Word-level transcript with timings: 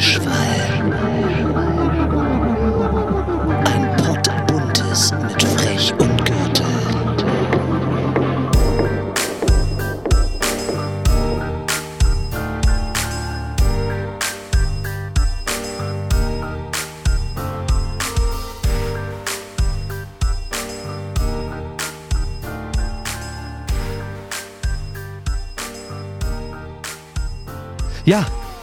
Redeschwall. 0.00 0.49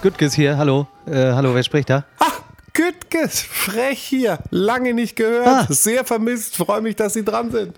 Ja, 0.07 0.11
Gütges 0.11 0.35
hier, 0.35 0.57
hallo. 0.57 0.88
Äh, 1.05 1.34
hallo, 1.34 1.53
wer 1.53 1.63
spricht 1.63 1.89
da? 1.89 2.05
Ach, 2.20 2.39
Gütges, 2.71 3.41
frech 3.41 3.99
hier. 3.99 4.39
Lange 4.52 4.93
nicht 4.93 5.17
gehört. 5.17 5.45
Ah. 5.45 5.67
Sehr 5.70 6.05
vermisst. 6.05 6.55
Freue 6.55 6.79
mich, 6.79 6.95
dass 6.95 7.11
Sie 7.11 7.25
dran 7.25 7.52
sind. 7.52 7.73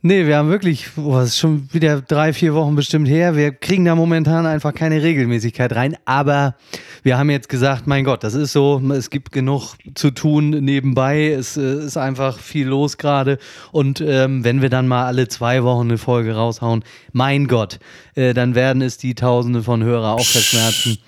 Nee, 0.00 0.26
wir 0.26 0.38
haben 0.38 0.48
wirklich, 0.48 0.88
boah, 0.96 1.20
das 1.20 1.30
ist 1.30 1.38
schon 1.38 1.68
wieder 1.70 2.00
drei, 2.00 2.32
vier 2.32 2.54
Wochen 2.54 2.74
bestimmt 2.76 3.08
her. 3.08 3.36
Wir 3.36 3.52
kriegen 3.52 3.84
da 3.84 3.94
momentan 3.94 4.46
einfach 4.46 4.72
keine 4.72 5.02
Regelmäßigkeit 5.02 5.74
rein. 5.74 5.98
Aber 6.06 6.54
wir 7.02 7.18
haben 7.18 7.28
jetzt 7.28 7.50
gesagt, 7.50 7.86
mein 7.86 8.04
Gott, 8.04 8.24
das 8.24 8.32
ist 8.32 8.52
so, 8.52 8.80
es 8.94 9.10
gibt 9.10 9.30
genug 9.30 9.74
zu 9.94 10.12
tun 10.12 10.48
nebenbei. 10.48 11.28
Es 11.28 11.58
äh, 11.58 11.84
ist 11.84 11.98
einfach 11.98 12.38
viel 12.38 12.68
los 12.68 12.96
gerade. 12.96 13.36
Und 13.70 14.00
ähm, 14.00 14.44
wenn 14.44 14.62
wir 14.62 14.70
dann 14.70 14.88
mal 14.88 15.04
alle 15.04 15.28
zwei 15.28 15.62
Wochen 15.62 15.88
eine 15.88 15.98
Folge 15.98 16.36
raushauen, 16.36 16.84
mein 17.12 17.48
Gott, 17.48 17.80
äh, 18.14 18.32
dann 18.32 18.54
werden 18.54 18.80
es 18.80 18.96
die 18.96 19.14
Tausende 19.14 19.62
von 19.62 19.82
Hörer 19.82 20.14
auch 20.14 20.24
verschmerzen. 20.24 20.98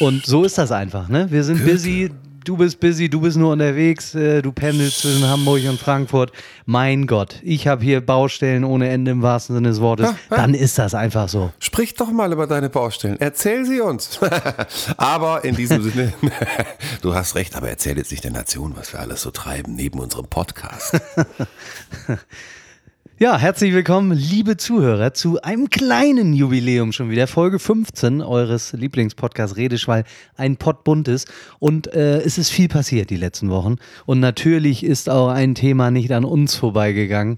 Und 0.00 0.24
so 0.24 0.44
ist 0.44 0.58
das 0.58 0.72
einfach, 0.72 1.08
ne? 1.08 1.26
Wir 1.30 1.44
sind 1.44 1.64
busy, 1.64 2.10
du 2.44 2.56
bist 2.56 2.80
busy, 2.80 3.08
du 3.08 3.20
bist 3.20 3.36
nur 3.36 3.52
unterwegs, 3.52 4.14
äh, 4.14 4.42
du 4.42 4.52
pendelst 4.52 5.00
zwischen 5.00 5.26
Hamburg 5.28 5.62
und 5.68 5.78
Frankfurt. 5.78 6.32
Mein 6.66 7.06
Gott, 7.06 7.36
ich 7.42 7.66
habe 7.66 7.84
hier 7.84 8.00
Baustellen 8.00 8.64
ohne 8.64 8.88
Ende 8.88 9.10
im 9.10 9.22
wahrsten 9.22 9.56
Sinne 9.56 9.68
des 9.68 9.80
Wortes. 9.80 10.08
Ah, 10.08 10.16
ah. 10.30 10.36
Dann 10.36 10.54
ist 10.54 10.78
das 10.78 10.94
einfach 10.94 11.28
so. 11.28 11.52
Sprich 11.58 11.94
doch 11.94 12.10
mal 12.10 12.32
über 12.32 12.46
deine 12.46 12.70
Baustellen. 12.70 13.16
Erzähl 13.20 13.64
sie 13.64 13.80
uns. 13.80 14.20
aber 14.96 15.44
in 15.44 15.56
diesem 15.56 15.82
Sinne, 15.82 16.12
du 17.02 17.14
hast 17.14 17.34
recht, 17.34 17.56
aber 17.56 17.68
erzähl 17.68 17.96
jetzt 17.96 18.10
nicht 18.10 18.24
der 18.24 18.32
Nation, 18.32 18.74
was 18.76 18.92
wir 18.92 19.00
alles 19.00 19.22
so 19.22 19.30
treiben 19.30 19.74
neben 19.74 19.98
unserem 19.98 20.26
Podcast. 20.26 21.00
Ja, 23.22 23.36
herzlich 23.36 23.74
willkommen, 23.74 24.12
liebe 24.12 24.56
Zuhörer, 24.56 25.12
zu 25.12 25.42
einem 25.42 25.68
kleinen 25.68 26.32
Jubiläum 26.32 26.90
schon 26.90 27.10
wieder. 27.10 27.26
Folge 27.26 27.58
15 27.58 28.22
eures 28.22 28.72
Lieblingspodcasts 28.72 29.58
Redeschwall, 29.58 30.04
ein 30.38 30.56
Pott 30.56 30.84
buntes. 30.84 31.26
Und 31.58 31.92
äh, 31.92 32.22
es 32.22 32.38
ist 32.38 32.48
viel 32.48 32.68
passiert 32.68 33.10
die 33.10 33.18
letzten 33.18 33.50
Wochen. 33.50 33.76
Und 34.06 34.20
natürlich 34.20 34.82
ist 34.84 35.10
auch 35.10 35.28
ein 35.28 35.54
Thema 35.54 35.90
nicht 35.90 36.12
an 36.12 36.24
uns 36.24 36.54
vorbeigegangen. 36.54 37.36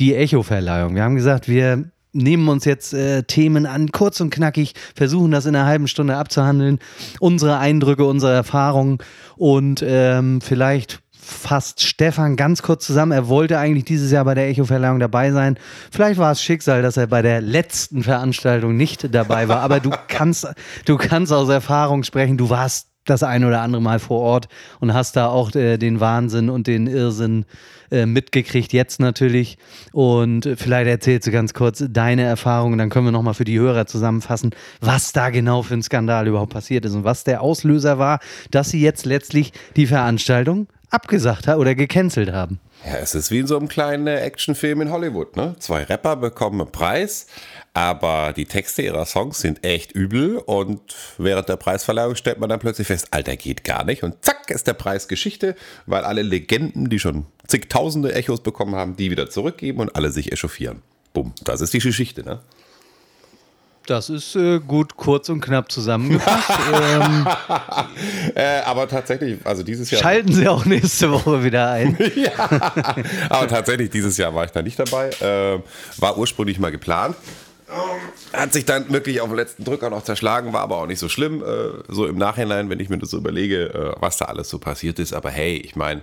Die 0.00 0.16
Echo-Verleihung. 0.16 0.96
Wir 0.96 1.04
haben 1.04 1.14
gesagt, 1.14 1.46
wir 1.46 1.84
nehmen 2.12 2.48
uns 2.48 2.64
jetzt 2.64 2.92
äh, 2.92 3.22
Themen 3.22 3.66
an, 3.66 3.92
kurz 3.92 4.20
und 4.20 4.30
knackig, 4.30 4.74
versuchen 4.96 5.30
das 5.30 5.46
in 5.46 5.54
einer 5.54 5.64
halben 5.64 5.86
Stunde 5.86 6.16
abzuhandeln. 6.16 6.80
Unsere 7.20 7.58
Eindrücke, 7.58 8.04
unsere 8.04 8.32
Erfahrungen 8.32 8.98
und 9.36 9.80
ähm, 9.86 10.40
vielleicht 10.40 11.00
fasst 11.30 11.82
Stefan 11.82 12.36
ganz 12.36 12.62
kurz 12.62 12.86
zusammen. 12.86 13.12
Er 13.12 13.28
wollte 13.28 13.58
eigentlich 13.58 13.84
dieses 13.84 14.10
Jahr 14.10 14.24
bei 14.24 14.34
der 14.34 14.48
Echo-Verleihung 14.48 14.98
dabei 14.98 15.32
sein. 15.32 15.58
Vielleicht 15.90 16.18
war 16.18 16.32
es 16.32 16.42
Schicksal, 16.42 16.82
dass 16.82 16.96
er 16.96 17.06
bei 17.06 17.22
der 17.22 17.40
letzten 17.40 18.02
Veranstaltung 18.02 18.76
nicht 18.76 19.14
dabei 19.14 19.48
war. 19.48 19.60
Aber 19.60 19.80
du 19.80 19.90
kannst, 20.08 20.46
du 20.84 20.96
kannst 20.96 21.32
aus 21.32 21.48
Erfahrung 21.48 22.02
sprechen. 22.02 22.36
Du 22.36 22.50
warst 22.50 22.90
das 23.04 23.22
ein 23.22 23.44
oder 23.44 23.62
andere 23.62 23.82
Mal 23.82 23.98
vor 23.98 24.20
Ort 24.20 24.48
und 24.78 24.94
hast 24.94 25.16
da 25.16 25.28
auch 25.28 25.54
äh, 25.54 25.78
den 25.78 26.00
Wahnsinn 26.00 26.50
und 26.50 26.66
den 26.66 26.86
Irrsinn 26.86 27.44
äh, 27.90 28.06
mitgekriegt, 28.06 28.72
jetzt 28.72 29.00
natürlich. 29.00 29.58
Und 29.92 30.48
vielleicht 30.56 30.88
erzählst 30.88 31.26
du 31.26 31.30
ganz 31.32 31.54
kurz 31.54 31.84
deine 31.88 32.22
Erfahrungen, 32.22 32.78
dann 32.78 32.90
können 32.90 33.06
wir 33.06 33.12
nochmal 33.12 33.34
für 33.34 33.44
die 33.44 33.58
Hörer 33.58 33.86
zusammenfassen, 33.86 34.50
was 34.80 35.12
da 35.12 35.30
genau 35.30 35.62
für 35.62 35.74
ein 35.74 35.82
Skandal 35.82 36.28
überhaupt 36.28 36.52
passiert 36.52 36.84
ist 36.84 36.94
und 36.94 37.04
was 37.04 37.24
der 37.24 37.40
Auslöser 37.42 37.98
war, 37.98 38.20
dass 38.50 38.70
sie 38.70 38.80
jetzt 38.80 39.06
letztlich 39.06 39.52
die 39.76 39.86
Veranstaltung 39.86 40.68
abgesagt 40.90 41.48
haben 41.48 41.60
oder 41.60 41.74
gecancelt 41.74 42.32
haben. 42.32 42.60
Ja, 42.84 42.96
es 42.96 43.14
ist 43.14 43.30
wie 43.30 43.40
in 43.40 43.46
so 43.46 43.56
einem 43.56 43.68
kleinen 43.68 44.06
äh, 44.06 44.20
Actionfilm 44.20 44.80
in 44.80 44.90
Hollywood. 44.90 45.36
Ne? 45.36 45.54
Zwei 45.58 45.84
Rapper 45.84 46.16
bekommen 46.16 46.60
einen 46.60 46.72
Preis, 46.72 47.26
aber 47.74 48.32
die 48.34 48.46
Texte 48.46 48.82
ihrer 48.82 49.04
Songs 49.04 49.40
sind 49.40 49.64
echt 49.64 49.92
übel 49.92 50.38
und 50.38 50.80
während 51.18 51.48
der 51.48 51.56
Preisverleihung 51.56 52.14
stellt 52.14 52.40
man 52.40 52.48
dann 52.48 52.58
plötzlich 52.58 52.86
fest, 52.86 53.08
Alter, 53.10 53.36
geht 53.36 53.64
gar 53.64 53.84
nicht 53.84 54.02
und 54.02 54.24
zack 54.24 54.50
ist 54.50 54.66
der 54.66 54.74
Preis 54.74 55.08
Geschichte, 55.08 55.54
weil 55.86 56.04
alle 56.04 56.22
Legenden, 56.22 56.88
die 56.88 56.98
schon 56.98 57.26
zigtausende 57.46 58.14
Echos 58.14 58.42
bekommen 58.42 58.74
haben, 58.74 58.96
die 58.96 59.10
wieder 59.10 59.30
zurückgeben 59.30 59.80
und 59.80 59.94
alle 59.94 60.10
sich 60.10 60.32
echauffieren. 60.32 60.82
Bumm, 61.12 61.34
das 61.44 61.60
ist 61.60 61.72
die 61.74 61.78
Geschichte, 61.78 62.22
ne? 62.24 62.40
Das 63.86 64.08
ist 64.10 64.36
äh, 64.36 64.60
gut, 64.60 64.96
kurz 64.96 65.28
und 65.30 65.40
knapp 65.40 65.72
zusammengefasst. 65.72 66.50
ähm, 66.74 67.26
Äh, 68.34 68.60
aber 68.64 68.88
tatsächlich, 68.88 69.38
also 69.44 69.62
dieses 69.62 69.90
Jahr. 69.90 70.02
schalten 70.02 70.32
Sie 70.32 70.46
auch 70.48 70.64
nächste 70.64 71.10
Woche 71.10 71.42
wieder 71.44 71.70
ein. 71.70 71.98
ja, 72.14 72.48
aber 73.28 73.48
tatsächlich, 73.48 73.90
dieses 73.90 74.16
Jahr 74.16 74.34
war 74.34 74.44
ich 74.44 74.52
da 74.52 74.62
nicht 74.62 74.78
dabei. 74.78 75.10
Ähm, 75.20 75.62
war 75.98 76.16
ursprünglich 76.16 76.58
mal 76.58 76.70
geplant. 76.70 77.16
Hat 78.32 78.52
sich 78.52 78.64
dann 78.64 78.90
wirklich 78.92 79.20
auf 79.20 79.28
den 79.28 79.36
letzten 79.36 79.64
Drücker 79.64 79.90
noch 79.90 80.02
zerschlagen, 80.02 80.52
war 80.52 80.60
aber 80.60 80.78
auch 80.78 80.86
nicht 80.86 80.98
so 80.98 81.08
schlimm. 81.08 81.42
Äh, 81.42 81.82
so 81.88 82.06
im 82.06 82.16
Nachhinein, 82.18 82.68
wenn 82.70 82.80
ich 82.80 82.88
mir 82.88 82.98
das 82.98 83.10
so 83.10 83.16
überlege, 83.18 83.94
äh, 83.96 84.00
was 84.00 84.16
da 84.18 84.26
alles 84.26 84.48
so 84.48 84.58
passiert 84.58 84.98
ist. 84.98 85.12
Aber 85.12 85.30
hey, 85.30 85.56
ich 85.56 85.76
meine, 85.76 86.02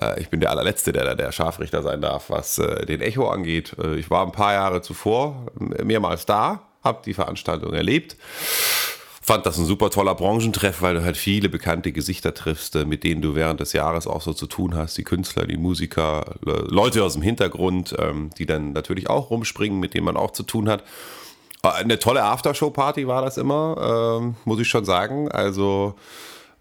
äh, 0.00 0.20
ich 0.20 0.28
bin 0.28 0.40
der 0.40 0.50
allerletzte, 0.50 0.92
der 0.92 1.04
da 1.04 1.14
der 1.14 1.32
Scharfrichter 1.32 1.82
sein 1.82 2.00
darf, 2.00 2.30
was 2.30 2.58
äh, 2.58 2.84
den 2.86 3.00
Echo 3.00 3.28
angeht. 3.28 3.74
Ich 3.96 4.10
war 4.10 4.24
ein 4.24 4.32
paar 4.32 4.52
Jahre 4.52 4.82
zuvor 4.82 5.46
mehrmals 5.58 6.26
da, 6.26 6.62
habe 6.82 7.02
die 7.04 7.14
Veranstaltung 7.14 7.74
erlebt. 7.74 8.16
Fand 9.22 9.44
das 9.44 9.58
ein 9.58 9.66
super 9.66 9.90
toller 9.90 10.14
Branchentreff, 10.14 10.80
weil 10.80 10.94
du 10.94 11.02
halt 11.04 11.18
viele 11.18 11.50
bekannte 11.50 11.92
Gesichter 11.92 12.32
triffst, 12.32 12.76
äh, 12.76 12.86
mit 12.86 13.04
denen 13.04 13.20
du 13.20 13.34
während 13.34 13.60
des 13.60 13.74
Jahres 13.74 14.06
auch 14.06 14.22
so 14.22 14.32
zu 14.32 14.46
tun 14.46 14.74
hast. 14.74 14.96
Die 14.96 15.04
Künstler, 15.04 15.46
die 15.46 15.58
Musiker, 15.58 16.36
Le- 16.42 16.66
Leute 16.68 17.04
aus 17.04 17.12
dem 17.12 17.22
Hintergrund, 17.22 17.94
ähm, 17.98 18.30
die 18.38 18.46
dann 18.46 18.72
natürlich 18.72 19.10
auch 19.10 19.28
rumspringen, 19.30 19.78
mit 19.78 19.92
denen 19.92 20.06
man 20.06 20.16
auch 20.16 20.30
zu 20.30 20.44
tun 20.44 20.68
hat. 20.70 20.82
Äh, 21.62 21.68
Eine 21.68 21.98
tolle 21.98 22.22
Aftershow-Party 22.22 23.06
war 23.06 23.20
das 23.20 23.36
immer, 23.36 24.18
ähm, 24.20 24.36
muss 24.46 24.60
ich 24.60 24.68
schon 24.68 24.86
sagen. 24.86 25.30
Also. 25.30 25.94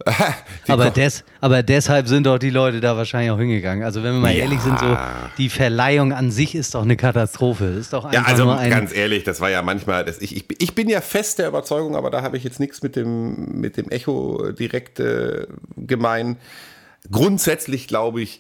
Aber, 0.68 0.92
des, 0.92 1.24
aber 1.42 1.64
deshalb 1.64 2.08
sind 2.08 2.26
doch 2.28 2.38
die 2.38 2.50
Leute 2.52 2.80
da 2.82 2.96
wahrscheinlich 2.98 3.32
auch 3.32 3.40
hingegangen. 3.40 3.84
Also 3.84 4.04
wenn 4.04 4.14
wir 4.14 4.20
mal 4.20 4.32
Ja. 4.34 4.44
ehrlich 4.44 4.60
sind, 4.62 4.80
so 4.80 4.98
die 5.38 5.50
Verleihung 5.50 6.14
an 6.14 6.30
sich 6.32 6.56
ist 6.56 6.76
doch 6.76 6.84
eine 6.84 6.96
Katastrophe. 6.98 7.66
Ist 7.66 7.94
doch 7.94 8.04
Ja, 8.12 8.20
einfach 8.20 8.32
also 8.32 8.44
nur 8.46 8.58
ein. 8.58 8.70
ganz 8.70 8.94
ehrlich, 8.96 9.24
das 9.24 9.42
war 9.42 9.50
ja 9.50 9.62
manchmal, 9.62 10.06
das, 10.06 10.20
ich, 10.22 10.36
ich, 10.36 10.46
ich 10.62 10.76
bin 10.76 10.88
ja 10.88 11.02
fest 11.02 11.40
der 11.40 11.48
Überzeugung, 11.48 11.96
aber 11.96 12.12
da 12.12 12.22
habe 12.22 12.38
ich 12.38 12.44
jetzt 12.44 12.60
nichts 12.60 12.84
mit 12.84 12.96
dem, 12.96 13.60
mit 13.60 13.76
dem 13.78 13.90
Echo 13.90 14.52
direkt 14.52 15.00
äh, 15.00 15.48
gemein. 15.78 16.38
Grundsätzlich 17.12 17.88
glaube 17.88 18.22
ich, 18.22 18.40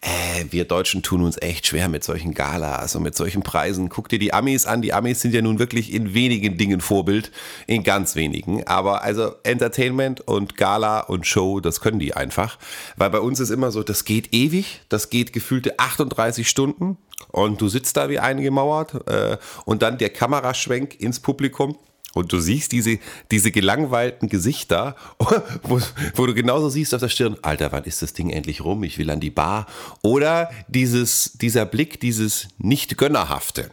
äh, 0.00 0.44
wir 0.50 0.64
Deutschen 0.64 1.02
tun 1.02 1.22
uns 1.22 1.40
echt 1.40 1.66
schwer 1.66 1.88
mit 1.88 2.04
solchen 2.04 2.32
Galas 2.32 2.94
und 2.94 3.02
mit 3.02 3.16
solchen 3.16 3.42
Preisen. 3.42 3.88
Guck 3.88 4.08
dir 4.08 4.18
die 4.18 4.32
Amis 4.32 4.66
an. 4.66 4.82
Die 4.82 4.92
Amis 4.92 5.20
sind 5.20 5.34
ja 5.34 5.42
nun 5.42 5.58
wirklich 5.58 5.92
in 5.92 6.14
wenigen 6.14 6.56
Dingen 6.56 6.80
Vorbild, 6.80 7.32
in 7.66 7.82
ganz 7.82 8.14
wenigen. 8.14 8.66
Aber 8.66 9.02
also 9.02 9.32
Entertainment 9.42 10.20
und 10.20 10.56
Gala 10.56 11.00
und 11.00 11.26
Show, 11.26 11.60
das 11.60 11.80
können 11.80 11.98
die 11.98 12.14
einfach. 12.14 12.58
Weil 12.96 13.10
bei 13.10 13.20
uns 13.20 13.40
ist 13.40 13.50
immer 13.50 13.72
so, 13.72 13.82
das 13.82 14.04
geht 14.04 14.32
ewig, 14.32 14.82
das 14.88 15.10
geht 15.10 15.32
gefühlte 15.32 15.78
38 15.78 16.48
Stunden 16.48 16.96
und 17.32 17.60
du 17.60 17.68
sitzt 17.68 17.96
da 17.96 18.08
wie 18.08 18.20
eingemauert 18.20 19.08
äh, 19.08 19.36
und 19.64 19.82
dann 19.82 19.98
der 19.98 20.10
Kameraschwenk 20.10 21.00
ins 21.00 21.20
Publikum. 21.20 21.76
Und 22.14 22.32
du 22.32 22.40
siehst 22.40 22.72
diese, 22.72 22.98
diese 23.30 23.50
gelangweilten 23.50 24.28
Gesichter, 24.28 24.96
wo, 25.62 25.80
wo 26.14 26.26
du 26.26 26.34
genauso 26.34 26.68
siehst 26.68 26.94
auf 26.94 27.00
der 27.00 27.08
Stirn, 27.08 27.36
Alter, 27.42 27.70
wann 27.72 27.84
ist 27.84 28.02
das 28.02 28.12
Ding 28.12 28.30
endlich 28.30 28.62
rum? 28.62 28.82
Ich 28.82 28.98
will 28.98 29.10
an 29.10 29.20
die 29.20 29.30
Bar. 29.30 29.66
Oder 30.02 30.50
dieses, 30.68 31.32
dieser 31.34 31.66
Blick, 31.66 32.00
dieses 32.00 32.48
nicht-gönnerhafte. 32.58 33.70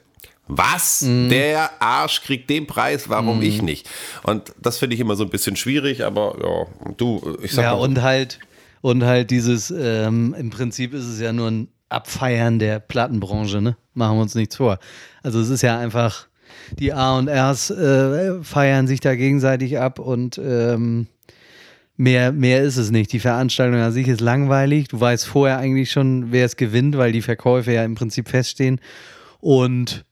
Was? 0.48 1.00
Der 1.04 1.81
Arsch 1.81 2.21
kriegt 2.21 2.50
den 2.51 2.68
Preis, 2.68 3.09
warum 3.09 3.42
ich 3.42 3.63
nicht? 3.63 3.89
Und 4.24 4.54
das 4.62 4.77
finde 4.77 4.94
ich 4.94 5.00
immer 5.00 5.15
so 5.15 5.24
ein 5.24 5.31
bisschen 5.31 5.56
schwierig, 5.56 6.04
aber 6.04 6.38
ja, 6.39 6.92
du, 6.98 7.38
ich 7.42 7.51
sag 7.51 7.63
ja, 7.63 7.74
mal, 7.74 7.80
und 7.80 8.04
halt, 8.04 8.39
und 8.81 9.04
halt 9.04 9.31
dieses, 9.31 9.71
ähm, 9.71 10.36
im 10.38 10.51
Prinzip 10.51 10.94
ist 10.94 11.06
es 11.06 11.19
ja 11.19 11.33
nur 11.33 11.50
ein 11.50 11.68
Abfeiern 11.89 12.59
der 12.59 12.80
Plattenbranche, 12.80 13.59
ne? 13.59 13.75
Machen 13.95 14.18
wir 14.18 14.21
uns 14.21 14.36
nichts 14.36 14.57
vor. 14.57 14.77
Also 15.24 15.39
es 15.39 15.50
ist 15.50 15.63
ja 15.63 15.80
einfach, 15.80 16.27
die 16.79 16.94
A 16.94 17.17
und 17.17 17.29
Rs 17.29 17.69
äh, 17.69 18.44
feiern 18.44 18.88
sich 18.88 19.00
da 19.00 19.15
gegenseitig 19.15 19.79
ab 19.79 20.00
und 20.00 20.38
ähm, 20.38 21.07
mehr, 21.97 22.31
mehr 22.31 22.63
ist 22.63 22.77
es 22.77 22.91
nicht. 22.91 23.12
Die 23.13 23.19
Veranstaltung 23.19 23.79
an 23.79 23.91
sich 23.91 24.07
ist 24.07 24.21
langweilig. 24.21 24.88
Du 24.89 25.00
weißt 25.00 25.27
vorher 25.27 25.57
eigentlich 25.57 25.91
schon, 25.91 26.31
wer 26.31 26.45
es 26.45 26.56
gewinnt, 26.56 26.97
weil 26.97 27.12
die 27.12 27.21
Verkäufe 27.21 27.73
ja 27.73 27.83
im 27.83 27.95
Prinzip 27.95 28.29
feststehen. 28.29 28.79
Und 29.39 30.06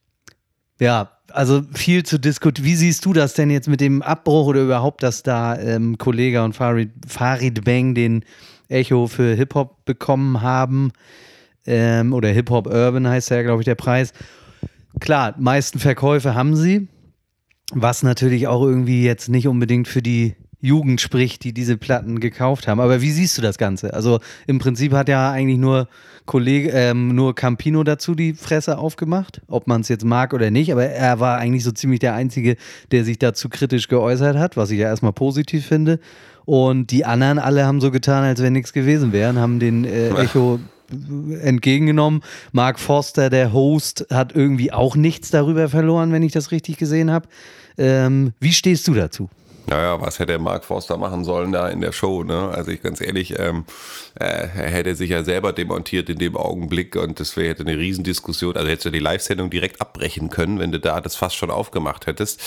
ja, 0.80 1.12
also 1.32 1.62
viel 1.74 2.04
zu 2.04 2.20
diskutieren. 2.20 2.66
Wie 2.66 2.76
siehst 2.76 3.06
du 3.06 3.14
das 3.14 3.34
denn 3.34 3.50
jetzt 3.50 3.68
mit 3.68 3.82
dem 3.82 4.02
Abbruch 4.02 4.48
oder 4.48 4.62
überhaupt, 4.62 5.04
dass 5.04 5.24
da 5.24 5.58
ähm, 5.58 5.98
Kollega 5.98 6.46
und 6.46 6.54
Farid, 6.54 6.92
Farid 7.08 7.64
Bang 7.64 7.96
den 7.96 8.24
Echo 8.70 9.08
für 9.08 9.36
Hip-Hop 9.36 9.86
bekommen 9.86 10.42
haben? 10.42 10.92
Ähm, 11.66 12.14
oder 12.14 12.30
Hip-Hop 12.30 12.68
Urban 12.68 13.08
heißt 13.08 13.30
ja, 13.32 13.42
glaube 13.42 13.62
ich, 13.62 13.66
der 13.66 13.76
Preis. 13.76 14.14
Klar, 15.00 15.36
meisten 15.38 15.80
Verkäufe 15.80 16.36
haben 16.36 16.56
sie, 16.56 16.88
was 17.74 18.04
natürlich 18.04 18.48
auch 18.48 18.64
irgendwie 18.64 19.04
jetzt 19.04 19.30
nicht 19.30 19.48
unbedingt 19.48 19.88
für 19.88 20.02
die 20.02 20.36
Jugend 20.64 21.02
spricht, 21.02 21.44
die 21.44 21.54
diese 21.54 21.76
Platten 21.76 22.22
gekauft 22.22 22.70
haben. 22.70 22.80
Aber 22.80 23.02
wie 23.02 23.12
siehst 23.12 23.38
du 23.38 23.42
das 23.42 23.58
Ganze? 23.58 23.94
Also 23.94 24.22
im 24.48 24.60
Prinzip 24.60 24.94
hat 24.94 25.10
ja 25.10 25.30
eigentlich 25.30 25.60
nur 25.60 25.90
Kollege, 26.26 26.70
ähm, 26.70 27.14
nur 27.14 27.36
Campino 27.36 27.84
dazu 27.84 28.16
die 28.16 28.34
Fresse 28.34 28.78
aufgemacht, 28.78 29.42
ob 29.48 29.68
man 29.68 29.82
es 29.82 29.90
jetzt 29.90 30.06
mag 30.06 30.34
oder 30.34 30.52
nicht. 30.52 30.72
Aber 30.72 30.86
er 30.86 31.20
war 31.20 31.38
eigentlich 31.38 31.66
so 31.66 31.72
ziemlich 31.72 32.00
der 32.00 32.14
Einzige, 32.14 32.56
der 32.92 33.04
sich 33.04 33.20
dazu 33.20 33.50
kritisch 33.50 33.90
geäußert 33.90 34.38
hat, 34.38 34.56
was 34.56 34.72
ich 34.72 34.80
ja 34.80 34.88
erstmal 34.88 35.12
positiv 35.12 35.66
finde. 35.66 36.00
Und 36.46 36.92
die 36.92 37.04
anderen 37.04 37.40
alle 37.40 37.66
haben 37.66 37.82
so 37.82 37.92
getan, 37.92 38.24
als 38.24 38.42
wenn 38.42 38.54
nichts 38.54 38.72
gewesen 38.72 39.12
wäre, 39.12 39.36
haben 39.36 39.60
den 39.60 39.84
äh, 39.84 40.10
Echo 40.22 40.62
entgegengenommen. 40.90 42.22
Mark 42.52 42.80
Forster, 42.80 43.30
der 43.30 43.54
Host, 43.54 44.08
hat 44.10 44.36
irgendwie 44.36 44.72
auch 44.72 44.96
nichts 44.96 45.32
darüber 45.32 45.70
verloren, 45.70 46.12
wenn 46.12 46.24
ich 46.24 46.32
das 46.32 46.52
richtig 46.52 46.78
gesehen 46.78 47.12
habe. 47.12 47.28
Ähm, 47.78 48.34
wie 48.40 48.54
stehst 48.54 48.88
du 48.88 48.94
dazu? 48.94 49.30
Naja, 49.68 50.02
was 50.02 50.20
hätte 50.20 50.38
Mark 50.40 50.66
Forster 50.66 50.98
machen 50.98 51.24
sollen 51.24 51.54
da 51.54 51.70
in 51.70 51.80
der 51.80 51.94
Show? 51.94 52.24
Ne? 52.24 52.50
Also 52.50 52.72
ich 52.72 52.82
ganz 52.82 53.00
ehrlich, 53.00 53.40
ähm, 53.40 53.66
äh, 54.20 54.26
er 54.26 54.70
hätte 54.70 54.94
sich 54.96 55.12
ja 55.12 55.24
selber 55.24 55.54
demontiert 55.54 56.10
in 56.10 56.18
dem 56.18 56.36
Augenblick 56.36 56.96
und 56.96 57.20
das 57.20 57.38
wäre 57.38 57.50
hätte 57.50 57.64
eine 57.64 57.78
Riesendiskussion. 57.78 58.58
Also 58.58 58.68
hättest 58.68 58.86
du 58.86 58.90
die 58.90 59.00
Live-Sendung 59.00 59.50
direkt 59.50 59.80
abbrechen 59.80 60.30
können, 60.30 60.60
wenn 60.60 60.72
du 60.72 60.80
da 60.80 61.00
das 61.00 61.16
fast 61.16 61.36
schon 61.38 61.50
aufgemacht 61.50 62.08
hättest. 62.08 62.42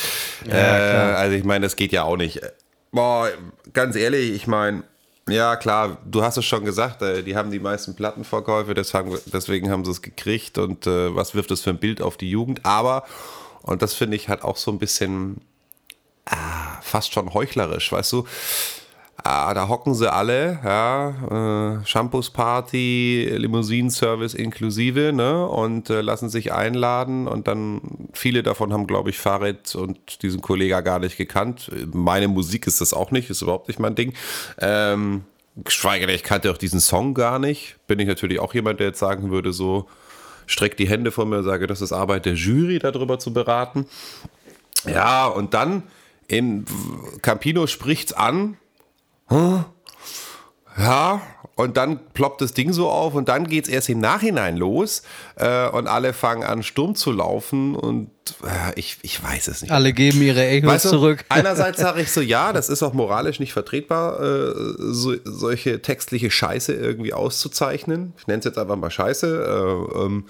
Ja, 0.46 0.54
äh, 0.54 1.14
also 1.14 1.36
ich 1.36 1.44
meine, 1.44 1.64
das 1.64 1.76
geht 1.76 1.92
ja 1.92 2.04
auch 2.04 2.16
nicht. 2.16 2.40
Boah, 2.92 3.30
ganz 3.72 3.96
ehrlich, 3.96 4.32
ich 4.32 4.46
meine, 4.46 4.82
ja, 5.28 5.56
klar, 5.56 5.98
du 6.04 6.22
hast 6.22 6.36
es 6.36 6.44
schon 6.44 6.64
gesagt, 6.64 7.02
äh, 7.02 7.22
die 7.22 7.36
haben 7.36 7.50
die 7.50 7.58
meisten 7.58 7.96
Plattenverkäufe, 7.96 8.74
deswegen 8.74 9.70
haben 9.70 9.84
sie 9.84 9.90
es 9.90 10.02
gekriegt 10.02 10.58
und 10.58 10.86
äh, 10.86 11.14
was 11.14 11.34
wirft 11.34 11.50
das 11.50 11.62
für 11.62 11.70
ein 11.70 11.78
Bild 11.78 12.00
auf 12.00 12.16
die 12.16 12.30
Jugend? 12.30 12.64
Aber, 12.64 13.04
und 13.62 13.82
das 13.82 13.94
finde 13.94 14.16
ich 14.16 14.28
halt 14.28 14.42
auch 14.42 14.56
so 14.56 14.70
ein 14.70 14.78
bisschen 14.78 15.40
ah, 16.26 16.80
fast 16.80 17.12
schon 17.12 17.34
heuchlerisch, 17.34 17.90
weißt 17.90 18.12
du? 18.12 18.26
Ah, 19.22 19.54
da 19.54 19.68
hocken 19.68 19.94
sie 19.94 20.12
alle, 20.12 20.58
ja, 20.62 21.78
äh, 21.80 21.86
Shampoos 21.86 22.30
Party, 22.30 23.28
Limousinenservice 23.34 24.34
inklusive, 24.34 25.12
ne, 25.12 25.46
und 25.46 25.90
äh, 25.90 26.00
lassen 26.02 26.28
sich 26.28 26.52
einladen 26.52 27.26
und 27.26 27.48
dann 27.48 27.80
viele 28.12 28.42
davon 28.42 28.72
haben, 28.72 28.86
glaube 28.86 29.10
ich, 29.10 29.18
Farid 29.18 29.74
und 29.74 30.22
diesen 30.22 30.42
Kollegen 30.42 30.84
gar 30.84 30.98
nicht 30.98 31.16
gekannt. 31.16 31.70
Meine 31.92 32.28
Musik 32.28 32.66
ist 32.66 32.80
das 32.80 32.92
auch 32.92 33.10
nicht, 33.10 33.30
ist 33.30 33.42
überhaupt 33.42 33.68
nicht 33.68 33.80
mein 33.80 33.94
Ding. 33.94 34.12
Ähm, 34.58 35.24
geschweige 35.56 36.06
denn, 36.06 36.14
ich 36.14 36.22
kannte 36.22 36.50
auch 36.50 36.58
diesen 36.58 36.80
Song 36.80 37.14
gar 37.14 37.38
nicht. 37.38 37.76
Bin 37.86 37.98
ich 37.98 38.06
natürlich 38.06 38.38
auch 38.38 38.52
jemand, 38.54 38.80
der 38.80 38.88
jetzt 38.88 38.98
sagen 38.98 39.30
würde, 39.30 39.52
so, 39.52 39.88
streck 40.46 40.76
die 40.76 40.88
Hände 40.88 41.10
von 41.10 41.28
mir 41.28 41.38
und 41.38 41.44
sage, 41.44 41.66
das 41.66 41.80
ist 41.80 41.92
Arbeit 41.92 42.26
der 42.26 42.34
Jury, 42.34 42.78
darüber 42.78 43.18
zu 43.18 43.32
beraten. 43.32 43.86
Ja, 44.86 45.26
und 45.26 45.54
dann 45.54 45.82
in 46.28 46.64
Campino 47.22 47.66
spricht's 47.66 48.12
an. 48.12 48.56
Ja, 49.30 51.20
und 51.54 51.76
dann 51.76 52.00
ploppt 52.12 52.42
das 52.42 52.52
Ding 52.52 52.72
so 52.72 52.90
auf 52.90 53.14
und 53.14 53.28
dann 53.28 53.46
geht 53.48 53.64
es 53.64 53.70
erst 53.70 53.88
im 53.88 53.98
Nachhinein 53.98 54.56
los 54.56 55.02
äh, 55.36 55.68
und 55.68 55.86
alle 55.86 56.12
fangen 56.12 56.44
an, 56.44 56.62
Sturm 56.62 56.94
zu 56.94 57.12
laufen 57.12 57.74
und 57.74 58.10
ich, 58.76 58.98
ich 59.02 59.22
weiß 59.22 59.48
es 59.48 59.62
nicht. 59.62 59.70
Alle 59.70 59.92
geben 59.92 60.22
ihre 60.22 60.46
Echos 60.46 60.70
weißt 60.70 60.84
du, 60.86 60.90
zurück. 60.90 61.24
Einerseits 61.28 61.80
sage 61.80 62.02
ich 62.02 62.12
so, 62.12 62.20
ja, 62.20 62.52
das 62.52 62.68
ist 62.68 62.82
auch 62.82 62.92
moralisch 62.92 63.40
nicht 63.40 63.52
vertretbar, 63.52 64.20
äh, 64.20 64.54
so, 64.78 65.14
solche 65.24 65.82
textliche 65.82 66.30
Scheiße 66.30 66.72
irgendwie 66.72 67.12
auszuzeichnen. 67.12 68.12
Ich 68.18 68.26
nenne 68.26 68.40
es 68.40 68.44
jetzt 68.44 68.58
einfach 68.58 68.76
mal 68.76 68.90
Scheiße. 68.90 69.88
Äh, 69.96 69.98
ähm, 69.98 70.24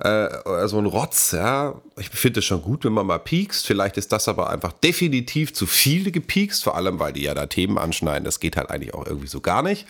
äh, 0.00 0.68
so 0.68 0.78
ein 0.78 0.86
Rotz, 0.86 1.32
ja. 1.32 1.74
Ich 1.98 2.08
finde 2.10 2.40
es 2.40 2.46
schon 2.46 2.62
gut, 2.62 2.84
wenn 2.84 2.92
man 2.92 3.06
mal 3.06 3.18
piekst. 3.18 3.66
Vielleicht 3.66 3.96
ist 3.96 4.12
das 4.12 4.28
aber 4.28 4.50
einfach 4.50 4.72
definitiv 4.72 5.52
zu 5.54 5.66
viel 5.66 6.10
gepiekst, 6.10 6.64
vor 6.64 6.76
allem, 6.76 6.98
weil 6.98 7.12
die 7.12 7.22
ja 7.22 7.34
da 7.34 7.46
Themen 7.46 7.78
anschneiden. 7.78 8.24
Das 8.24 8.40
geht 8.40 8.56
halt 8.56 8.70
eigentlich 8.70 8.94
auch 8.94 9.06
irgendwie 9.06 9.28
so 9.28 9.40
gar 9.40 9.62
nicht. 9.62 9.86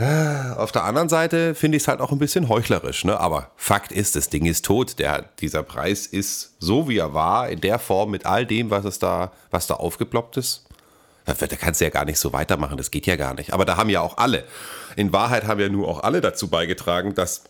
Auf 0.00 0.70
der 0.70 0.84
anderen 0.84 1.08
Seite 1.08 1.56
finde 1.56 1.76
ich 1.76 1.82
es 1.82 1.88
halt 1.88 2.00
auch 2.00 2.12
ein 2.12 2.18
bisschen 2.18 2.48
heuchlerisch, 2.48 3.04
ne? 3.04 3.18
Aber 3.18 3.50
Fakt 3.56 3.90
ist, 3.90 4.14
das 4.14 4.28
Ding 4.28 4.46
ist 4.46 4.64
tot. 4.64 5.00
Der, 5.00 5.24
dieser 5.40 5.64
Preis 5.64 6.06
ist 6.06 6.54
so, 6.60 6.88
wie 6.88 6.98
er 6.98 7.14
war, 7.14 7.48
in 7.48 7.60
der 7.60 7.80
Form 7.80 8.12
mit 8.12 8.24
all 8.24 8.46
dem, 8.46 8.70
was 8.70 8.84
es 8.84 9.00
da, 9.00 9.32
was 9.50 9.66
da 9.66 9.74
aufgeploppt 9.74 10.36
ist. 10.36 10.66
Da, 11.24 11.34
da 11.34 11.56
kannst 11.56 11.80
du 11.80 11.84
ja 11.84 11.90
gar 11.90 12.04
nicht 12.04 12.20
so 12.20 12.32
weitermachen, 12.32 12.76
das 12.76 12.92
geht 12.92 13.06
ja 13.06 13.16
gar 13.16 13.34
nicht. 13.34 13.52
Aber 13.52 13.64
da 13.64 13.76
haben 13.76 13.90
ja 13.90 14.00
auch 14.00 14.18
alle. 14.18 14.44
In 14.94 15.12
Wahrheit 15.12 15.48
haben 15.48 15.58
ja 15.58 15.68
nur 15.68 15.88
auch 15.88 16.04
alle 16.04 16.20
dazu 16.20 16.46
beigetragen, 16.46 17.16
dass 17.16 17.44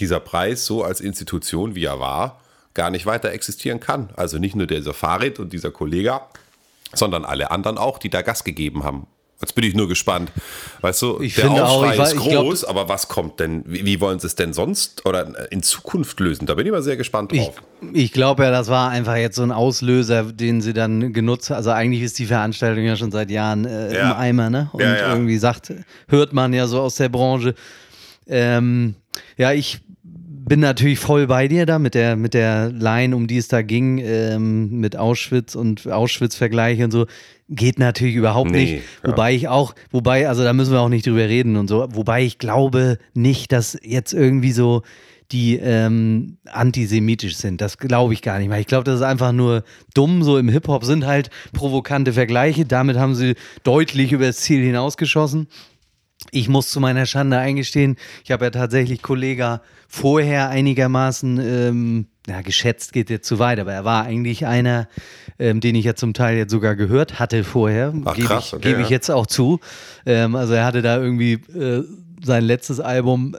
dieser 0.00 0.18
Preis 0.18 0.66
so 0.66 0.82
als 0.82 1.00
Institution, 1.00 1.76
wie 1.76 1.84
er 1.84 2.00
war, 2.00 2.40
gar 2.74 2.90
nicht 2.90 3.06
weiter 3.06 3.30
existieren 3.30 3.78
kann. 3.78 4.10
Also 4.16 4.38
nicht 4.38 4.56
nur 4.56 4.66
dieser 4.66 4.92
Farid 4.92 5.38
und 5.38 5.52
dieser 5.52 5.70
Kollege, 5.70 6.20
sondern 6.92 7.24
alle 7.24 7.52
anderen 7.52 7.78
auch, 7.78 7.98
die 7.98 8.10
da 8.10 8.22
Gas 8.22 8.42
gegeben 8.42 8.82
haben. 8.82 9.06
Jetzt 9.40 9.54
bin 9.54 9.64
ich 9.64 9.74
nur 9.74 9.86
gespannt. 9.86 10.32
Weißt 10.80 11.02
du, 11.02 11.20
ich 11.20 11.34
der 11.34 11.50
Aufschrei 11.50 11.88
auch, 11.88 11.92
ich, 11.92 11.98
ist 12.00 12.16
groß, 12.16 12.60
glaub, 12.60 12.70
aber 12.70 12.88
was 12.88 13.08
kommt 13.08 13.38
denn? 13.38 13.64
Wie, 13.66 13.84
wie, 13.84 14.00
wollen 14.00 14.18
sie 14.18 14.28
es 14.28 14.34
denn 14.34 14.54
sonst 14.54 15.04
oder 15.04 15.50
in 15.52 15.62
Zukunft 15.62 16.18
lösen? 16.20 16.46
Da 16.46 16.54
bin 16.54 16.64
ich 16.64 16.72
mal 16.72 16.82
sehr 16.82 16.96
gespannt 16.96 17.32
drauf. 17.32 17.62
Ich, 17.92 18.04
ich 18.04 18.12
glaube 18.12 18.44
ja, 18.44 18.50
das 18.50 18.68
war 18.68 18.88
einfach 18.88 19.16
jetzt 19.16 19.36
so 19.36 19.42
ein 19.42 19.52
Auslöser, 19.52 20.24
den 20.24 20.62
sie 20.62 20.72
dann 20.72 21.12
genutzt 21.12 21.50
haben. 21.50 21.58
Also 21.58 21.70
eigentlich 21.70 22.02
ist 22.02 22.18
die 22.18 22.24
Veranstaltung 22.24 22.84
ja 22.84 22.96
schon 22.96 23.12
seit 23.12 23.30
Jahren 23.30 23.66
äh, 23.66 23.94
ja. 23.94 24.12
im 24.12 24.16
Eimer, 24.16 24.48
ne? 24.48 24.70
Und 24.72 24.80
ja, 24.80 24.96
ja. 24.96 25.12
irgendwie 25.12 25.36
sagt, 25.36 25.70
hört 26.08 26.32
man 26.32 26.54
ja 26.54 26.66
so 26.66 26.80
aus 26.80 26.94
der 26.94 27.10
Branche. 27.10 27.54
Ähm, 28.26 28.94
ja, 29.36 29.52
ich 29.52 29.80
bin 30.48 30.60
natürlich 30.60 31.00
voll 31.00 31.26
bei 31.26 31.48
dir 31.48 31.66
da 31.66 31.78
mit 31.78 31.94
der, 31.94 32.16
mit 32.16 32.32
der 32.32 32.70
Line, 32.70 33.16
um 33.16 33.26
die 33.26 33.36
es 33.36 33.48
da 33.48 33.62
ging, 33.62 33.98
ähm, 33.98 34.80
mit 34.80 34.96
Auschwitz 34.96 35.56
und 35.56 35.88
Auschwitz-Vergleiche 35.88 36.84
und 36.84 36.92
so 36.92 37.06
geht 37.48 37.78
natürlich 37.78 38.16
überhaupt 38.16 38.50
nee, 38.50 38.62
nicht. 38.62 38.84
Ja. 39.02 39.10
Wobei 39.10 39.34
ich 39.34 39.48
auch, 39.48 39.74
wobei, 39.90 40.28
also 40.28 40.42
da 40.42 40.52
müssen 40.52 40.72
wir 40.72 40.80
auch 40.80 40.88
nicht 40.88 41.06
drüber 41.06 41.28
reden 41.28 41.56
und 41.56 41.68
so, 41.68 41.86
wobei 41.92 42.24
ich 42.24 42.38
glaube 42.38 42.98
nicht, 43.14 43.52
dass 43.52 43.78
jetzt 43.82 44.12
irgendwie 44.12 44.52
so 44.52 44.82
die 45.32 45.56
ähm, 45.56 46.38
antisemitisch 46.44 47.36
sind. 47.36 47.60
Das 47.60 47.78
glaube 47.78 48.12
ich 48.12 48.22
gar 48.22 48.38
nicht 48.38 48.48
mehr. 48.48 48.60
Ich 48.60 48.66
glaube, 48.66 48.84
das 48.84 48.96
ist 48.96 49.02
einfach 49.02 49.32
nur 49.32 49.64
dumm. 49.92 50.22
So 50.22 50.38
im 50.38 50.48
Hip-Hop 50.48 50.84
sind 50.84 51.04
halt 51.04 51.30
provokante 51.52 52.12
Vergleiche. 52.12 52.64
Damit 52.64 52.96
haben 52.96 53.14
sie 53.14 53.34
deutlich 53.64 54.12
über 54.12 54.26
das 54.26 54.36
Ziel 54.38 54.62
hinausgeschossen. 54.62 55.48
Ich 56.30 56.48
muss 56.48 56.70
zu 56.70 56.80
meiner 56.80 57.06
Schande 57.06 57.38
eingestehen, 57.38 57.96
ich 58.24 58.30
habe 58.30 58.46
ja 58.46 58.50
tatsächlich 58.50 59.02
Kollega 59.02 59.62
vorher 59.88 60.48
einigermaßen, 60.48 61.40
ähm, 61.40 62.06
ja, 62.26 62.40
geschätzt 62.42 62.92
geht 62.92 63.10
jetzt 63.10 63.26
zu 63.26 63.38
weit, 63.38 63.60
aber 63.60 63.72
er 63.72 63.84
war 63.84 64.04
eigentlich 64.04 64.46
einer, 64.46 64.88
ähm, 65.38 65.60
den 65.60 65.74
ich 65.74 65.84
ja 65.84 65.94
zum 65.94 66.14
Teil 66.14 66.36
jetzt 66.36 66.50
sogar 66.50 66.76
gehört 66.76 67.18
hatte 67.18 67.44
vorher. 67.44 67.92
Gebe 67.92 68.38
ich, 68.38 68.52
okay, 68.52 68.58
geb 68.60 68.78
ich 68.80 68.88
jetzt 68.88 69.10
auch 69.10 69.26
zu. 69.26 69.60
Ähm, 70.04 70.34
also 70.34 70.54
er 70.54 70.64
hatte 70.64 70.82
da 70.82 70.98
irgendwie 70.98 71.34
äh, 71.34 71.84
sein 72.24 72.44
letztes 72.44 72.80
Album 72.80 73.36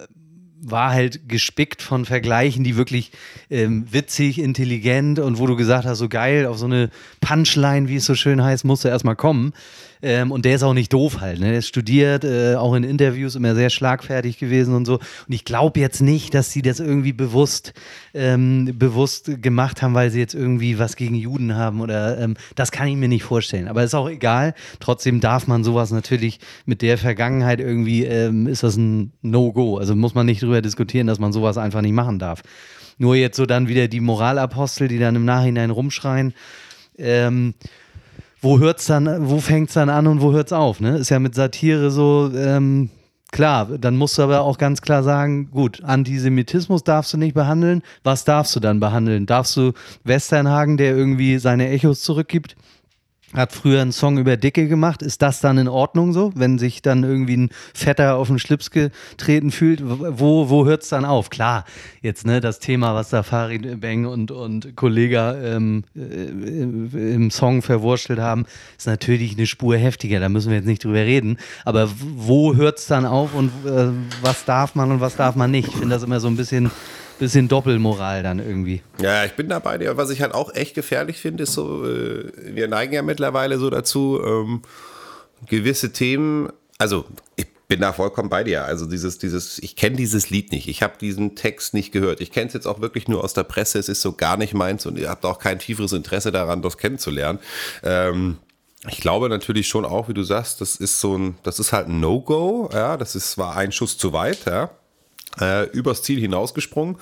war 0.59 0.91
halt 0.91 1.29
gespickt 1.29 1.81
von 1.81 2.05
Vergleichen, 2.05 2.63
die 2.63 2.77
wirklich 2.77 3.11
ähm, 3.49 3.85
witzig, 3.91 4.39
intelligent 4.39 5.19
und 5.19 5.37
wo 5.39 5.47
du 5.47 5.55
gesagt 5.55 5.85
hast, 5.85 5.99
so 5.99 6.09
geil, 6.09 6.45
auf 6.45 6.57
so 6.57 6.65
eine 6.65 6.89
Punchline, 7.21 7.87
wie 7.87 7.97
es 7.97 8.05
so 8.05 8.15
schön 8.15 8.43
heißt, 8.43 8.65
musst 8.65 8.83
du 8.83 8.87
erstmal 8.87 9.15
kommen. 9.15 9.53
Ähm, 10.01 10.31
und 10.31 10.45
der 10.45 10.55
ist 10.55 10.63
auch 10.63 10.73
nicht 10.73 10.93
doof 10.93 11.21
halt. 11.21 11.39
Ne? 11.39 11.49
Der 11.49 11.59
ist 11.59 11.67
studiert, 11.67 12.23
äh, 12.23 12.55
auch 12.55 12.73
in 12.75 12.83
Interviews 12.83 13.35
immer 13.35 13.55
sehr 13.55 13.69
schlagfertig 13.69 14.37
gewesen 14.37 14.75
und 14.75 14.85
so. 14.85 14.95
Und 14.95 15.33
ich 15.33 15.45
glaube 15.45 15.79
jetzt 15.79 16.01
nicht, 16.01 16.33
dass 16.33 16.51
sie 16.51 16.61
das 16.61 16.79
irgendwie 16.79 17.13
bewusst, 17.13 17.73
ähm, 18.13 18.73
bewusst 18.77 19.41
gemacht 19.41 19.81
haben, 19.81 19.93
weil 19.93 20.09
sie 20.11 20.19
jetzt 20.19 20.35
irgendwie 20.35 20.79
was 20.79 20.95
gegen 20.95 21.15
Juden 21.15 21.55
haben 21.55 21.81
oder 21.81 22.19
ähm, 22.19 22.35
das 22.55 22.71
kann 22.71 22.87
ich 22.87 22.95
mir 22.95 23.07
nicht 23.07 23.23
vorstellen. 23.23 23.67
Aber 23.67 23.83
ist 23.83 23.95
auch 23.95 24.09
egal. 24.09 24.53
Trotzdem 24.79 25.19
darf 25.19 25.47
man 25.47 25.63
sowas 25.63 25.91
natürlich 25.91 26.39
mit 26.65 26.81
der 26.81 26.97
Vergangenheit 26.97 27.59
irgendwie, 27.59 28.05
ähm, 28.05 28.47
ist 28.47 28.63
das 28.63 28.77
ein 28.77 29.13
No-Go. 29.21 29.77
Also 29.77 29.95
muss 29.95 30.15
man 30.15 30.25
nicht 30.25 30.41
drüber 30.41 30.61
diskutieren, 30.61 31.07
dass 31.07 31.19
man 31.19 31.33
sowas 31.33 31.57
einfach 31.57 31.81
nicht 31.81 31.93
machen 31.93 32.19
darf. 32.19 32.41
Nur 32.97 33.15
jetzt 33.15 33.37
so 33.37 33.45
dann 33.45 33.67
wieder 33.67 33.87
die 33.87 33.99
Moralapostel, 33.99 34.87
die 34.87 34.99
dann 34.99 35.15
im 35.15 35.25
Nachhinein 35.25 35.69
rumschreien. 35.69 36.33
Ähm, 36.97 37.53
wo 38.41 38.59
hört's 38.59 38.85
dann, 38.85 39.29
wo 39.29 39.39
fängt's 39.39 39.73
dann 39.73 39.89
an 39.89 40.07
und 40.07 40.21
wo 40.21 40.31
hört's 40.31 40.53
auf? 40.53 40.79
Ne? 40.79 40.97
Ist 40.97 41.09
ja 41.09 41.19
mit 41.19 41.35
Satire 41.35 41.91
so, 41.91 42.31
ähm, 42.35 42.89
klar, 43.31 43.65
dann 43.65 43.97
musst 43.97 44.17
du 44.17 44.23
aber 44.23 44.41
auch 44.41 44.57
ganz 44.57 44.81
klar 44.81 45.03
sagen, 45.03 45.49
gut, 45.51 45.83
Antisemitismus 45.83 46.83
darfst 46.83 47.13
du 47.13 47.17
nicht 47.17 47.33
behandeln. 47.33 47.81
Was 48.03 48.25
darfst 48.25 48.55
du 48.55 48.59
dann 48.59 48.79
behandeln? 48.79 49.25
Darfst 49.25 49.57
du 49.57 49.73
Westernhagen, 50.03 50.77
der 50.77 50.95
irgendwie 50.95 51.39
seine 51.39 51.69
Echos 51.69 52.01
zurückgibt? 52.01 52.55
Hat 53.33 53.51
früher 53.51 53.81
einen 53.81 53.91
Song 53.91 54.17
über 54.17 54.37
Dicke 54.37 54.67
gemacht. 54.67 55.01
Ist 55.01 55.21
das 55.21 55.41
dann 55.41 55.57
in 55.57 55.67
Ordnung 55.67 56.13
so, 56.13 56.31
wenn 56.35 56.57
sich 56.57 56.81
dann 56.81 57.03
irgendwie 57.03 57.35
ein 57.35 57.49
Vetter 57.73 58.15
auf 58.15 58.27
den 58.27 58.39
Schlips 58.39 58.71
getreten 58.71 59.51
fühlt? 59.51 59.81
Wo, 59.83 60.49
wo 60.49 60.65
hört 60.65 60.83
es 60.83 60.89
dann 60.89 61.03
auf? 61.03 61.29
Klar, 61.29 61.65
jetzt 62.01 62.25
ne, 62.25 62.39
das 62.39 62.59
Thema, 62.59 62.95
was 62.95 63.09
da 63.09 63.23
Farid 63.23 63.81
Beng 63.81 64.05
und, 64.05 64.31
und 64.31 64.75
Kollega 64.77 65.35
ähm, 65.35 65.83
äh, 65.95 67.11
im 67.13 67.29
Song 67.29 67.61
verwurschtelt 67.61 68.19
haben, 68.19 68.45
ist 68.77 68.87
natürlich 68.87 69.35
eine 69.35 69.45
Spur 69.45 69.75
heftiger. 69.75 70.21
Da 70.21 70.29
müssen 70.29 70.49
wir 70.49 70.57
jetzt 70.57 70.67
nicht 70.67 70.83
drüber 70.83 70.99
reden. 70.99 71.37
Aber 71.65 71.89
wo 71.99 72.55
hört 72.55 72.79
es 72.79 72.87
dann 72.87 73.05
auf 73.05 73.35
und 73.35 73.51
äh, 73.65 73.89
was 74.21 74.45
darf 74.45 74.73
man 74.73 74.91
und 74.91 75.01
was 75.01 75.17
darf 75.17 75.35
man 75.35 75.51
nicht? 75.51 75.67
Ich 75.67 75.75
finde 75.75 75.89
das 75.89 76.03
immer 76.03 76.21
so 76.21 76.29
ein 76.29 76.37
bisschen 76.37 76.71
bisschen 77.19 77.47
Doppelmoral 77.47 78.23
dann 78.23 78.39
irgendwie. 78.39 78.81
Ja, 79.01 79.25
ich 79.25 79.33
bin 79.33 79.49
da 79.49 79.59
bei 79.59 79.77
dir. 79.77 79.97
Was 79.97 80.09
ich 80.09 80.21
halt 80.21 80.33
auch 80.33 80.53
echt 80.53 80.75
gefährlich 80.75 81.17
finde, 81.17 81.43
ist 81.43 81.53
so, 81.53 81.85
äh, 81.85 82.31
wir 82.53 82.67
neigen 82.67 82.93
ja 82.93 83.01
mittlerweile 83.01 83.57
so 83.57 83.69
dazu, 83.69 84.21
ähm, 84.23 84.61
gewisse 85.47 85.93
Themen, 85.93 86.49
also 86.77 87.05
ich 87.35 87.47
bin 87.67 87.81
da 87.81 87.91
vollkommen 87.91 88.29
bei 88.29 88.43
dir. 88.43 88.65
Also 88.65 88.85
dieses, 88.85 89.17
dieses, 89.17 89.59
ich 89.59 89.75
kenne 89.75 89.97
dieses 89.97 90.29
Lied 90.29 90.51
nicht. 90.51 90.67
Ich 90.67 90.81
habe 90.83 90.93
diesen 90.99 91.35
Text 91.35 91.73
nicht 91.73 91.91
gehört. 91.91 92.21
Ich 92.21 92.31
kenne 92.31 92.47
es 92.47 92.53
jetzt 92.53 92.65
auch 92.65 92.79
wirklich 92.79 93.07
nur 93.07 93.23
aus 93.23 93.33
der 93.33 93.43
Presse. 93.43 93.77
Es 93.77 93.89
ist 93.89 94.01
so 94.01 94.13
gar 94.13 94.37
nicht 94.37 94.53
meins 94.53 94.85
und 94.85 94.97
ihr 94.97 95.09
habt 95.09 95.25
auch 95.25 95.39
kein 95.39 95.59
tieferes 95.59 95.91
Interesse 95.91 96.31
daran, 96.31 96.61
das 96.61 96.77
kennenzulernen. 96.77 97.39
Ähm, 97.83 98.37
ich 98.87 99.01
glaube 99.01 99.27
natürlich 99.27 99.67
schon 99.67 99.85
auch, 99.85 100.07
wie 100.07 100.13
du 100.13 100.23
sagst, 100.23 100.61
das 100.61 100.77
ist 100.77 101.01
so 101.01 101.17
ein, 101.17 101.37
das 101.43 101.59
ist 101.59 101.73
halt 101.73 101.87
ein 101.89 101.99
No-Go. 101.99 102.69
Ja, 102.71 102.95
das 102.95 103.15
ist 103.15 103.37
war 103.37 103.57
ein 103.57 103.71
Schuss 103.71 103.97
zu 103.97 104.13
weit. 104.13 104.45
Ja, 104.45 104.69
äh, 105.39 105.65
übers 105.69 106.03
Ziel 106.03 106.19
hinausgesprungen. 106.19 106.97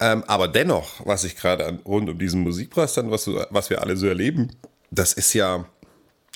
Ähm, 0.00 0.24
aber 0.26 0.48
dennoch, 0.48 1.04
was 1.04 1.24
ich 1.24 1.36
gerade 1.36 1.78
rund 1.84 2.08
um 2.08 2.18
diesen 2.18 2.42
Musikpreis 2.42 2.94
dann, 2.94 3.10
was, 3.10 3.28
was 3.50 3.70
wir 3.70 3.82
alle 3.82 3.96
so 3.96 4.06
erleben, 4.06 4.50
das 4.90 5.12
ist 5.12 5.32
ja, 5.34 5.64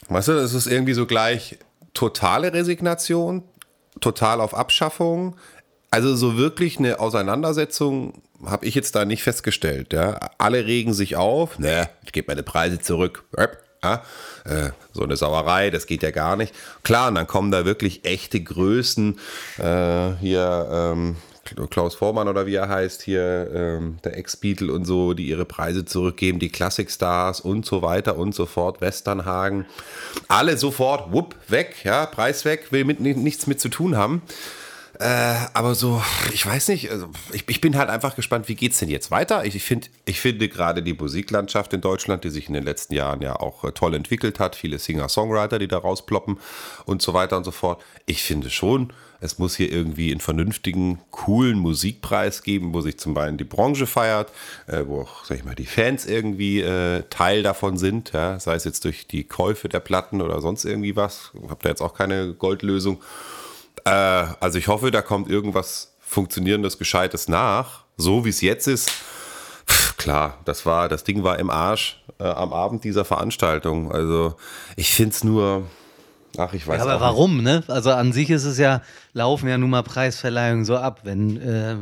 weißt 0.08 0.28
du, 0.28 0.32
das 0.34 0.54
ist 0.54 0.66
irgendwie 0.66 0.94
so 0.94 1.06
gleich 1.06 1.58
totale 1.94 2.52
Resignation, 2.52 3.44
total 4.00 4.40
auf 4.40 4.54
Abschaffung. 4.54 5.36
Also 5.90 6.16
so 6.16 6.36
wirklich 6.36 6.78
eine 6.78 6.98
Auseinandersetzung 6.98 8.22
habe 8.44 8.66
ich 8.66 8.74
jetzt 8.74 8.94
da 8.94 9.04
nicht 9.04 9.22
festgestellt. 9.22 9.92
Ja. 9.92 10.18
Alle 10.38 10.66
regen 10.66 10.94
sich 10.94 11.16
auf, 11.16 11.58
ne, 11.58 11.88
ich 12.04 12.12
gebe 12.12 12.28
meine 12.28 12.42
Preise 12.42 12.80
zurück. 12.80 13.24
Ja, 13.84 14.02
äh, 14.44 14.70
so 14.92 15.02
eine 15.02 15.16
Sauerei, 15.16 15.70
das 15.70 15.86
geht 15.86 16.02
ja 16.02 16.12
gar 16.12 16.36
nicht. 16.36 16.54
Klar, 16.84 17.08
und 17.08 17.16
dann 17.16 17.26
kommen 17.26 17.50
da 17.50 17.64
wirklich 17.64 18.04
echte 18.04 18.40
Größen. 18.40 19.18
Äh, 19.58 20.12
hier 20.20 20.68
ähm, 20.70 21.16
Klaus 21.70 21.94
Vormann 21.94 22.28
oder 22.28 22.46
wie 22.46 22.54
er 22.54 22.68
heißt, 22.68 23.02
hier 23.02 23.50
ähm, 23.52 23.98
der 24.04 24.16
Ex-Beatle 24.16 24.72
und 24.72 24.84
so, 24.84 25.12
die 25.12 25.26
ihre 25.26 25.44
Preise 25.44 25.84
zurückgeben, 25.84 26.38
die 26.38 26.48
Classic-Stars 26.48 27.40
und 27.40 27.66
so 27.66 27.82
weiter 27.82 28.16
und 28.16 28.34
so 28.34 28.46
fort, 28.46 28.80
Westernhagen. 28.80 29.66
Alle 30.28 30.56
sofort, 30.56 31.12
wupp, 31.12 31.34
weg, 31.48 31.76
ja, 31.84 32.06
Preis 32.06 32.44
weg, 32.44 32.70
will 32.70 32.84
mit 32.84 33.00
nichts 33.00 33.46
mit 33.46 33.60
zu 33.60 33.68
tun 33.68 33.96
haben. 33.96 34.22
Äh, 34.98 35.46
aber 35.54 35.74
so, 35.74 36.02
ich 36.32 36.44
weiß 36.44 36.68
nicht, 36.68 36.90
also 36.90 37.08
ich, 37.32 37.48
ich, 37.48 37.60
bin 37.60 37.76
halt 37.76 37.88
einfach 37.88 38.14
gespannt, 38.14 38.48
wie 38.48 38.54
geht 38.54 38.72
es 38.72 38.78
denn 38.78 38.90
jetzt 38.90 39.10
weiter? 39.10 39.44
Ich, 39.44 39.56
ich, 39.56 39.64
find, 39.64 39.90
ich 40.04 40.20
finde 40.20 40.48
gerade 40.48 40.82
die 40.82 40.92
Musiklandschaft 40.92 41.72
in 41.72 41.80
Deutschland, 41.80 42.24
die 42.24 42.30
sich 42.30 42.48
in 42.48 42.54
den 42.54 42.64
letzten 42.64 42.94
Jahren 42.94 43.22
ja 43.22 43.36
auch 43.36 43.64
äh, 43.64 43.72
toll 43.72 43.94
entwickelt 43.94 44.38
hat, 44.38 44.54
viele 44.54 44.78
Singer-Songwriter, 44.78 45.58
die 45.58 45.68
da 45.68 45.78
rausploppen 45.78 46.38
und 46.84 47.00
so 47.00 47.14
weiter 47.14 47.38
und 47.38 47.44
so 47.44 47.52
fort. 47.52 47.82
Ich 48.04 48.22
finde 48.22 48.50
schon, 48.50 48.92
es 49.22 49.38
muss 49.38 49.56
hier 49.56 49.72
irgendwie 49.72 50.10
einen 50.10 50.20
vernünftigen, 50.20 50.98
coolen 51.10 51.58
Musikpreis 51.58 52.42
geben, 52.42 52.74
wo 52.74 52.80
sich 52.80 52.98
zum 52.98 53.14
Beispiel 53.14 53.38
die 53.38 53.44
Branche 53.44 53.86
feiert, 53.86 54.30
äh, 54.66 54.84
wo 54.84 55.02
auch, 55.02 55.24
sag 55.24 55.38
ich 55.38 55.44
mal, 55.44 55.54
die 55.54 55.64
Fans 55.64 56.04
irgendwie 56.04 56.60
äh, 56.60 57.04
Teil 57.08 57.42
davon 57.42 57.78
sind, 57.78 58.12
ja? 58.12 58.38
sei 58.40 58.56
es 58.56 58.64
jetzt 58.64 58.84
durch 58.84 59.06
die 59.06 59.24
Käufe 59.24 59.68
der 59.68 59.80
Platten 59.80 60.20
oder 60.20 60.40
sonst 60.40 60.64
irgendwie 60.64 60.96
was. 60.96 61.30
Ich 61.34 61.48
habe 61.48 61.62
da 61.62 61.68
jetzt 61.68 61.80
auch 61.80 61.94
keine 61.94 62.34
Goldlösung. 62.34 63.00
Äh, 63.84 63.90
also 64.40 64.58
ich 64.58 64.68
hoffe, 64.68 64.90
da 64.90 65.02
kommt 65.02 65.28
irgendwas 65.28 65.94
Funktionierendes, 66.00 66.78
Gescheites 66.78 67.28
nach. 67.28 67.84
So 67.96 68.24
wie 68.24 68.30
es 68.30 68.40
jetzt 68.40 68.66
ist. 68.66 68.90
Pff, 69.66 69.96
klar, 69.96 70.38
das 70.44 70.66
war, 70.66 70.88
das 70.88 71.04
Ding 71.04 71.22
war 71.22 71.38
im 71.38 71.50
Arsch 71.50 72.02
äh, 72.18 72.24
am 72.24 72.52
Abend 72.52 72.84
dieser 72.84 73.04
Veranstaltung. 73.04 73.92
Also 73.92 74.36
ich 74.76 74.94
finde 74.94 75.14
es 75.14 75.24
nur. 75.24 75.66
Ach, 76.38 76.52
ich 76.54 76.66
weiß 76.66 76.78
ja, 76.78 76.84
aber 76.84 77.00
warum, 77.00 77.42
nicht. 77.42 77.44
ne? 77.44 77.64
Also 77.68 77.90
an 77.90 78.12
sich 78.12 78.30
ist 78.30 78.44
es 78.44 78.56
ja, 78.56 78.80
laufen 79.12 79.48
ja 79.48 79.58
nun 79.58 79.70
mal 79.70 79.82
Preisverleihungen 79.82 80.64
so 80.64 80.76
ab. 80.76 81.00
Wenn 81.04 81.36
äh, 81.40 81.76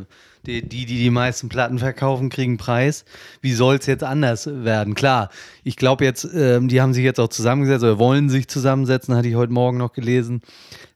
die, 0.47 0.62
die, 0.62 0.87
die 0.87 0.99
die 0.99 1.11
meisten 1.11 1.49
Platten 1.49 1.78
verkaufen, 1.78 2.30
kriegen 2.30 2.56
Preis. 2.56 3.04
Wie 3.40 3.52
soll 3.52 3.76
es 3.76 3.87
jetzt 3.87 4.04
anders 4.04 4.47
werden? 4.47 4.94
Klar, 4.94 5.30
ich 5.64 5.76
glaube 5.76 6.04
jetzt, 6.04 6.28
ähm, 6.35 6.68
die 6.68 6.80
haben 6.80 6.94
sich 6.94 7.04
jetzt 7.04 7.20
auch 7.20 7.28
zusammengesetzt 7.28 7.85
oder 7.85 7.99
wollen 7.99 8.28
sich 8.28 8.49
zusammensetzen, 8.49 9.14
hatte 9.14 9.28
ich 9.28 9.35
heute 9.35 9.52
Morgen 9.52 9.78
noch 9.78 9.92
gelesen. 9.92 10.42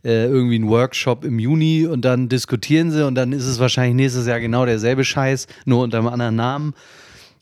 Äh, 0.03 0.27
irgendwie 0.27 0.59
ein 0.59 0.69
Workshop 0.69 1.25
im 1.25 1.39
Juni 1.39 1.87
und 1.87 2.05
dann 2.05 2.29
diskutieren 2.29 2.91
sie 2.91 3.07
und 3.07 3.15
dann 3.15 3.33
ist 3.33 3.47
es 3.47 3.59
wahrscheinlich 3.59 3.97
nächstes 3.97 4.27
Jahr 4.27 4.41
genau 4.41 4.67
derselbe 4.67 5.05
Scheiß, 5.05 5.47
nur 5.65 5.83
unter 5.83 5.99
einem 5.99 6.09
anderen 6.09 6.37
Namen. 6.37 6.75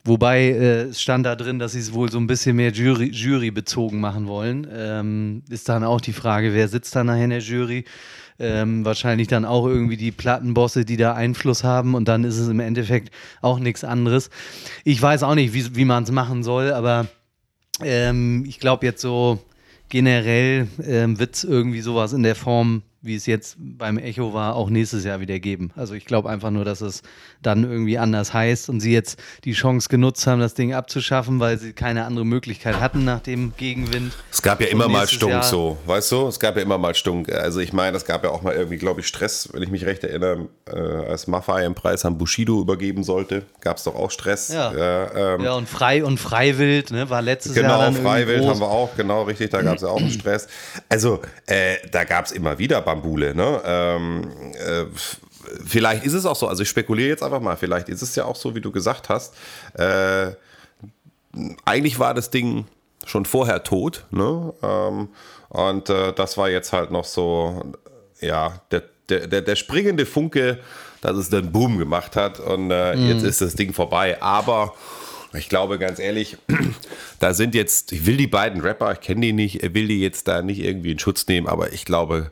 Wobei 0.04 0.48
äh, 0.48 0.82
es 0.82 1.00
stand 1.00 1.24
da 1.26 1.36
drin, 1.36 1.60
dass 1.60 1.72
sie 1.72 1.78
es 1.78 1.92
wohl 1.92 2.10
so 2.10 2.18
ein 2.18 2.26
bisschen 2.26 2.56
mehr 2.56 2.72
Jury, 2.72 3.10
Jury 3.10 3.52
bezogen 3.52 4.00
machen 4.00 4.26
wollen. 4.26 4.66
Ähm, 4.72 5.42
ist 5.48 5.68
dann 5.68 5.84
auch 5.84 6.00
die 6.00 6.12
Frage, 6.12 6.54
wer 6.54 6.66
sitzt 6.66 6.96
da 6.96 7.04
nachher 7.04 7.24
in 7.24 7.30
der 7.30 7.38
Jury? 7.38 7.84
Ähm, 8.38 8.84
wahrscheinlich 8.84 9.28
dann 9.28 9.44
auch 9.44 9.66
irgendwie 9.66 9.96
die 9.96 10.12
Plattenbosse, 10.12 10.84
die 10.84 10.96
da 10.96 11.14
Einfluss 11.14 11.64
haben 11.64 11.94
und 11.94 12.08
dann 12.08 12.24
ist 12.24 12.38
es 12.38 12.48
im 12.48 12.60
Endeffekt 12.60 13.10
auch 13.40 13.58
nichts 13.58 13.84
anderes. 13.84 14.30
Ich 14.84 15.00
weiß 15.00 15.22
auch 15.22 15.34
nicht, 15.34 15.54
wie, 15.54 15.76
wie 15.76 15.84
man 15.84 16.04
es 16.04 16.10
machen 16.10 16.42
soll, 16.42 16.72
aber 16.72 17.06
ähm, 17.82 18.44
ich 18.46 18.58
glaube 18.58 18.86
jetzt 18.86 19.00
so 19.00 19.40
generell 19.88 20.68
ähm, 20.84 21.18
wird 21.18 21.34
es 21.34 21.44
irgendwie 21.44 21.82
sowas 21.82 22.12
in 22.12 22.22
der 22.22 22.34
Form 22.34 22.82
wie 23.02 23.16
es 23.16 23.26
jetzt 23.26 23.56
beim 23.58 23.98
Echo 23.98 24.32
war, 24.32 24.54
auch 24.54 24.70
nächstes 24.70 25.04
Jahr 25.04 25.20
wieder 25.20 25.38
geben. 25.40 25.72
Also 25.76 25.94
ich 25.94 26.04
glaube 26.04 26.30
einfach 26.30 26.50
nur, 26.50 26.64
dass 26.64 26.80
es 26.80 27.02
dann 27.42 27.64
irgendwie 27.64 27.98
anders 27.98 28.32
heißt 28.32 28.68
und 28.68 28.80
sie 28.80 28.92
jetzt 28.92 29.18
die 29.44 29.52
Chance 29.52 29.88
genutzt 29.88 30.26
haben, 30.26 30.40
das 30.40 30.54
Ding 30.54 30.72
abzuschaffen, 30.72 31.40
weil 31.40 31.58
sie 31.58 31.72
keine 31.72 32.04
andere 32.04 32.24
Möglichkeit 32.24 32.80
hatten 32.80 33.04
nach 33.04 33.20
dem 33.20 33.54
Gegenwind. 33.56 34.12
Es 34.30 34.40
gab 34.40 34.60
ja 34.60 34.68
immer 34.68 34.88
mal 34.88 35.08
Stunk 35.08 35.32
Jahr 35.32 35.42
so, 35.42 35.78
weißt 35.86 36.12
du? 36.12 36.28
Es 36.28 36.38
gab 36.38 36.56
ja 36.56 36.62
immer 36.62 36.78
mal 36.78 36.94
Stunk. 36.94 37.30
Also 37.32 37.60
ich 37.60 37.72
meine, 37.72 37.96
es 37.96 38.04
gab 38.04 38.22
ja 38.22 38.30
auch 38.30 38.42
mal 38.42 38.54
irgendwie, 38.54 38.78
glaube 38.78 39.00
ich, 39.00 39.08
Stress, 39.08 39.48
wenn 39.52 39.62
ich 39.62 39.70
mich 39.70 39.84
recht 39.84 40.04
erinnere, 40.04 40.48
äh, 40.66 40.78
als 40.78 41.26
Maffei 41.26 41.64
im 41.64 41.74
Preis 41.74 42.04
an 42.04 42.18
Bushido 42.18 42.60
übergeben 42.60 43.02
sollte, 43.02 43.42
gab 43.60 43.78
es 43.78 43.84
doch 43.84 43.96
auch 43.96 44.12
Stress. 44.12 44.48
Ja, 44.48 44.72
ja, 44.72 45.34
ähm, 45.34 45.40
ja, 45.42 45.54
und 45.54 45.68
frei 45.68 46.04
und 46.04 46.18
freiwild, 46.18 46.92
ne, 46.92 47.10
war 47.10 47.20
letztes 47.20 47.54
genau, 47.54 47.80
Jahr 47.80 47.90
Genau, 47.90 48.02
freiwild 48.02 48.46
haben 48.46 48.60
wir 48.60 48.70
auch, 48.70 48.94
genau, 48.96 49.22
richtig, 49.22 49.50
da 49.50 49.62
gab 49.62 49.76
es 49.76 49.82
ja 49.82 49.88
auch 49.88 50.00
einen 50.00 50.10
Stress. 50.20 50.46
Also 50.88 51.20
äh, 51.46 51.76
da 51.90 52.04
gab 52.04 52.26
es 52.26 52.32
immer 52.32 52.58
wieder 52.58 52.80
Bambule. 52.92 53.34
Ne? 53.34 53.62
Ähm, 53.64 54.30
äh, 54.54 54.84
vielleicht 55.64 56.04
ist 56.04 56.12
es 56.14 56.26
auch 56.26 56.36
so, 56.36 56.48
also 56.48 56.62
ich 56.62 56.68
spekuliere 56.68 57.08
jetzt 57.08 57.22
einfach 57.22 57.40
mal, 57.40 57.56
vielleicht 57.56 57.88
ist 57.88 58.02
es 58.02 58.14
ja 58.14 58.24
auch 58.24 58.36
so, 58.36 58.54
wie 58.54 58.60
du 58.60 58.70
gesagt 58.70 59.08
hast. 59.08 59.34
Äh, 59.74 60.32
eigentlich 61.64 61.98
war 61.98 62.14
das 62.14 62.30
Ding 62.30 62.66
schon 63.06 63.24
vorher 63.24 63.62
tot. 63.62 64.04
Ne? 64.10 64.52
Ähm, 64.62 65.08
und 65.48 65.90
äh, 65.90 66.12
das 66.12 66.36
war 66.36 66.50
jetzt 66.50 66.72
halt 66.72 66.90
noch 66.90 67.04
so, 67.04 67.62
ja, 68.20 68.60
der, 68.70 68.82
der, 69.08 69.26
der, 69.26 69.42
der 69.42 69.56
springende 69.56 70.06
Funke, 70.06 70.58
dass 71.00 71.16
es 71.16 71.30
dann 71.30 71.50
Boom 71.50 71.78
gemacht 71.78 72.16
hat. 72.16 72.40
Und 72.40 72.70
äh, 72.70 72.96
mhm. 72.96 73.08
jetzt 73.08 73.22
ist 73.22 73.40
das 73.40 73.54
Ding 73.54 73.72
vorbei. 73.72 74.22
Aber 74.22 74.74
ich 75.34 75.48
glaube, 75.48 75.78
ganz 75.78 75.98
ehrlich, 75.98 76.36
da 77.18 77.34
sind 77.34 77.54
jetzt, 77.54 77.92
ich 77.92 78.06
will 78.06 78.16
die 78.16 78.26
beiden 78.26 78.60
Rapper, 78.60 78.92
ich 78.92 79.00
kenne 79.00 79.22
die 79.22 79.32
nicht, 79.32 79.62
will 79.74 79.88
die 79.88 80.00
jetzt 80.00 80.28
da 80.28 80.42
nicht 80.42 80.60
irgendwie 80.60 80.92
in 80.92 80.98
Schutz 80.98 81.26
nehmen, 81.26 81.46
aber 81.46 81.72
ich 81.72 81.84
glaube, 81.84 82.30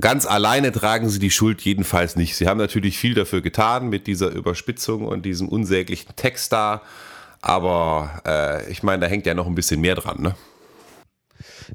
Ganz 0.00 0.26
alleine 0.26 0.72
tragen 0.72 1.08
sie 1.08 1.20
die 1.20 1.30
Schuld 1.30 1.62
jedenfalls 1.62 2.16
nicht. 2.16 2.34
Sie 2.36 2.48
haben 2.48 2.58
natürlich 2.58 2.98
viel 2.98 3.14
dafür 3.14 3.42
getan 3.42 3.88
mit 3.88 4.06
dieser 4.08 4.30
Überspitzung 4.30 5.06
und 5.06 5.24
diesem 5.24 5.48
unsäglichen 5.48 6.16
Text 6.16 6.52
da. 6.52 6.82
Aber 7.40 8.22
äh, 8.26 8.70
ich 8.70 8.82
meine, 8.82 9.02
da 9.02 9.06
hängt 9.06 9.26
ja 9.26 9.34
noch 9.34 9.46
ein 9.46 9.54
bisschen 9.54 9.80
mehr 9.80 9.94
dran, 9.94 10.20
ne? 10.20 10.34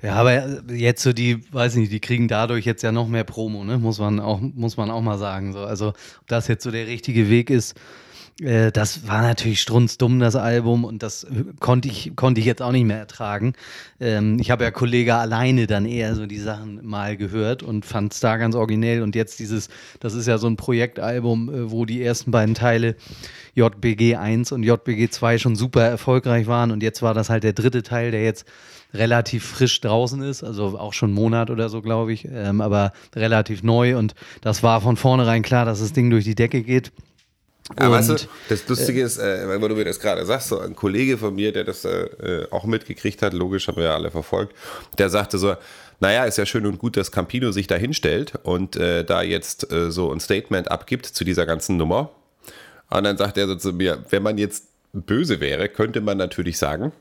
Ja, 0.02 0.16
aber 0.16 0.62
jetzt 0.72 1.04
so 1.04 1.14
die, 1.14 1.42
weiß 1.54 1.76
nicht, 1.76 1.92
die 1.92 2.00
kriegen 2.00 2.28
dadurch 2.28 2.66
jetzt 2.66 2.84
ja 2.84 2.92
noch 2.92 3.08
mehr 3.08 3.24
Promo, 3.24 3.64
ne? 3.64 3.78
Muss 3.78 4.00
man 4.00 4.20
auch, 4.20 4.40
muss 4.42 4.78
man 4.78 4.92
auch 4.92 5.02
mal 5.02 5.18
sagen. 5.18 5.54
So. 5.54 5.60
Also, 5.60 5.90
ob 5.90 6.28
das 6.28 6.48
jetzt 6.48 6.64
so 6.64 6.72
der 6.72 6.88
richtige 6.88 7.30
Weg 7.30 7.50
ist, 7.50 7.76
äh, 8.42 8.72
das 8.72 9.08
war 9.08 9.22
natürlich 9.22 9.62
strunzdumm, 9.62 10.20
das 10.20 10.36
Album, 10.36 10.84
und 10.84 11.04
das 11.04 11.28
konnte 11.60 11.88
ich, 11.88 12.14
konnte 12.16 12.40
ich 12.40 12.46
jetzt 12.46 12.62
auch 12.62 12.72
nicht 12.72 12.86
mehr 12.86 12.98
ertragen. 12.98 13.54
Ähm, 14.00 14.38
ich 14.40 14.52
habe 14.52 14.64
ja 14.64 14.72
Kollege 14.72 15.16
alleine 15.16 15.68
dann 15.68 15.86
eher 15.86 16.16
so 16.16 16.26
die 16.26 16.38
Sachen 16.38 16.86
mal 16.86 17.18
gehört 17.18 17.64
und 17.64 17.86
fand 17.86 18.14
es 18.14 18.20
da 18.20 18.38
ganz 18.38 18.56
originell. 18.56 19.02
Und 19.02 19.16
jetzt 19.16 19.40
dieses, 19.40 19.70
das 20.00 20.14
ist 20.14 20.28
ja 20.28 20.38
so 20.38 20.48
ein 20.48 20.58
Projektalbum, 20.58 21.50
äh, 21.50 21.72
wo 21.72 21.86
die 21.86 22.02
ersten 22.02 22.32
beiden 22.32 22.56
Teile 22.56 22.96
JBG 23.56 24.16
1 24.16 24.52
und 24.52 24.64
JBG 24.64 25.10
2 25.10 25.38
schon 25.38 25.56
super 25.56 25.84
erfolgreich 25.84 26.48
waren. 26.48 26.72
Und 26.72 26.84
jetzt 26.84 27.02
war 27.02 27.14
das 27.14 27.30
halt 27.30 27.44
der 27.44 27.54
dritte 27.54 27.84
Teil, 27.84 28.12
der 28.12 28.24
jetzt 28.24 28.46
relativ 28.94 29.46
frisch 29.46 29.82
draußen 29.82 30.22
ist, 30.24 30.44
also 30.44 30.80
auch 30.80 30.94
schon 30.94 31.10
einen 31.10 31.16
Monat 31.16 31.52
oder 31.52 31.70
so, 31.70 31.82
glaube 31.82 32.12
ich, 32.12 32.26
ähm, 32.26 32.60
aber 32.60 32.92
relativ 33.16 33.62
neu. 33.62 33.98
Und 33.98 34.16
das 34.42 34.64
war 34.64 34.82
von 34.82 34.98
vornherein 34.98 35.44
klar, 35.44 35.66
dass 35.66 35.80
das 35.80 35.94
Ding 35.94 36.10
durch 36.10 36.24
die 36.24 36.36
Decke 36.36 36.64
geht. 36.64 36.92
Ja, 37.78 37.92
weißt 37.92 38.10
du, 38.10 38.16
das 38.50 38.68
Lustige 38.68 39.02
ist, 39.04 39.20
äh, 39.20 39.48
weil 39.48 39.70
du 39.70 39.76
mir 39.76 39.86
das 39.86 40.00
gerade 40.00 40.26
sagst, 40.26 40.48
so 40.48 40.60
ein 40.60 40.76
Kollege 40.76 41.18
von 41.18 41.36
mir, 41.36 41.52
der 41.52 41.64
das 41.64 41.86
äh, 41.86 42.48
auch 42.50 42.66
mitgekriegt 42.66 43.22
hat, 43.22 43.34
logisch 43.34 43.68
haben 43.68 43.78
wir 43.78 43.86
ja 43.86 43.94
alle 43.94 44.10
verfolgt, 44.10 44.56
der 44.98 45.10
sagte 45.10 45.38
so, 45.38 45.56
naja, 46.00 46.26
ist 46.26 46.38
ja 46.38 46.46
schön 46.46 46.66
und 46.66 46.80
gut, 46.80 46.98
dass 46.98 47.12
Campino 47.12 47.52
sich 47.52 47.68
da 47.68 47.76
hinstellt 47.76 48.34
und 48.44 48.76
äh, 48.76 49.04
da 49.04 49.22
jetzt 49.22 49.72
äh, 49.72 49.92
so 49.92 50.12
ein 50.12 50.20
Statement 50.20 50.72
abgibt 50.72 51.06
zu 51.06 51.24
dieser 51.24 51.46
ganzen 51.46 51.78
Nummer. 51.78 52.12
Und 52.90 53.04
dann 53.04 53.18
sagt 53.18 53.38
er 53.38 53.48
so 53.48 53.56
zu 53.56 53.74
mir, 53.74 54.04
wenn 54.10 54.24
man 54.24 54.38
jetzt 54.38 54.66
böse 54.94 55.40
wäre, 55.40 55.70
könnte 55.70 56.02
man 56.02 56.18
natürlich 56.18 56.58
sagen, 56.58 56.92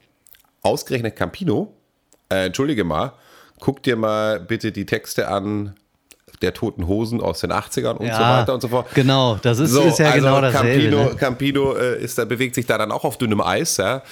ausgerechnet 0.63 1.17
Campino, 1.17 1.73
äh, 2.29 2.47
entschuldige 2.47 2.85
mal, 2.85 3.13
guck 3.61 3.83
dir 3.83 3.97
mal 3.97 4.41
bitte 4.41 4.73
die 4.73 4.85
Texte 4.85 5.29
an 5.29 5.77
der 6.43 6.55
Toten 6.55 6.87
Hosen 6.87 7.21
aus 7.21 7.41
den 7.41 7.53
80ern 7.53 7.95
und 7.95 8.07
so 8.07 8.21
weiter 8.21 8.55
und 8.55 8.61
so 8.61 8.69
fort. 8.69 8.87
Genau, 8.95 9.39
das 9.43 9.59
ist, 9.59 9.71
So, 9.73 9.83
ist 9.83 9.99
ja 9.99 10.11
also 10.11 10.19
genau 10.27 10.41
dasselbe. 10.41 10.69
Campino, 10.69 11.05
ne? 11.05 11.17
Campino 11.17 11.75
äh, 11.77 12.03
ist 12.03 12.19
da, 12.19 12.25
bewegt 12.25 12.55
sich 12.55 12.67
da 12.67 12.79
dann 12.79 12.93
auch 12.93 13.05
auf 13.05 13.19
dünnem 13.19 13.41
Eis, 13.41 13.77
ja. 13.77 14.03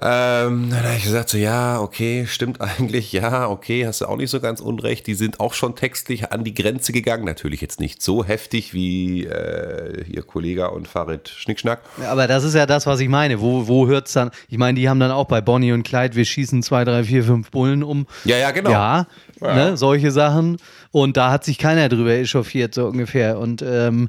Ähm, 0.00 0.70
dann 0.70 0.84
habe 0.84 0.96
ich 0.96 1.04
gesagt, 1.04 1.28
so 1.28 1.36
ja, 1.36 1.78
okay, 1.78 2.26
stimmt 2.26 2.60
eigentlich, 2.62 3.12
ja, 3.12 3.48
okay, 3.48 3.86
hast 3.86 4.00
du 4.00 4.06
auch 4.06 4.16
nicht 4.16 4.30
so 4.30 4.40
ganz 4.40 4.60
unrecht. 4.60 5.06
Die 5.06 5.14
sind 5.14 5.38
auch 5.38 5.52
schon 5.52 5.76
textlich 5.76 6.32
an 6.32 6.44
die 6.44 6.54
Grenze 6.54 6.92
gegangen. 6.92 7.24
Natürlich 7.24 7.60
jetzt 7.60 7.78
nicht 7.78 8.00
so 8.00 8.24
heftig 8.24 8.72
wie 8.72 9.26
äh, 9.26 10.02
hier 10.04 10.22
Kollega 10.22 10.66
und 10.66 10.88
Farid 10.88 11.28
Schnickschnack. 11.28 11.80
Aber 12.08 12.26
das 12.26 12.42
ist 12.42 12.54
ja 12.54 12.64
das, 12.64 12.86
was 12.86 13.00
ich 13.00 13.08
meine. 13.10 13.40
Wo, 13.40 13.68
wo 13.68 13.86
hört 13.86 14.06
es 14.06 14.14
dann? 14.14 14.30
Ich 14.48 14.56
meine, 14.56 14.80
die 14.80 14.88
haben 14.88 14.98
dann 14.98 15.10
auch 15.10 15.26
bei 15.26 15.42
Bonnie 15.42 15.72
und 15.72 15.82
Clyde, 15.82 16.16
wir 16.16 16.24
schießen 16.24 16.62
zwei, 16.62 16.84
drei, 16.84 17.04
vier, 17.04 17.22
fünf 17.22 17.50
Bullen 17.50 17.82
um. 17.82 18.06
Ja, 18.24 18.38
ja, 18.38 18.50
genau. 18.50 18.70
Ja, 18.70 19.06
Ja. 19.42 19.54
Ne, 19.54 19.76
solche 19.76 20.10
Sachen. 20.10 20.56
Und 20.90 21.18
da 21.18 21.30
hat 21.30 21.44
sich 21.44 21.58
keiner 21.58 21.90
drüber 21.90 22.12
echauffiert, 22.12 22.74
so 22.74 22.86
ungefähr. 22.86 23.38
Und, 23.38 23.62
ähm, 23.62 24.08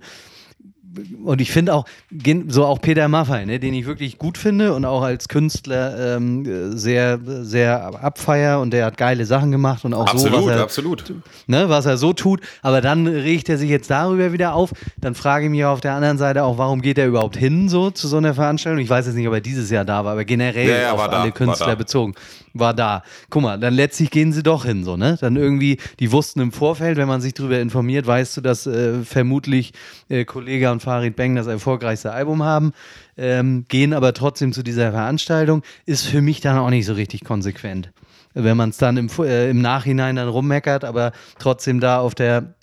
und 1.24 1.42
ich 1.42 1.52
finde 1.52 1.74
auch, 1.74 1.86
so 2.48 2.66
auch 2.66 2.82
Peter 2.82 3.08
Maffay, 3.08 3.46
ne, 3.46 3.60
den 3.60 3.74
ich 3.74 3.86
wirklich 3.86 4.18
gut 4.18 4.38
finde 4.38 4.74
und 4.74 4.86
auch 4.86 5.02
als 5.02 5.28
Künstler 5.28 6.18
ähm, 6.18 6.78
sehr, 6.78 7.20
sehr 7.42 8.04
abfeier 8.04 8.60
und 8.60 8.72
der 8.72 8.86
hat 8.86 8.98
geile 8.98 9.26
Sachen 9.26 9.52
gemacht 9.52 9.86
und 9.86 9.94
auch 9.94 10.08
so, 10.08 10.28
Absolut, 10.28 10.46
was 10.48 10.56
er, 10.56 10.62
absolut. 10.64 11.14
ne, 11.48 11.70
was 11.70 11.86
er 11.86 11.98
so 11.98 12.14
tut. 12.14 12.42
Aber 12.62 12.82
dann 12.82 13.08
regt 13.08 13.50
er 13.50 13.58
sich 13.58 13.70
jetzt 13.70 13.90
darüber 13.90 14.34
wieder 14.34 14.54
auf. 14.54 14.72
Dann 15.00 15.16
frage 15.16 15.46
ich 15.46 15.52
mich 15.52 15.66
auf 15.66 15.82
der 15.82 15.94
anderen 15.94 16.18
Seite 16.18 16.44
auch, 16.44 16.58
warum 16.58 16.82
geht 16.82 16.98
er 16.98 17.08
überhaupt 17.08 17.38
hin 17.38 17.70
so 17.70 17.92
zu 17.92 18.08
so 18.08 18.18
einer 18.18 18.34
Veranstaltung? 18.34 18.80
Ich 18.82 18.90
weiß 18.90 19.06
jetzt 19.08 19.16
nicht, 19.16 19.28
ob 19.28 19.34
er 19.34 19.42
dieses 19.42 19.70
Jahr 19.70 19.86
da 19.86 20.06
war, 20.06 20.14
aber 20.14 20.26
generell 20.26 20.70
Ja, 20.70 20.78
ja, 20.78 20.92
auf 20.92 21.08
da, 21.08 21.22
alle 21.22 21.32
Künstler 21.32 21.76
bezogen. 21.76 22.14
War 22.56 22.74
da. 22.76 23.02
Guck 23.32 23.42
mal, 23.42 23.60
dann 23.60 23.74
letztlich 23.74 24.12
gehen 24.12 24.32
sie 24.32 24.44
doch 24.44 24.66
hin, 24.66 24.84
so, 24.84 24.96
ne? 24.96 25.18
Dann 25.20 25.36
irgendwie, 25.36 25.78
die 26.00 26.12
wussten 26.12 26.40
im 26.40 26.52
Vorfeld, 26.52 26.98
wenn 26.98 27.08
man 27.08 27.20
sich 27.20 27.34
darüber 27.34 27.60
informiert, 27.60 28.06
weißt 28.06 28.38
du, 28.38 28.42
dass 28.42 28.68
äh, 28.68 29.04
vermutlich 29.04 29.74
äh, 30.08 30.24
Kollega 30.24 30.72
und 30.72 30.82
Farid 30.82 31.16
Bang 31.16 31.36
das 31.36 31.48
erfolgreichste 31.48 32.12
Album 32.12 32.44
haben, 32.44 32.74
ähm, 33.18 33.66
gehen 33.70 33.94
aber 33.94 34.14
trotzdem 34.14 34.54
zu 34.54 34.62
dieser 34.62 34.92
Veranstaltung, 34.92 35.64
ist 35.88 36.06
für 36.06 36.22
mich 36.22 36.42
dann 36.42 36.58
auch 36.60 36.70
nicht 36.70 36.86
so 36.86 36.94
richtig 36.94 37.24
konsequent. 37.24 37.92
Wenn 38.36 38.58
man 38.58 38.70
es 38.70 38.78
dann 38.78 38.98
im, 38.98 39.10
äh, 39.20 39.50
im 39.50 39.62
Nachhinein 39.62 40.16
dann 40.16 40.28
rummeckert, 40.28 40.84
aber 40.84 41.12
trotzdem 41.40 41.80
da 41.80 42.00
auf 42.00 42.14
der 42.14 42.54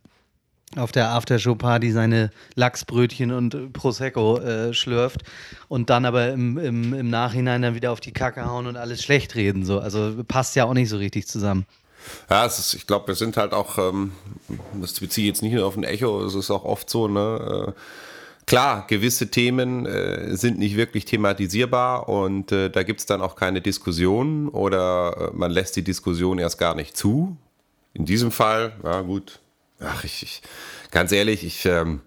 auf 0.76 0.92
der 0.92 1.10
Aftershow-Party 1.10 1.90
seine 1.90 2.30
Lachsbrötchen 2.54 3.32
und 3.32 3.54
äh, 3.54 3.66
Prosecco 3.66 4.38
äh, 4.38 4.72
schlürft 4.72 5.22
und 5.68 5.90
dann 5.90 6.04
aber 6.04 6.30
im, 6.30 6.58
im, 6.58 6.94
im 6.94 7.10
Nachhinein 7.10 7.62
dann 7.62 7.74
wieder 7.74 7.90
auf 7.90 8.00
die 8.00 8.12
Kacke 8.12 8.46
hauen 8.46 8.66
und 8.66 8.76
alles 8.76 9.02
schlecht 9.02 9.34
reden. 9.34 9.64
So. 9.64 9.80
Also 9.80 10.22
passt 10.26 10.54
ja 10.56 10.64
auch 10.64 10.74
nicht 10.74 10.88
so 10.88 10.96
richtig 10.96 11.26
zusammen. 11.26 11.66
Ja, 12.30 12.46
ist, 12.46 12.74
ich 12.74 12.86
glaube, 12.86 13.08
wir 13.08 13.14
sind 13.14 13.36
halt 13.36 13.52
auch, 13.52 13.78
ähm, 13.78 14.12
das 14.80 14.98
beziehe 14.98 15.26
ich 15.26 15.34
jetzt 15.34 15.42
nicht 15.42 15.52
nur 15.52 15.66
auf 15.66 15.76
ein 15.76 15.84
Echo, 15.84 16.24
es 16.24 16.34
ist 16.34 16.50
auch 16.50 16.64
oft 16.64 16.88
so, 16.88 17.08
ne? 17.08 17.68
Äh, 17.68 17.72
klar, 18.46 18.86
gewisse 18.88 19.30
Themen 19.30 19.86
äh, 19.86 20.34
sind 20.36 20.58
nicht 20.58 20.76
wirklich 20.76 21.04
thematisierbar 21.04 22.08
und 22.08 22.52
äh, 22.52 22.70
da 22.70 22.84
gibt 22.84 23.00
es 23.00 23.06
dann 23.06 23.20
auch 23.20 23.36
keine 23.36 23.60
Diskussion 23.60 24.48
oder 24.48 25.30
äh, 25.32 25.36
man 25.36 25.50
lässt 25.50 25.76
die 25.76 25.84
Diskussion 25.84 26.38
erst 26.38 26.58
gar 26.58 26.74
nicht 26.74 26.96
zu. 26.96 27.36
In 27.92 28.06
diesem 28.06 28.30
Fall, 28.30 28.72
ja 28.82 29.02
gut, 29.02 29.40
ach, 29.80 30.04
ich, 30.04 30.22
ich 30.22 30.42
ganz 30.90 31.12
ehrlich, 31.12 31.44
ich, 31.44 31.64
ähm, 31.66 32.00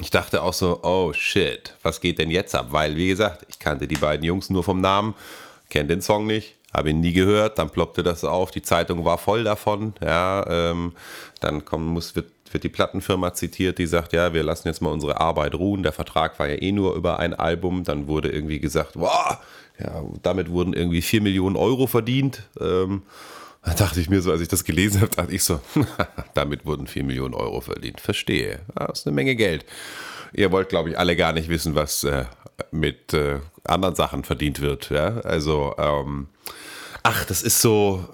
ich 0.00 0.10
dachte 0.10 0.42
auch 0.42 0.54
so, 0.54 0.80
oh 0.82 1.12
shit, 1.12 1.74
was 1.82 2.00
geht 2.00 2.18
denn 2.18 2.30
jetzt 2.30 2.54
ab? 2.54 2.68
Weil, 2.70 2.96
wie 2.96 3.08
gesagt, 3.08 3.46
ich 3.48 3.58
kannte 3.58 3.86
die 3.86 3.96
beiden 3.96 4.24
Jungs 4.24 4.50
nur 4.50 4.64
vom 4.64 4.80
Namen, 4.80 5.14
kenne 5.68 5.88
den 5.88 6.02
Song 6.02 6.26
nicht, 6.26 6.56
habe 6.72 6.90
ihn 6.90 7.00
nie 7.00 7.12
gehört, 7.12 7.58
dann 7.58 7.70
ploppte 7.70 8.02
das 8.02 8.24
auf, 8.24 8.50
die 8.50 8.62
Zeitung 8.62 9.04
war 9.04 9.18
voll 9.18 9.44
davon, 9.44 9.94
ja, 10.00 10.44
ähm, 10.48 10.92
dann 11.40 11.64
kommen 11.64 11.86
muss, 11.88 12.16
wird, 12.16 12.30
wird 12.50 12.64
die 12.64 12.68
Plattenfirma 12.68 13.34
zitiert, 13.34 13.78
die 13.78 13.86
sagt, 13.86 14.12
ja, 14.12 14.32
wir 14.32 14.42
lassen 14.42 14.68
jetzt 14.68 14.80
mal 14.80 14.90
unsere 14.90 15.20
Arbeit 15.20 15.54
ruhen, 15.54 15.82
der 15.82 15.92
Vertrag 15.92 16.38
war 16.38 16.48
ja 16.48 16.60
eh 16.60 16.72
nur 16.72 16.94
über 16.94 17.18
ein 17.18 17.34
Album, 17.34 17.84
dann 17.84 18.06
wurde 18.06 18.30
irgendwie 18.30 18.60
gesagt, 18.60 18.92
wow, 18.94 19.36
ja, 19.78 20.02
damit 20.22 20.50
wurden 20.50 20.72
irgendwie 20.72 21.02
4 21.02 21.20
Millionen 21.20 21.56
Euro 21.56 21.86
verdient, 21.86 22.42
ähm, 22.60 23.02
da 23.64 23.74
dachte 23.74 24.00
ich 24.00 24.10
mir 24.10 24.20
so, 24.20 24.32
als 24.32 24.40
ich 24.40 24.48
das 24.48 24.64
gelesen 24.64 25.00
habe, 25.00 25.14
dachte 25.14 25.32
ich 25.32 25.44
so, 25.44 25.60
damit 26.34 26.66
wurden 26.66 26.86
4 26.86 27.04
Millionen 27.04 27.34
Euro 27.34 27.60
verdient. 27.60 28.00
Verstehe. 28.00 28.60
Das 28.74 29.00
ist 29.00 29.06
eine 29.06 29.14
Menge 29.14 29.36
Geld. 29.36 29.64
Ihr 30.32 30.50
wollt, 30.50 30.68
glaube 30.68 30.90
ich, 30.90 30.98
alle 30.98 31.14
gar 31.14 31.32
nicht 31.32 31.48
wissen, 31.48 31.74
was 31.74 32.04
äh, 32.04 32.24
mit 32.70 33.14
äh, 33.14 33.38
anderen 33.64 33.94
Sachen 33.94 34.24
verdient 34.24 34.60
wird. 34.60 34.90
Ja? 34.90 35.20
Also, 35.20 35.74
ähm, 35.78 36.28
ach, 37.02 37.24
das 37.24 37.42
ist 37.42 37.60
so. 37.60 38.04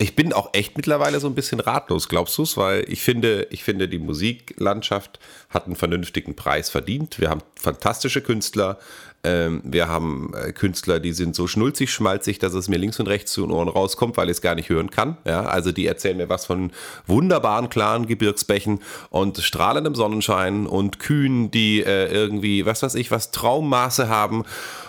Ich 0.00 0.14
bin 0.14 0.32
auch 0.32 0.50
echt 0.52 0.76
mittlerweile 0.76 1.18
so 1.18 1.26
ein 1.26 1.34
bisschen 1.34 1.58
ratlos, 1.58 2.08
glaubst 2.08 2.38
du 2.38 2.44
es? 2.44 2.56
Weil 2.56 2.84
ich 2.88 3.02
finde, 3.02 3.48
ich 3.50 3.64
finde, 3.64 3.88
die 3.88 3.98
Musiklandschaft 3.98 5.18
hat 5.50 5.66
einen 5.66 5.74
vernünftigen 5.74 6.36
Preis 6.36 6.70
verdient. 6.70 7.18
Wir 7.18 7.30
haben 7.30 7.42
fantastische 7.56 8.22
Künstler. 8.22 8.78
Ähm, 9.24 9.62
wir 9.64 9.88
haben 9.88 10.32
äh, 10.34 10.52
Künstler, 10.52 11.00
die 11.00 11.12
sind 11.12 11.34
so 11.34 11.48
schnulzig, 11.48 11.90
schmalzig, 11.90 12.38
dass 12.38 12.54
es 12.54 12.68
mir 12.68 12.76
links 12.76 13.00
und 13.00 13.08
rechts 13.08 13.32
zu 13.32 13.42
den 13.42 13.50
Ohren 13.50 13.68
rauskommt, 13.68 14.16
weil 14.16 14.28
ich 14.28 14.36
es 14.36 14.42
gar 14.42 14.54
nicht 14.54 14.68
hören 14.68 14.90
kann. 14.90 15.16
Ja, 15.26 15.42
also 15.42 15.72
die 15.72 15.86
erzählen 15.86 16.16
mir 16.16 16.28
was 16.28 16.46
von 16.46 16.70
wunderbaren, 17.06 17.68
klaren 17.68 18.06
Gebirgsbächen 18.06 18.80
und 19.10 19.38
strahlendem 19.38 19.96
Sonnenschein 19.96 20.68
und 20.68 21.00
Kühen, 21.00 21.50
die 21.50 21.82
äh, 21.82 22.12
irgendwie, 22.12 22.64
was 22.64 22.84
weiß 22.84 22.94
ich, 22.94 23.10
was 23.10 23.32
Traummaße 23.32 24.08
haben 24.08 24.44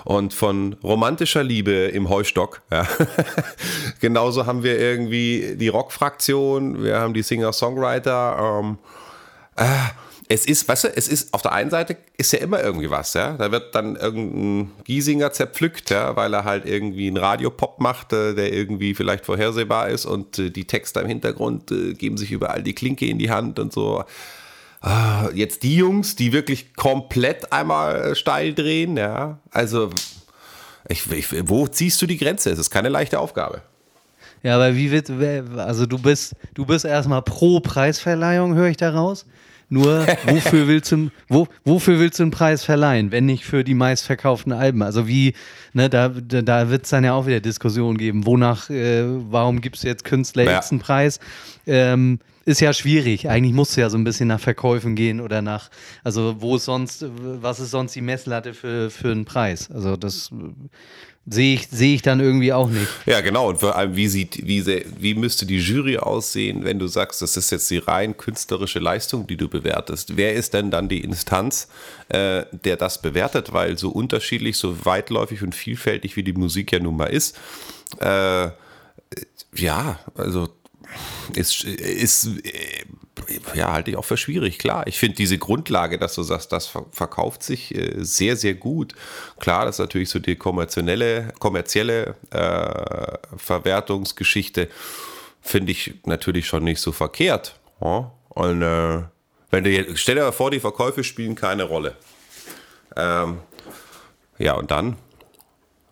und 0.06 0.36
von 0.36 0.76
romantischer 0.84 1.44
Liebe 1.44 1.72
im 1.72 2.08
Heustock. 2.10 2.62
Ja. 2.72 2.88
Genauso 4.00 4.46
haben 4.46 4.62
wir 4.62 4.80
irgendwie 4.80 5.56
die 5.56 5.70
Rockfraktion, 5.70 6.84
wir 6.84 7.00
haben 7.00 7.15
die 7.15 7.24
Singer-Songwriter. 7.24 8.62
Ähm, 8.62 8.78
es 10.32 10.46
ist, 10.46 10.68
weißt 10.68 10.84
du, 10.84 10.88
es 10.96 11.08
ist 11.08 11.34
auf 11.34 11.42
der 11.42 11.54
einen 11.54 11.72
Seite 11.72 11.98
ist 12.15 12.32
ja 12.32 12.39
immer 12.39 12.62
irgendwie 12.62 12.92
was, 12.92 13.15
ja. 13.15 13.34
Da 13.34 13.52
wird 13.52 13.74
dann 13.74 13.96
irgendein 13.96 14.72
Giesinger 14.84 15.32
zerpflückt, 15.32 15.89
ja, 15.89 16.15
weil 16.15 16.32
er 16.36 16.44
halt 16.44 16.68
irgendwie 16.68 17.08
einen 17.08 17.18
Radiopop 17.18 17.80
macht, 17.80 18.13
äh, 18.13 18.36
der 18.36 18.54
irgendwie 18.54 18.94
vielleicht 18.94 19.26
vorhersehbar 19.26 19.89
ist 19.89 20.06
und 20.06 20.38
äh, 20.38 20.52
die 20.52 20.65
Texte 20.65 21.00
im 21.00 21.08
Hintergrund 21.08 21.72
äh, 21.72 21.96
geben 21.96 22.18
sich 22.18 22.32
überall 22.32 22.62
die 22.62 22.76
Klinke 22.76 23.08
in 23.08 23.18
die 23.18 23.32
Hand 23.32 23.58
und 23.58 23.74
so. 23.74 24.04
Ah, 24.82 25.30
Jetzt 25.34 25.63
die 25.63 25.76
Jungs, 25.76 26.15
die 26.15 26.32
wirklich 26.32 26.76
komplett 26.76 27.52
einmal 27.52 28.15
steil 28.15 28.54
drehen, 28.54 28.98
ja. 28.98 29.39
Also, 29.50 29.89
ich, 30.88 31.12
ich, 31.12 31.50
wo 31.50 31.68
ziehst 31.68 32.00
du 32.04 32.06
die 32.06 32.18
Grenze? 32.18 32.52
Es 32.52 32.60
ist 32.60 32.70
keine 32.70 32.89
leichte 32.89 33.20
Aufgabe. 33.20 33.63
Ja, 34.44 34.56
aber 34.56 34.76
wie 34.76 34.92
wird, 34.92 35.10
also 35.58 35.88
du 35.88 35.98
bist, 35.98 36.36
du 36.54 36.65
bist 36.65 36.86
erstmal 36.86 37.24
pro 37.24 37.60
Preisverleihung, 37.60 38.54
höre 38.54 38.70
ich 38.70 38.78
daraus. 38.78 39.26
Nur, 39.69 40.08
wofür 40.25 40.67
willst 40.67 40.91
du, 40.91 41.12
wo, 41.27 41.47
wofür 41.63 41.99
willst 41.99 42.19
du 42.19 42.23
einen 42.23 42.32
Preis 42.32 42.63
verleihen, 42.63 43.12
wenn 43.12 43.25
nicht 43.25 43.45
für 43.45 43.63
die 43.63 43.75
meistverkauften 43.75 44.51
Alben? 44.51 44.82
Also 44.82 45.08
wie, 45.08 45.34
ne, 45.73 45.89
da, 45.89 46.10
da, 46.10 46.69
wird 46.69 46.84
es 46.86 46.89
dann 46.89 47.03
ja 47.03 47.13
auch 47.13 47.27
wieder 47.27 47.39
Diskussionen 47.39 47.97
geben, 47.97 48.25
wonach, 48.25 48.69
äh, 48.69 49.03
warum 49.05 49.62
gibst 49.62 49.84
du 49.84 49.88
jetzt 49.88 50.03
Künstler 50.03 50.43
Ja. 50.43 50.58
X 50.58 50.71
einen 50.71 50.79
Preis? 50.79 51.19
Ähm, 51.67 52.19
ist 52.45 52.62
ja 52.62 52.73
schwierig. 52.73 53.29
Eigentlich 53.29 53.53
musst 53.53 53.77
du 53.77 53.82
ja 53.82 53.91
so 53.91 53.97
ein 53.97 54.03
bisschen 54.03 54.27
nach 54.27 54.39
Verkäufen 54.39 54.95
gehen 54.95 55.21
oder 55.21 55.43
nach, 55.43 55.69
also 56.03 56.38
wo 56.39 56.55
ist 56.55 56.65
sonst, 56.65 57.05
was 57.08 57.60
ist 57.60 57.69
sonst 57.69 57.95
die 57.95 58.01
Messlatte 58.01 58.55
für, 58.55 58.89
für 58.89 59.12
einen 59.12 59.25
Preis? 59.25 59.69
Also 59.69 59.95
das 59.95 60.32
sehe 61.30 61.56
ich, 61.56 61.68
sehe 61.70 61.96
ich 61.96 62.02
dann 62.02 62.20
irgendwie 62.20 62.54
auch 62.54 62.70
nicht. 62.70 62.88
Ja, 63.06 63.22
genau. 63.22 63.50
Und 63.50 63.60
vor 63.60 63.76
allem, 63.76 63.96
wie, 63.96 64.08
sieht, 64.08 64.46
wie, 64.46 64.65
wie 64.65 65.13
müsste 65.13 65.46
die 65.46 65.60
Jury 65.60 65.98
aussehen, 65.98 66.63
wenn 66.63 66.80
du 66.80 66.88
sagst, 66.88 67.22
das 67.22 67.38
ist 67.38 67.52
jetzt 67.52 67.70
die 67.70 67.78
rein 67.78 68.18
künstlerische 68.18 68.80
Leistung, 68.80 69.28
die 69.28 69.38
du 69.38 69.48
bewertest? 69.48 70.18
Wer 70.18 70.34
ist 70.34 70.54
denn 70.54 70.72
dann 70.72 70.89
die 70.89 71.02
Instanz, 71.02 71.68
äh, 72.10 72.44
der 72.52 72.78
das 72.78 73.02
bewertet? 73.02 73.54
Weil 73.54 73.78
so 73.78 73.89
unterschiedlich, 73.89 74.58
so 74.58 74.86
weitläufig 74.86 75.44
und 75.44 75.56
vielfältig 75.56 76.15
wie 76.15 76.24
die 76.24 76.34
Musik 76.34 76.72
ja 76.72 76.80
nun 76.80 76.98
mal 76.98 77.06
ist, 77.06 77.38
äh, 78.00 78.50
ja, 79.56 80.00
also 80.15 80.50
ist, 81.34 81.63
ist 81.63 82.30
ja, 83.54 83.71
halte 83.71 83.91
ich 83.91 83.97
auch 83.97 84.06
für 84.06 84.17
schwierig, 84.17 84.58
klar. 84.60 84.88
Ich 84.88 84.97
finde 84.97 85.17
diese 85.17 85.38
Grundlage, 85.38 85.99
dass 85.99 86.15
du 86.15 86.23
sagst, 86.23 86.52
das 86.52 86.67
ver- 86.67 86.86
verkauft 86.91 87.43
sich 87.43 87.75
äh, 87.75 87.95
sehr, 87.97 88.36
sehr 88.36 88.54
gut. 88.54 88.95
Klar, 89.39 89.65
das 89.65 89.75
ist 89.75 89.80
natürlich 89.80 90.10
so 90.10 90.19
die 90.19 90.36
kommerzielle, 90.36 91.34
kommerzielle 91.39 92.15
äh, 92.32 93.17
Verwertungsgeschichte, 93.38 94.69
finde 95.41 95.71
ich 95.71 95.95
natürlich 96.06 96.47
schon 96.47 96.63
nicht 96.63 96.80
so 96.82 96.91
verkehrt. 96.91 97.60
Ja? 97.82 98.12
Und 98.30 98.62
äh, 98.62 99.04
wenn 99.52 99.63
du 99.63 99.69
jetzt, 99.69 99.99
stell 99.99 100.15
dir 100.15 100.21
mal 100.21 100.32
vor, 100.32 100.52
die 100.52 100.60
Verkäufe 100.60 101.04
spielen 101.04 101.36
keine 101.36 101.63
Rolle. 101.63 101.95
Ähm, 102.95 103.39
ja, 104.38 104.54
und 104.54 104.71
dann? 104.71 104.95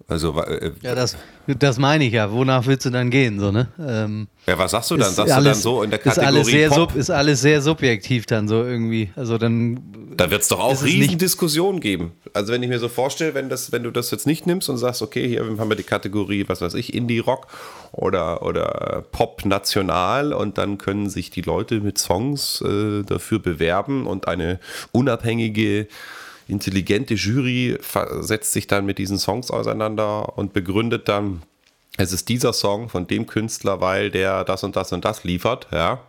Also, 0.09 0.39
äh, 0.41 0.71
Ja, 0.81 0.95
das, 0.95 1.17
das 1.47 1.77
meine 1.77 2.05
ich 2.05 2.13
ja. 2.13 2.31
Wonach 2.31 2.65
willst 2.65 2.85
du 2.85 2.89
dann 2.89 3.09
gehen? 3.09 3.41
So, 3.41 3.51
ne? 3.51 3.67
Ähm, 3.77 4.27
ja, 4.47 4.57
was 4.57 4.71
sagst 4.71 4.89
du 4.91 4.95
dann? 4.95 5.11
Sagst 5.13 5.31
du 5.31 5.35
alles- 5.35 5.53
dann 5.57 5.61
so 5.61 5.83
in 5.83 5.89
der 5.89 5.99
ist 6.05 6.17
alles, 6.17 6.23
Kategorie 6.47 6.51
sehr 6.51 6.69
Pop? 6.69 6.91
sub, 6.91 6.95
ist 6.95 7.09
alles 7.09 7.41
sehr 7.41 7.61
subjektiv 7.61 8.25
dann 8.25 8.47
so 8.47 8.63
irgendwie. 8.63 9.09
Also 9.17 9.37
dann 9.37 9.81
Da 10.15 10.31
wird 10.31 10.43
es 10.43 10.47
doch 10.47 10.61
auch 10.61 10.81
riesen 10.81 11.17
Diskussionen 11.17 11.81
geben. 11.81 12.13
Also 12.33 12.53
wenn 12.53 12.63
ich 12.63 12.69
mir 12.69 12.79
so 12.79 12.87
vorstelle, 12.87 13.33
wenn, 13.33 13.49
das, 13.49 13.73
wenn 13.73 13.83
du 13.83 13.91
das 13.91 14.09
jetzt 14.11 14.25
nicht 14.25 14.47
nimmst 14.47 14.69
und 14.69 14.77
sagst, 14.77 15.01
okay, 15.01 15.27
hier 15.27 15.41
haben 15.41 15.69
wir 15.69 15.75
die 15.75 15.83
Kategorie, 15.83 16.45
was 16.47 16.61
weiß 16.61 16.75
ich, 16.75 16.93
Indie-Rock 16.93 17.47
oder, 17.91 18.43
oder 18.43 19.03
Pop 19.11 19.43
national 19.45 20.31
und 20.31 20.57
dann 20.57 20.77
können 20.77 21.09
sich 21.09 21.31
die 21.31 21.41
Leute 21.41 21.81
mit 21.81 21.97
Songs 21.97 22.61
äh, 22.61 23.03
dafür 23.03 23.39
bewerben 23.39 24.07
und 24.07 24.29
eine 24.29 24.59
unabhängige, 24.93 25.87
intelligente 26.47 27.15
Jury 27.15 27.77
setzt 28.19 28.53
sich 28.53 28.67
dann 28.67 28.86
mit 28.86 28.97
diesen 28.97 29.17
Songs 29.17 29.51
auseinander 29.51 30.38
und 30.38 30.53
begründet 30.53 31.07
dann, 31.07 31.43
es 31.97 32.13
ist 32.13 32.29
dieser 32.29 32.53
Song 32.53 32.89
von 32.89 33.07
dem 33.07 33.25
Künstler, 33.25 33.81
weil 33.81 34.12
der 34.12 34.43
das 34.43 34.63
und 34.63 34.75
das 34.75 34.91
und 34.91 35.03
das 35.03 35.23
liefert, 35.23 35.67
ja. 35.71 35.99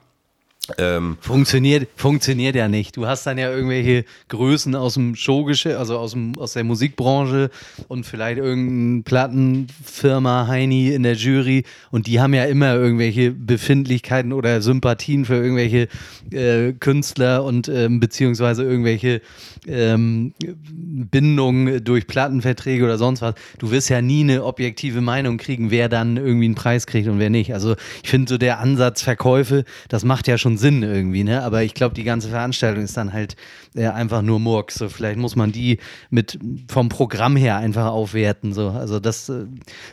Ähm, 0.77 1.17
Funktioniert, 1.21 1.89
funktioniert 1.97 2.55
ja 2.55 2.69
nicht. 2.69 2.97
Du 2.97 3.07
hast 3.07 3.27
dann 3.27 3.39
ja 3.39 3.51
irgendwelche 3.51 4.05
Größen 4.29 4.75
aus 4.75 4.95
dem 4.95 5.15
Showgeschäft, 5.15 5.79
also 5.79 5.99
aus, 5.99 6.13
dem, 6.13 6.37
aus 6.37 6.53
der 6.53 6.65
Musikbranche 6.65 7.51
und 7.89 8.05
vielleicht 8.05 8.39
irgendeine 8.39 9.03
Plattenfirma 9.03 10.47
Heini 10.47 10.91
in 10.91 11.05
der 11.05 11.15
Jury 11.15 11.65
und 11.91 12.07
die 12.07 12.21
haben 12.21 12.35
ja 12.35 12.45
immer 12.45 12.75
irgendwelche 12.75 13.31
Befindlichkeiten 13.31 14.33
oder 14.33 14.61
Sympathien 14.61 15.25
für 15.25 15.37
irgendwelche 15.37 15.89
äh, 16.31 16.73
Künstler 16.73 17.45
und 17.45 17.69
ähm, 17.69 18.01
beziehungsweise 18.01 18.63
irgendwelche 18.63 19.23
ähm, 19.67 20.35
Bindungen 20.41 21.83
durch 21.83 22.07
Plattenverträge 22.07 22.85
oder 22.85 22.99
sonst 22.99 23.23
was. 23.23 23.35
Du 23.59 23.71
wirst 23.71 23.89
ja 23.89 24.03
nie 24.03 24.21
eine 24.21 24.45
objektive 24.45 25.01
Meinung 25.01 25.39
kriegen, 25.39 25.71
wer 25.71 25.89
dann 25.89 26.17
irgendwie 26.17 26.47
einen 26.47 26.55
Preis 26.55 26.87
kriegt 26.87 27.09
und 27.09 27.19
wer 27.19 27.31
nicht. 27.31 27.55
Also 27.55 27.77
ich 28.03 28.11
finde 28.11 28.29
so 28.29 28.39
der 28.39 28.59
Ansatz 28.59 29.03
Verkäufe, 29.03 29.65
das 29.89 30.05
macht 30.05 30.29
ja 30.29 30.37
schon 30.37 30.58
Sinn 30.59 30.83
irgendwie, 30.83 31.25
ne? 31.25 31.43
Aber 31.43 31.63
ich 31.63 31.75
glaube, 31.75 31.95
die 31.95 32.05
ganze 32.05 32.29
Veranstaltung 32.29 32.85
ist 32.85 32.97
dann 32.97 33.13
halt 33.13 33.37
äh, 33.75 33.87
einfach 33.87 34.23
nur 34.23 34.41
Murks. 34.41 34.75
So, 34.75 34.89
vielleicht 34.89 35.19
muss 35.19 35.37
man 35.37 35.53
die 35.53 35.79
mit 36.11 36.39
vom 36.69 36.89
Programm 36.89 37.37
her 37.37 37.57
einfach 37.57 37.87
aufwerten. 37.87 38.53
So. 38.53 38.69
Also 38.71 39.01
das 39.01 39.29
äh, 39.29 39.47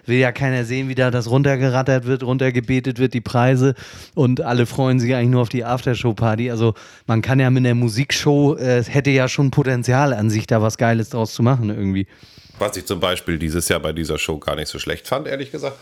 will 0.05 0.17
ja 0.17 0.31
keiner 0.31 0.65
sehen, 0.65 0.89
wie 0.89 0.95
da 0.95 1.11
das 1.11 1.29
runtergerattert 1.29 2.05
wird, 2.05 2.23
runtergebetet 2.23 2.99
wird, 2.99 3.13
die 3.13 3.21
Preise 3.21 3.75
und 4.13 4.41
alle 4.41 4.65
freuen 4.65 4.99
sich 4.99 5.13
eigentlich 5.15 5.31
nur 5.31 5.41
auf 5.41 5.49
die 5.49 5.63
Aftershow-Party. 5.63 6.51
Also 6.51 6.73
man 7.07 7.21
kann 7.21 7.39
ja 7.39 7.49
mit 7.49 7.65
einer 7.65 7.75
Musikshow, 7.75 8.55
äh, 8.55 8.77
es 8.77 8.93
hätte 8.93 9.11
ja 9.11 9.27
schon 9.27 9.51
Potenzial 9.51 10.13
an 10.13 10.29
sich, 10.29 10.47
da 10.47 10.61
was 10.61 10.77
Geiles 10.77 11.09
draus 11.09 11.33
zu 11.33 11.43
machen 11.43 11.69
irgendwie. 11.69 12.07
Was 12.57 12.77
ich 12.77 12.85
zum 12.85 13.01
Beispiel 13.01 13.37
dieses 13.37 13.67
Jahr 13.67 13.81
bei 13.81 13.91
dieser 13.91 14.17
Show 14.17 14.37
gar 14.37 14.55
nicht 14.55 14.69
so 14.69 14.79
schlecht 14.79 15.07
fand, 15.07 15.27
ehrlich 15.27 15.51
gesagt, 15.51 15.77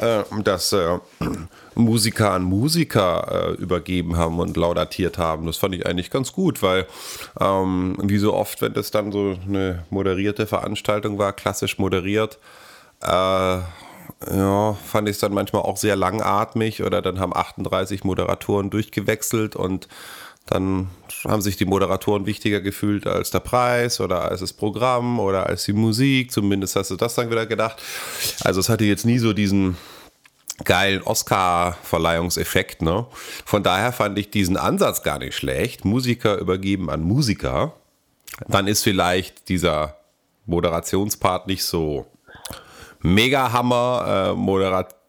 äh, 0.00 0.22
dass 0.42 0.72
äh, 0.72 0.98
Musiker 1.74 2.32
an 2.32 2.42
Musiker 2.42 3.54
äh, 3.58 3.62
übergeben 3.62 4.16
haben 4.16 4.38
und 4.38 4.56
laudatiert 4.56 5.16
haben. 5.16 5.46
Das 5.46 5.56
fand 5.56 5.74
ich 5.74 5.86
eigentlich 5.86 6.10
ganz 6.10 6.32
gut, 6.32 6.62
weil 6.62 6.86
ähm, 7.40 7.96
wie 8.02 8.18
so 8.18 8.34
oft, 8.34 8.60
wenn 8.60 8.74
das 8.74 8.90
dann 8.90 9.12
so 9.12 9.38
eine 9.46 9.84
moderierte 9.88 10.46
Veranstaltung 10.46 11.18
war, 11.18 11.32
klassisch 11.32 11.78
moderiert, 11.78 12.38
ja, 13.02 14.74
fand 14.74 15.08
ich 15.08 15.14
es 15.14 15.20
dann 15.20 15.32
manchmal 15.32 15.62
auch 15.62 15.78
sehr 15.78 15.96
langatmig 15.96 16.82
oder 16.82 17.00
dann 17.00 17.18
haben 17.18 17.34
38 17.34 18.04
Moderatoren 18.04 18.68
durchgewechselt 18.68 19.56
und 19.56 19.88
dann 20.50 20.88
haben 21.24 21.42
sich 21.42 21.56
die 21.56 21.64
Moderatoren 21.64 22.26
wichtiger 22.26 22.60
gefühlt 22.60 23.06
als 23.06 23.30
der 23.30 23.40
Preis 23.40 24.00
oder 24.00 24.22
als 24.22 24.40
das 24.40 24.52
Programm 24.52 25.20
oder 25.20 25.46
als 25.46 25.64
die 25.64 25.72
Musik. 25.72 26.32
Zumindest 26.32 26.76
hast 26.76 26.90
du 26.90 26.96
das 26.96 27.14
dann 27.14 27.30
wieder 27.30 27.46
gedacht. 27.46 27.80
Also 28.42 28.60
es 28.60 28.68
hatte 28.68 28.84
jetzt 28.84 29.06
nie 29.06 29.18
so 29.18 29.32
diesen 29.32 29.76
geilen 30.64 31.02
Oscar-Verleihungseffekt. 31.02 32.82
Ne? 32.82 33.06
Von 33.44 33.62
daher 33.62 33.92
fand 33.92 34.18
ich 34.18 34.30
diesen 34.30 34.56
Ansatz 34.56 35.02
gar 35.02 35.18
nicht 35.18 35.36
schlecht. 35.36 35.84
Musiker 35.84 36.38
übergeben 36.38 36.90
an 36.90 37.02
Musiker. 37.02 37.74
Dann 38.48 38.66
ist 38.66 38.82
vielleicht 38.82 39.48
dieser 39.48 39.96
Moderationspart 40.46 41.46
nicht 41.46 41.64
so 41.64 42.06
mega 43.00 43.52
Hammer, 43.52 44.32
äh, 44.32 44.34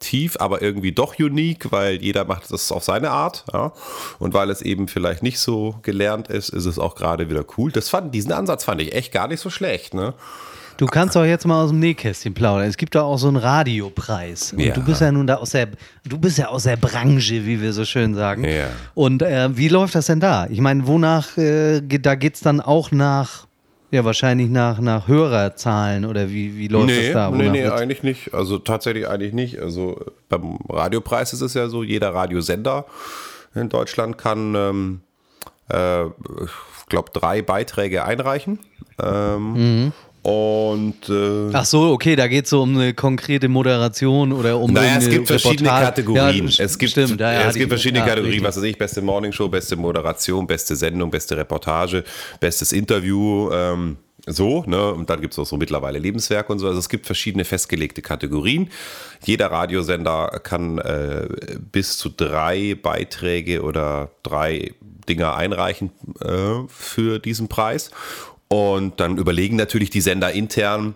moderativ, 0.02 0.38
aber 0.40 0.62
irgendwie 0.62 0.92
doch 0.92 1.18
unique, 1.20 1.72
weil 1.72 2.02
jeder 2.02 2.26
macht 2.26 2.52
das 2.52 2.72
auf 2.72 2.84
seine 2.84 3.12
Art. 3.12 3.46
Ja? 3.54 3.72
Und 4.20 4.34
weil 4.34 4.50
es 4.50 4.62
eben 4.62 4.88
vielleicht 4.88 5.24
nicht 5.24 5.40
so 5.40 5.76
gelernt 5.84 6.28
ist, 6.28 6.50
ist 6.50 6.66
es 6.66 6.80
auch 6.80 6.96
gerade 6.96 7.30
wieder 7.30 7.46
cool. 7.58 7.72
Das 7.72 7.90
fand, 7.90 8.14
diesen 8.14 8.32
Ansatz 8.32 8.64
fand 8.64 8.82
ich 8.82 8.94
echt 8.94 9.12
gar 9.12 9.28
nicht 9.28 9.40
so 9.40 9.50
schlecht. 9.50 9.94
Ne? 9.94 10.14
Du 10.78 10.88
kannst 10.88 11.16
doch 11.16 11.26
jetzt 11.26 11.46
mal 11.46 11.64
aus 11.64 11.70
dem 11.70 11.80
Nähkästchen 11.80 12.34
plaudern. 12.34 12.68
Es 12.68 12.78
gibt 12.78 12.96
doch 12.96 13.04
auch 13.04 13.18
so 13.18 13.28
einen 13.28 13.38
Radiopreis. 13.38 14.54
Und 14.54 14.60
Ja. 14.62 14.74
du 14.74 14.84
bist 14.84 15.02
ja 15.02 15.12
nun 15.12 15.28
da 15.28 15.36
aus 15.36 15.52
der, 15.52 15.68
du 16.08 16.18
bist 16.18 16.38
ja 16.38 16.48
aus 16.48 16.64
der 16.64 16.78
Branche, 16.78 17.46
wie 17.46 17.62
wir 17.62 17.72
so 17.74 17.86
schön 17.86 18.16
sagen. 18.16 18.44
Ja. 18.46 18.68
Und 18.96 19.22
äh, 19.22 19.56
wie 19.56 19.68
läuft 19.68 19.94
das 19.96 20.08
denn 20.08 20.20
da? 20.20 20.48
Ich 20.50 20.60
meine, 20.60 20.88
wonach, 20.88 21.38
äh, 21.38 21.82
da 21.82 22.16
geht 22.16 22.36
es 22.36 22.42
dann 22.42 22.62
auch 22.62 22.92
nach, 22.92 23.46
ja, 23.92 24.06
wahrscheinlich 24.06 24.50
nach, 24.50 24.80
nach 24.80 25.08
Hörerzahlen 25.08 26.06
oder 26.06 26.30
wie, 26.30 26.58
wie 26.58 26.70
läuft 26.70 26.90
das 26.90 27.12
da? 27.12 27.30
nee, 27.30 27.50
nee, 27.50 27.68
eigentlich 27.68 28.04
nicht. 28.04 28.34
Also 28.34 28.58
tatsächlich 28.58 29.08
eigentlich 29.08 29.34
nicht. 29.34 29.60
Also 29.60 30.00
beim 30.30 30.58
Radiopreis 30.70 31.34
ist 31.34 31.42
es 31.42 31.54
ja 31.54 31.68
so, 31.68 31.84
jeder 31.84 32.14
Radiosender 32.14 32.86
in 33.54 33.68
Deutschland 33.68 34.18
kann, 34.18 34.56
ähm, 34.56 35.02
äh, 35.70 36.06
ich 36.06 36.86
glaube, 36.88 37.12
drei 37.12 37.42
Beiträge 37.42 38.06
einreichen. 38.06 38.60
Ähm, 39.02 39.92
Und 40.24 41.10
äh, 41.10 41.50
Ach 41.52 41.66
so, 41.66 41.92
okay, 41.92 42.16
da 42.16 42.28
geht 42.28 42.44
es 42.46 42.52
so 42.52 42.62
um 42.62 42.76
eine 42.76 42.94
konkrete 42.94 43.48
Moderation 43.48 44.32
oder 44.32 44.60
um 44.60 44.72
Naja, 44.72 44.98
es 44.98 45.10
gibt 45.10 45.28
verschiedene 45.28 45.70
Reportage. 45.70 45.86
Kategorien. 45.86 46.48
Ja, 46.48 46.66
es 46.66 46.78
gibt, 46.78 46.92
stimmt, 46.92 47.20
ja, 47.20 47.50
es 47.50 47.56
gibt 47.56 47.70
verschiedene 47.70 48.00
ja, 48.00 48.06
Kategorien. 48.06 48.34
richtig. 48.34 48.48
Was 48.48 48.58
weiß 48.58 48.64
ich, 48.66 48.78
beste 48.78 49.02
Morningshow, 49.02 49.50
beste 49.50 49.76
Moderation, 49.76 50.46
beste 50.46 50.76
Sendung, 50.76 51.10
beste 51.10 51.36
Reportage, 51.36 52.04
bestes 52.40 52.72
Interview. 52.72 53.50
Ähm, 53.52 53.98
so, 54.28 54.64
ne? 54.68 54.94
Und 54.94 55.10
dann 55.10 55.22
gibt 55.22 55.34
es 55.34 55.40
auch 55.40 55.48
so 55.48 55.58
mittlerweile 55.58 55.98
Lebenswerk 55.98 56.52
und 56.52 56.60
so. 56.60 56.68
Also 56.68 56.78
es 56.78 56.90
gibt 56.90 57.08
verschiedene 57.08 57.44
festgelegte 57.44 58.04
Kategorien. 58.04 58.70
Jeder 59.24 59.48
Radiosender 59.48 60.40
kann 60.44 60.78
äh, 60.78 61.28
bis 61.72 61.98
zu 61.98 62.10
drei 62.10 62.78
Beiträge 62.80 63.64
oder 63.64 64.12
drei 64.22 64.74
Dinger 65.10 65.36
einreichen 65.36 65.92
äh, 66.20 66.68
für 66.68 67.18
diesen 67.18 67.48
Preis. 67.48 67.90
Und 68.52 69.00
dann 69.00 69.18
überlegen 69.18 69.56
natürlich 69.56 69.92
die 69.92 70.02
Sender 70.02 70.34
intern, 70.34 70.96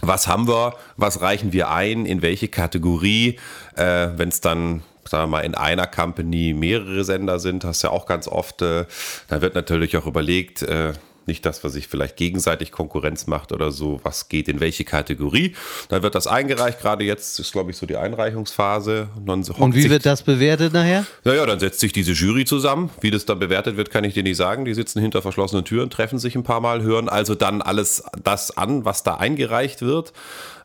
was 0.00 0.28
haben 0.28 0.48
wir, 0.48 0.76
was 0.96 1.20
reichen 1.20 1.52
wir 1.52 1.68
ein, 1.68 2.06
in 2.06 2.22
welche 2.22 2.48
Kategorie, 2.48 3.38
äh, 3.74 4.08
wenn 4.16 4.30
es 4.30 4.40
dann, 4.40 4.80
sagen 5.04 5.24
wir 5.24 5.26
mal, 5.26 5.40
in 5.40 5.54
einer 5.54 5.86
Company 5.86 6.54
mehrere 6.54 7.04
Sender 7.04 7.38
sind, 7.38 7.66
hast 7.66 7.82
du 7.82 7.88
ja 7.88 7.92
auch 7.92 8.06
ganz 8.06 8.26
oft, 8.28 8.62
äh, 8.62 8.86
da 9.28 9.42
wird 9.42 9.54
natürlich 9.54 9.94
auch 9.98 10.06
überlegt, 10.06 10.62
äh, 10.62 10.94
nicht 11.28 11.44
das, 11.44 11.64
was 11.64 11.72
sich 11.72 11.88
vielleicht 11.88 12.16
gegenseitig 12.16 12.72
Konkurrenz 12.72 13.26
macht 13.26 13.52
oder 13.52 13.70
so, 13.70 14.00
was 14.02 14.28
geht 14.28 14.48
in 14.48 14.60
welche 14.60 14.84
Kategorie. 14.84 15.54
Dann 15.88 16.02
wird 16.02 16.14
das 16.14 16.26
eingereicht, 16.26 16.80
gerade 16.80 17.04
jetzt 17.04 17.38
ist, 17.38 17.52
glaube 17.52 17.70
ich, 17.70 17.76
so 17.76 17.86
die 17.86 17.96
Einreichungsphase. 17.96 19.08
Und, 19.26 19.50
Und 19.50 19.74
wie 19.74 19.90
wird 19.90 20.06
das 20.06 20.22
bewertet 20.22 20.72
nachher? 20.72 21.06
naja, 21.24 21.46
dann 21.46 21.60
setzt 21.60 21.80
sich 21.80 21.92
diese 21.92 22.12
Jury 22.12 22.44
zusammen. 22.44 22.90
Wie 23.00 23.10
das 23.10 23.26
dann 23.26 23.38
bewertet 23.38 23.76
wird, 23.76 23.90
kann 23.90 24.04
ich 24.04 24.14
dir 24.14 24.22
nicht 24.22 24.36
sagen. 24.36 24.64
Die 24.64 24.74
sitzen 24.74 25.00
hinter 25.00 25.22
verschlossenen 25.22 25.64
Türen, 25.64 25.90
treffen 25.90 26.18
sich 26.18 26.34
ein 26.36 26.42
paar 26.42 26.60
Mal, 26.60 26.82
hören 26.82 27.08
also 27.08 27.34
dann 27.34 27.62
alles 27.62 28.04
das 28.22 28.56
an, 28.56 28.84
was 28.84 29.02
da 29.02 29.16
eingereicht 29.16 29.82
wird. 29.82 30.12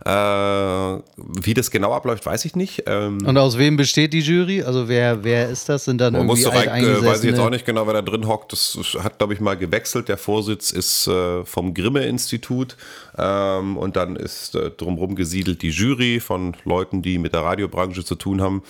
Äh, 0.04 0.10
wie 0.10 1.54
das 1.54 1.70
genau 1.70 1.94
abläuft, 1.94 2.26
weiß 2.26 2.46
ich 2.46 2.56
nicht. 2.56 2.84
Ähm, 2.88 3.20
Und 3.24 3.38
aus 3.38 3.60
wem 3.60 3.78
besteht 3.78 4.14
die 4.14 4.22
Jury? 4.22 4.64
Also 4.64 4.88
wer, 4.88 5.24
wer 5.24 5.50
ist 5.50 5.70
das? 5.70 5.86
Sind 5.86 6.00
dann 6.02 6.14
man 6.14 6.26
muss 6.26 6.42
irgendwie 6.42 6.68
rein, 6.68 6.84
äh, 6.84 7.06
weiß 7.06 7.24
ich 7.24 7.30
jetzt 7.30 7.40
auch 7.40 7.52
nicht 7.52 7.66
genau, 7.68 7.86
wer 7.86 7.94
da 7.94 8.02
drin 8.02 8.28
hockt. 8.28 8.52
Das 8.52 8.80
hat, 9.04 9.20
glaube 9.20 9.36
ich, 9.36 9.40
mal 9.40 9.56
gewechselt. 9.58 10.10
Der 10.10 10.18
Vorsitz 10.52 10.72
ist 10.72 11.08
äh, 11.08 11.46
vom 11.46 11.74
Grimme-Institut 11.74 12.76
ähm, 13.18 13.78
und 13.78 13.96
dann 13.96 14.18
ist 14.18 14.56
äh, 14.56 14.70
drumherum 14.70 15.16
gesiedelt 15.16 15.62
die 15.62 15.70
Jury 15.70 16.20
von 16.20 16.58
Leuten, 16.66 17.02
die 17.02 17.18
mit 17.18 17.34
der 17.34 17.42
Radiobranche 17.42 18.04
zu 18.04 18.16
tun 18.16 18.42
haben. 18.42 18.64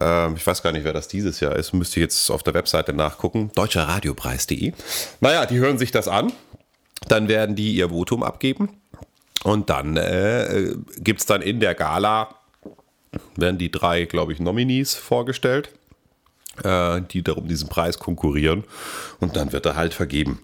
Ähm, 0.00 0.34
ich 0.36 0.46
weiß 0.46 0.62
gar 0.62 0.72
nicht, 0.72 0.84
wer 0.84 0.94
das 0.94 1.08
dieses 1.08 1.40
Jahr 1.40 1.54
ist. 1.56 1.74
Müsste 1.74 2.00
ich 2.00 2.04
jetzt 2.04 2.30
auf 2.30 2.42
der 2.42 2.54
Webseite 2.54 2.94
nachgucken. 2.94 3.50
Deutscherradiopreis.de. 3.54 4.72
Naja, 5.20 5.44
die 5.44 5.58
hören 5.58 5.76
sich 5.76 5.90
das 5.90 6.08
an. 6.08 6.32
Dann 7.08 7.28
werden 7.28 7.54
die 7.54 7.74
ihr 7.74 7.90
Votum 7.90 8.22
abgeben. 8.22 8.70
Und 9.44 9.68
dann 9.70 9.96
äh, 9.96 10.74
gibt 10.98 11.20
es 11.20 11.26
dann 11.26 11.42
in 11.42 11.60
der 11.60 11.74
Gala, 11.74 12.34
werden 13.36 13.58
die 13.58 13.70
drei, 13.70 14.04
glaube 14.06 14.32
ich, 14.32 14.40
Nominees 14.40 14.94
vorgestellt 14.94 15.70
äh, 16.64 17.00
die 17.02 17.22
darum 17.22 17.48
diesen 17.48 17.68
Preis 17.68 17.98
konkurrieren 17.98 18.64
und 19.20 19.36
dann 19.36 19.52
wird 19.52 19.66
er 19.66 19.76
halt 19.76 19.94
vergeben. 19.94 20.40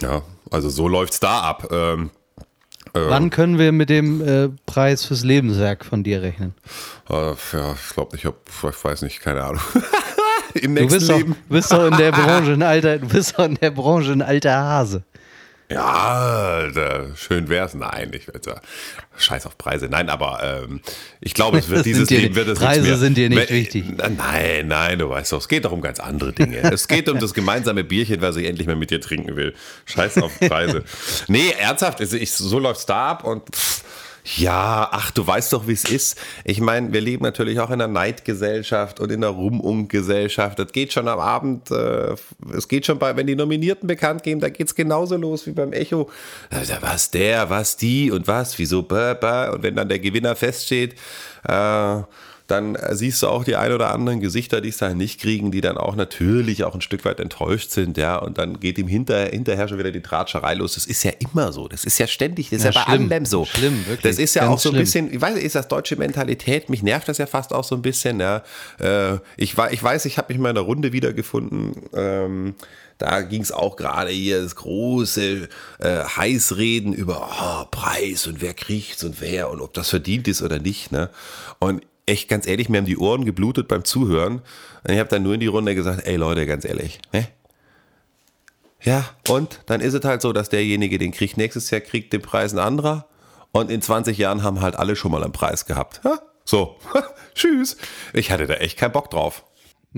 Ja, 0.00 0.22
also 0.50 0.68
so 0.68 0.88
läuft 0.88 1.14
es 1.14 1.20
da 1.20 1.40
ab. 1.40 1.68
Ähm, 1.70 2.10
Wann 2.92 3.28
können 3.30 3.58
wir 3.58 3.72
mit 3.72 3.90
dem 3.90 4.26
äh, 4.26 4.48
Preis 4.64 5.04
fürs 5.04 5.22
Lebenswerk 5.22 5.84
von 5.84 6.02
dir 6.02 6.22
rechnen? 6.22 6.54
äh, 7.10 7.34
ja, 7.52 7.72
ich 7.74 7.94
glaube, 7.94 8.16
ich 8.16 8.24
habe, 8.24 8.36
ich 8.46 8.84
weiß 8.84 9.02
nicht, 9.02 9.20
keine 9.20 9.44
Ahnung. 9.44 9.60
Im 10.54 10.74
Du 10.74 10.80
nächsten 10.82 10.98
bist 10.98 11.10
doch, 11.10 11.16
Leben. 11.18 11.36
bist 11.50 11.72
doch 11.72 11.86
in 11.86 11.96
der 11.98 12.12
Branche 12.12 12.52
ein 12.52 12.62
alter, 12.62 12.98
du 12.98 13.08
bist 13.08 13.38
doch 13.38 13.44
in 13.44 13.56
der 13.56 13.70
Branche 13.70 14.12
ein 14.12 14.22
alter 14.22 14.54
Hase. 14.56 15.02
Ja, 15.68 15.84
Alter, 15.84 17.16
schön 17.16 17.48
wär's. 17.48 17.74
Nein, 17.74 18.12
ich 18.12 18.28
werde 18.28 18.60
Scheiß 19.16 19.46
auf 19.46 19.58
Preise. 19.58 19.88
Nein, 19.88 20.08
aber 20.08 20.62
ähm, 20.64 20.80
ich 21.20 21.34
glaube, 21.34 21.58
es 21.58 21.68
wird 21.68 21.84
dieses 21.86 22.08
Leben 22.08 22.36
wird 22.36 22.46
es 22.48 22.58
Preise 22.58 22.82
nichts 22.82 22.88
mehr. 22.88 22.98
sind 22.98 23.16
dir 23.16 23.28
nicht 23.28 23.50
wichtig. 23.50 23.84
Nein, 23.96 24.68
nein, 24.68 24.98
du 24.98 25.08
weißt 25.08 25.32
doch, 25.32 25.38
es 25.38 25.48
geht 25.48 25.64
doch 25.64 25.72
um 25.72 25.80
ganz 25.80 25.98
andere 25.98 26.32
Dinge. 26.32 26.58
es 26.72 26.86
geht 26.86 27.08
um 27.08 27.18
das 27.18 27.34
gemeinsame 27.34 27.82
Bierchen, 27.82 28.20
was 28.20 28.36
ich 28.36 28.46
endlich 28.46 28.68
mal 28.68 28.76
mit 28.76 28.90
dir 28.90 29.00
trinken 29.00 29.34
will. 29.34 29.54
Scheiß 29.86 30.18
auf 30.18 30.38
Preise. 30.38 30.84
nee, 31.26 31.50
ernsthaft, 31.58 32.00
also 32.00 32.16
ich, 32.16 32.30
so 32.30 32.58
läuft's 32.60 32.86
da 32.86 33.08
ab 33.10 33.24
und 33.24 33.42
pff, 33.54 33.82
ja, 34.34 34.88
ach, 34.90 35.12
du 35.12 35.24
weißt 35.24 35.52
doch, 35.52 35.68
wie 35.68 35.72
es 35.72 35.84
ist. 35.84 36.18
Ich 36.44 36.60
meine, 36.60 36.92
wir 36.92 37.00
leben 37.00 37.22
natürlich 37.22 37.60
auch 37.60 37.68
in 37.68 37.74
einer 37.74 37.86
Neidgesellschaft 37.86 38.98
und 38.98 39.12
in 39.12 39.22
einer 39.22 39.32
Rumung-Gesellschaft. 39.32 40.58
Das 40.58 40.72
geht 40.72 40.92
schon 40.92 41.06
am 41.06 41.20
Abend, 41.20 41.70
äh, 41.70 42.16
es 42.52 42.66
geht 42.66 42.86
schon 42.86 42.98
bei, 42.98 43.16
wenn 43.16 43.28
die 43.28 43.36
Nominierten 43.36 43.86
bekannt 43.86 44.24
geben, 44.24 44.40
da 44.40 44.48
geht's 44.48 44.74
genauso 44.74 45.16
los 45.16 45.46
wie 45.46 45.52
beim 45.52 45.72
Echo. 45.72 46.10
Also, 46.50 46.74
was 46.80 47.12
der, 47.12 47.50
was 47.50 47.76
die 47.76 48.10
und 48.10 48.26
was, 48.26 48.58
wieso, 48.58 48.82
bäh, 48.82 49.14
bäh. 49.14 49.50
Und 49.50 49.62
wenn 49.62 49.76
dann 49.76 49.88
der 49.88 50.00
Gewinner 50.00 50.34
feststeht, 50.34 50.94
äh, 51.46 52.02
dann 52.46 52.78
siehst 52.92 53.22
du 53.22 53.28
auch 53.28 53.44
die 53.44 53.56
ein 53.56 53.72
oder 53.72 53.92
anderen 53.92 54.20
Gesichter, 54.20 54.60
die 54.60 54.68
es 54.68 54.78
da 54.78 54.94
nicht 54.94 55.20
kriegen, 55.20 55.50
die 55.50 55.60
dann 55.60 55.76
auch 55.76 55.96
natürlich 55.96 56.64
auch 56.64 56.74
ein 56.74 56.80
Stück 56.80 57.04
weit 57.04 57.18
enttäuscht 57.18 57.70
sind, 57.70 57.96
ja, 57.96 58.16
und 58.16 58.38
dann 58.38 58.60
geht 58.60 58.78
ihm 58.78 58.86
hinter, 58.86 59.26
hinterher 59.26 59.68
schon 59.68 59.78
wieder 59.78 59.90
die 59.90 60.02
Tratscherei 60.02 60.54
los. 60.54 60.74
Das 60.74 60.86
ist 60.86 61.02
ja 61.02 61.12
immer 61.18 61.52
so. 61.52 61.66
Das 61.66 61.84
ist 61.84 61.98
ja 61.98 62.06
ständig, 62.06 62.50
das 62.50 62.60
ist 62.60 62.64
ja, 62.64 62.70
bei 62.70 62.92
schlimm. 62.92 63.10
allem 63.10 63.26
so. 63.26 63.44
Schlimm, 63.44 63.86
wirklich. 63.86 64.02
Das 64.02 64.18
ist 64.18 64.34
ja 64.34 64.42
Ganz 64.42 64.54
auch 64.54 64.58
so 64.60 64.68
ein 64.68 64.74
schlimm. 64.74 64.82
bisschen, 64.82 65.14
ich 65.14 65.20
weiß, 65.20 65.36
ist 65.36 65.54
das 65.54 65.68
deutsche 65.68 65.96
Mentalität, 65.96 66.68
mich 66.70 66.82
nervt 66.82 67.08
das 67.08 67.18
ja 67.18 67.26
fast 67.26 67.52
auch 67.52 67.64
so 67.64 67.74
ein 67.74 67.82
bisschen, 67.82 68.20
ja. 68.20 68.42
Äh, 68.78 69.14
ich, 69.36 69.56
ich 69.70 69.82
weiß, 69.82 70.04
ich 70.04 70.18
habe 70.18 70.32
mich 70.32 70.40
mal 70.40 70.50
in 70.50 70.56
einer 70.56 70.66
Runde 70.66 70.92
wiedergefunden, 70.92 71.72
ähm, 71.94 72.54
da 72.98 73.20
ging 73.22 73.42
es 73.42 73.52
auch 73.52 73.76
gerade 73.76 74.10
hier 74.10 74.42
das 74.42 74.56
große 74.56 75.48
äh, 75.80 76.04
Heißreden 76.04 76.94
über 76.94 77.28
oh, 77.30 77.64
Preis 77.70 78.26
und 78.26 78.40
wer 78.40 78.54
kriegt's 78.54 79.04
und 79.04 79.20
wer 79.20 79.50
und 79.50 79.60
ob 79.60 79.74
das 79.74 79.90
verdient 79.90 80.28
ist 80.28 80.40
oder 80.40 80.58
nicht. 80.58 80.92
Ne? 80.92 81.10
Und 81.58 81.82
echt 82.06 82.28
ganz 82.28 82.46
ehrlich, 82.46 82.68
mir 82.68 82.78
haben 82.78 82.86
die 82.86 82.96
Ohren 82.96 83.24
geblutet 83.24 83.68
beim 83.68 83.84
Zuhören. 83.84 84.42
Und 84.84 84.92
ich 84.92 84.98
habe 84.98 85.08
dann 85.08 85.22
nur 85.22 85.34
in 85.34 85.40
die 85.40 85.46
Runde 85.46 85.74
gesagt, 85.74 86.06
ey 86.06 86.16
Leute, 86.16 86.46
ganz 86.46 86.64
ehrlich, 86.64 87.00
ne? 87.12 87.28
Ja, 88.82 89.04
und 89.28 89.60
dann 89.66 89.80
ist 89.80 89.94
es 89.94 90.04
halt 90.04 90.22
so, 90.22 90.32
dass 90.32 90.48
derjenige, 90.48 90.98
den 90.98 91.10
kriegt 91.10 91.36
nächstes 91.36 91.70
Jahr, 91.70 91.80
kriegt 91.80 92.12
den 92.12 92.22
Preis 92.22 92.52
ein 92.52 92.60
anderer. 92.60 93.08
Und 93.50 93.70
in 93.70 93.80
20 93.82 94.18
Jahren 94.18 94.42
haben 94.42 94.60
halt 94.60 94.76
alle 94.76 94.96
schon 94.96 95.10
mal 95.10 95.24
einen 95.24 95.32
Preis 95.32 95.64
gehabt. 95.64 96.02
Ha? 96.04 96.20
So, 96.44 96.76
tschüss. 97.34 97.78
Ich 98.12 98.30
hatte 98.30 98.46
da 98.46 98.54
echt 98.54 98.78
keinen 98.78 98.92
Bock 98.92 99.10
drauf. 99.10 99.44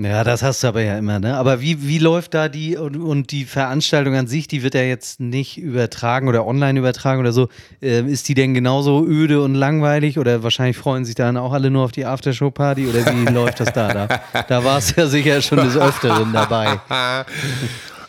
Ja, 0.01 0.23
das 0.23 0.43
hast 0.43 0.63
du 0.63 0.67
aber 0.69 0.81
ja 0.81 0.97
immer, 0.97 1.19
ne? 1.19 1.35
Aber 1.35 1.59
wie, 1.59 1.85
wie 1.85 1.97
läuft 1.97 2.33
da 2.33 2.47
die 2.47 2.77
und, 2.77 2.95
und 2.95 3.31
die 3.31 3.43
Veranstaltung 3.43 4.15
an 4.15 4.27
sich, 4.27 4.47
die 4.47 4.63
wird 4.63 4.73
ja 4.73 4.81
jetzt 4.81 5.19
nicht 5.19 5.57
übertragen 5.57 6.29
oder 6.29 6.47
online 6.47 6.79
übertragen 6.79 7.19
oder 7.19 7.33
so. 7.33 7.49
Ähm, 7.81 8.07
ist 8.07 8.29
die 8.29 8.33
denn 8.33 8.53
genauso 8.53 9.05
öde 9.05 9.41
und 9.41 9.55
langweilig 9.55 10.17
oder 10.17 10.41
wahrscheinlich 10.41 10.77
freuen 10.77 11.03
sich 11.03 11.15
dann 11.15 11.35
auch 11.35 11.51
alle 11.51 11.69
nur 11.69 11.83
auf 11.83 11.91
die 11.91 12.05
Aftershow-Party 12.05 12.87
oder 12.87 13.05
wie 13.07 13.25
läuft 13.33 13.59
das 13.59 13.73
da? 13.73 13.93
Da, 13.93 14.43
da 14.47 14.63
warst 14.63 14.95
du 14.95 15.01
ja 15.01 15.07
sicher 15.07 15.41
schon 15.41 15.57
des 15.57 15.75
Öfteren 15.75 16.31
dabei. 16.31 16.79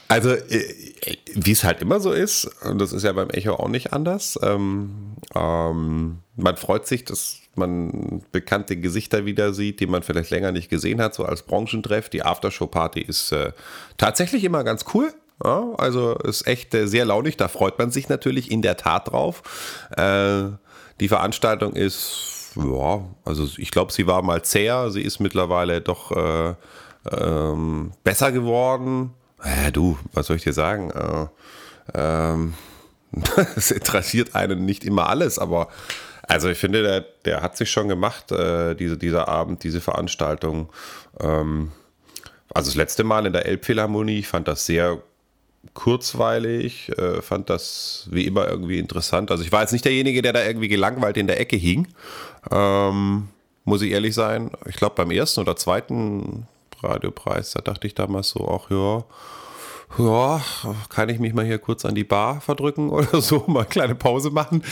Also, 0.07 0.31
äh, 0.31 0.89
wie 1.35 1.53
es 1.53 1.65
halt 1.65 1.81
immer 1.83 2.01
so 2.01 2.13
ist, 2.13 2.51
und 2.65 2.81
das 2.81 2.93
ist 2.93 3.03
ja 3.03 3.13
beim 3.13 3.31
Echo 3.31 3.55
auch 3.55 3.69
nicht 3.69 3.93
anders, 3.93 4.39
ähm, 4.43 5.17
ähm, 5.35 6.19
man 6.37 6.57
freut 6.57 6.87
sich, 6.87 7.05
dass 7.05 7.41
man 7.55 8.23
bekannte 8.33 8.77
Gesichter 8.77 9.25
wieder 9.25 9.53
sieht, 9.53 9.81
die 9.81 9.87
man 9.87 10.03
vielleicht 10.03 10.31
länger 10.31 10.53
nicht 10.53 10.71
gesehen 10.71 11.01
hat, 11.01 11.15
so 11.15 11.25
als 11.25 11.43
Branchentreff. 11.43 12.09
Die 12.09 12.23
Aftershow-Party 12.23 13.01
ist 13.01 13.33
äh, 13.33 13.53
tatsächlich 13.97 14.45
immer 14.45 14.65
ganz 14.65 14.85
cool. 14.95 15.13
Ja, 15.43 15.73
also 15.79 16.15
ist 16.17 16.47
echt 16.47 16.75
äh, 16.75 16.87
sehr 16.87 17.07
launig, 17.07 17.37
da 17.37 17.49
freut 17.49 17.79
man 17.79 17.91
sich 17.91 18.09
natürlich 18.09 18.51
in 18.51 18.61
der 18.61 18.77
Tat 18.77 19.11
drauf. 19.11 19.43
Äh, 19.97 20.51
die 21.01 21.09
Veranstaltung 21.09 21.73
ist, 21.73 22.53
ja, 22.57 23.05
also 23.25 23.49
ich 23.57 23.71
glaube, 23.71 23.93
sie 23.93 24.07
war 24.07 24.21
mal 24.23 24.43
zäher, 24.43 24.91
sie 24.91 25.01
ist 25.01 25.19
mittlerweile 25.19 25.81
doch 25.81 26.13
äh, 26.13 26.55
ähm, 27.11 27.93
besser 28.05 28.33
geworden. 28.33 29.15
Ja, 29.44 29.70
du, 29.70 29.98
was 30.12 30.26
soll 30.26 30.37
ich 30.37 30.44
dir 30.44 30.53
sagen? 30.53 30.90
Äh, 30.90 31.26
ähm, 31.94 32.55
es 33.57 33.70
interessiert 33.70 34.35
einen 34.35 34.64
nicht 34.64 34.85
immer 34.85 35.09
alles, 35.09 35.38
aber 35.38 35.68
also 36.22 36.48
ich 36.48 36.59
finde, 36.59 36.83
der, 36.83 37.00
der 37.24 37.42
hat 37.42 37.57
sich 37.57 37.70
schon 37.70 37.88
gemacht, 37.88 38.31
äh, 38.31 38.74
diese, 38.74 38.96
dieser 38.96 39.29
Abend, 39.29 39.64
diese 39.64 39.81
Veranstaltung. 39.81 40.68
Ähm, 41.18 41.72
also 42.55 42.70
das 42.70 42.76
letzte 42.76 43.05
Mal 43.05 43.26
in 43.26 43.33
der 43.33 43.46
Elbphilharmonie, 43.46 44.20
ich 44.20 44.29
fand 44.29 44.46
das 44.46 44.66
sehr 44.66 45.03
kurzweilig, 45.74 46.90
äh, 46.98 47.20
fand 47.20 47.50
das 47.50 48.09
wie 48.11 48.26
immer 48.26 48.48
irgendwie 48.48 48.79
interessant. 48.79 49.31
Also 49.31 49.42
ich 49.42 49.53
war 49.53 49.62
jetzt 49.62 49.72
nicht 49.72 49.85
derjenige, 49.85 50.22
der 50.22 50.33
da 50.33 50.44
irgendwie 50.44 50.68
gelangweilt 50.68 51.16
in 51.16 51.26
der 51.26 51.40
Ecke 51.40 51.57
hing, 51.57 51.88
ähm, 52.50 53.29
muss 53.64 53.83
ich 53.83 53.90
ehrlich 53.90 54.14
sein. 54.14 54.50
Ich 54.66 54.76
glaube 54.76 54.94
beim 54.96 55.11
ersten 55.11 55.40
oder 55.40 55.57
zweiten 55.57 56.46
Radiopreis, 56.83 57.53
da 57.53 57.61
dachte 57.61 57.87
ich 57.87 57.95
damals 57.95 58.31
so, 58.31 58.49
ach 58.49 58.71
ja, 58.71 59.05
ja, 59.99 60.40
kann 60.88 61.09
ich 61.09 61.19
mich 61.19 61.35
mal 61.35 61.45
hier 61.45 61.59
kurz 61.59 61.85
an 61.85 61.97
die 61.97 62.05
Bar 62.05 62.40
verdrücken 62.40 62.90
oder 62.90 63.21
so, 63.21 63.45
mal 63.49 63.61
eine 63.61 63.69
kleine 63.69 63.95
Pause 63.95 64.31
machen? 64.31 64.62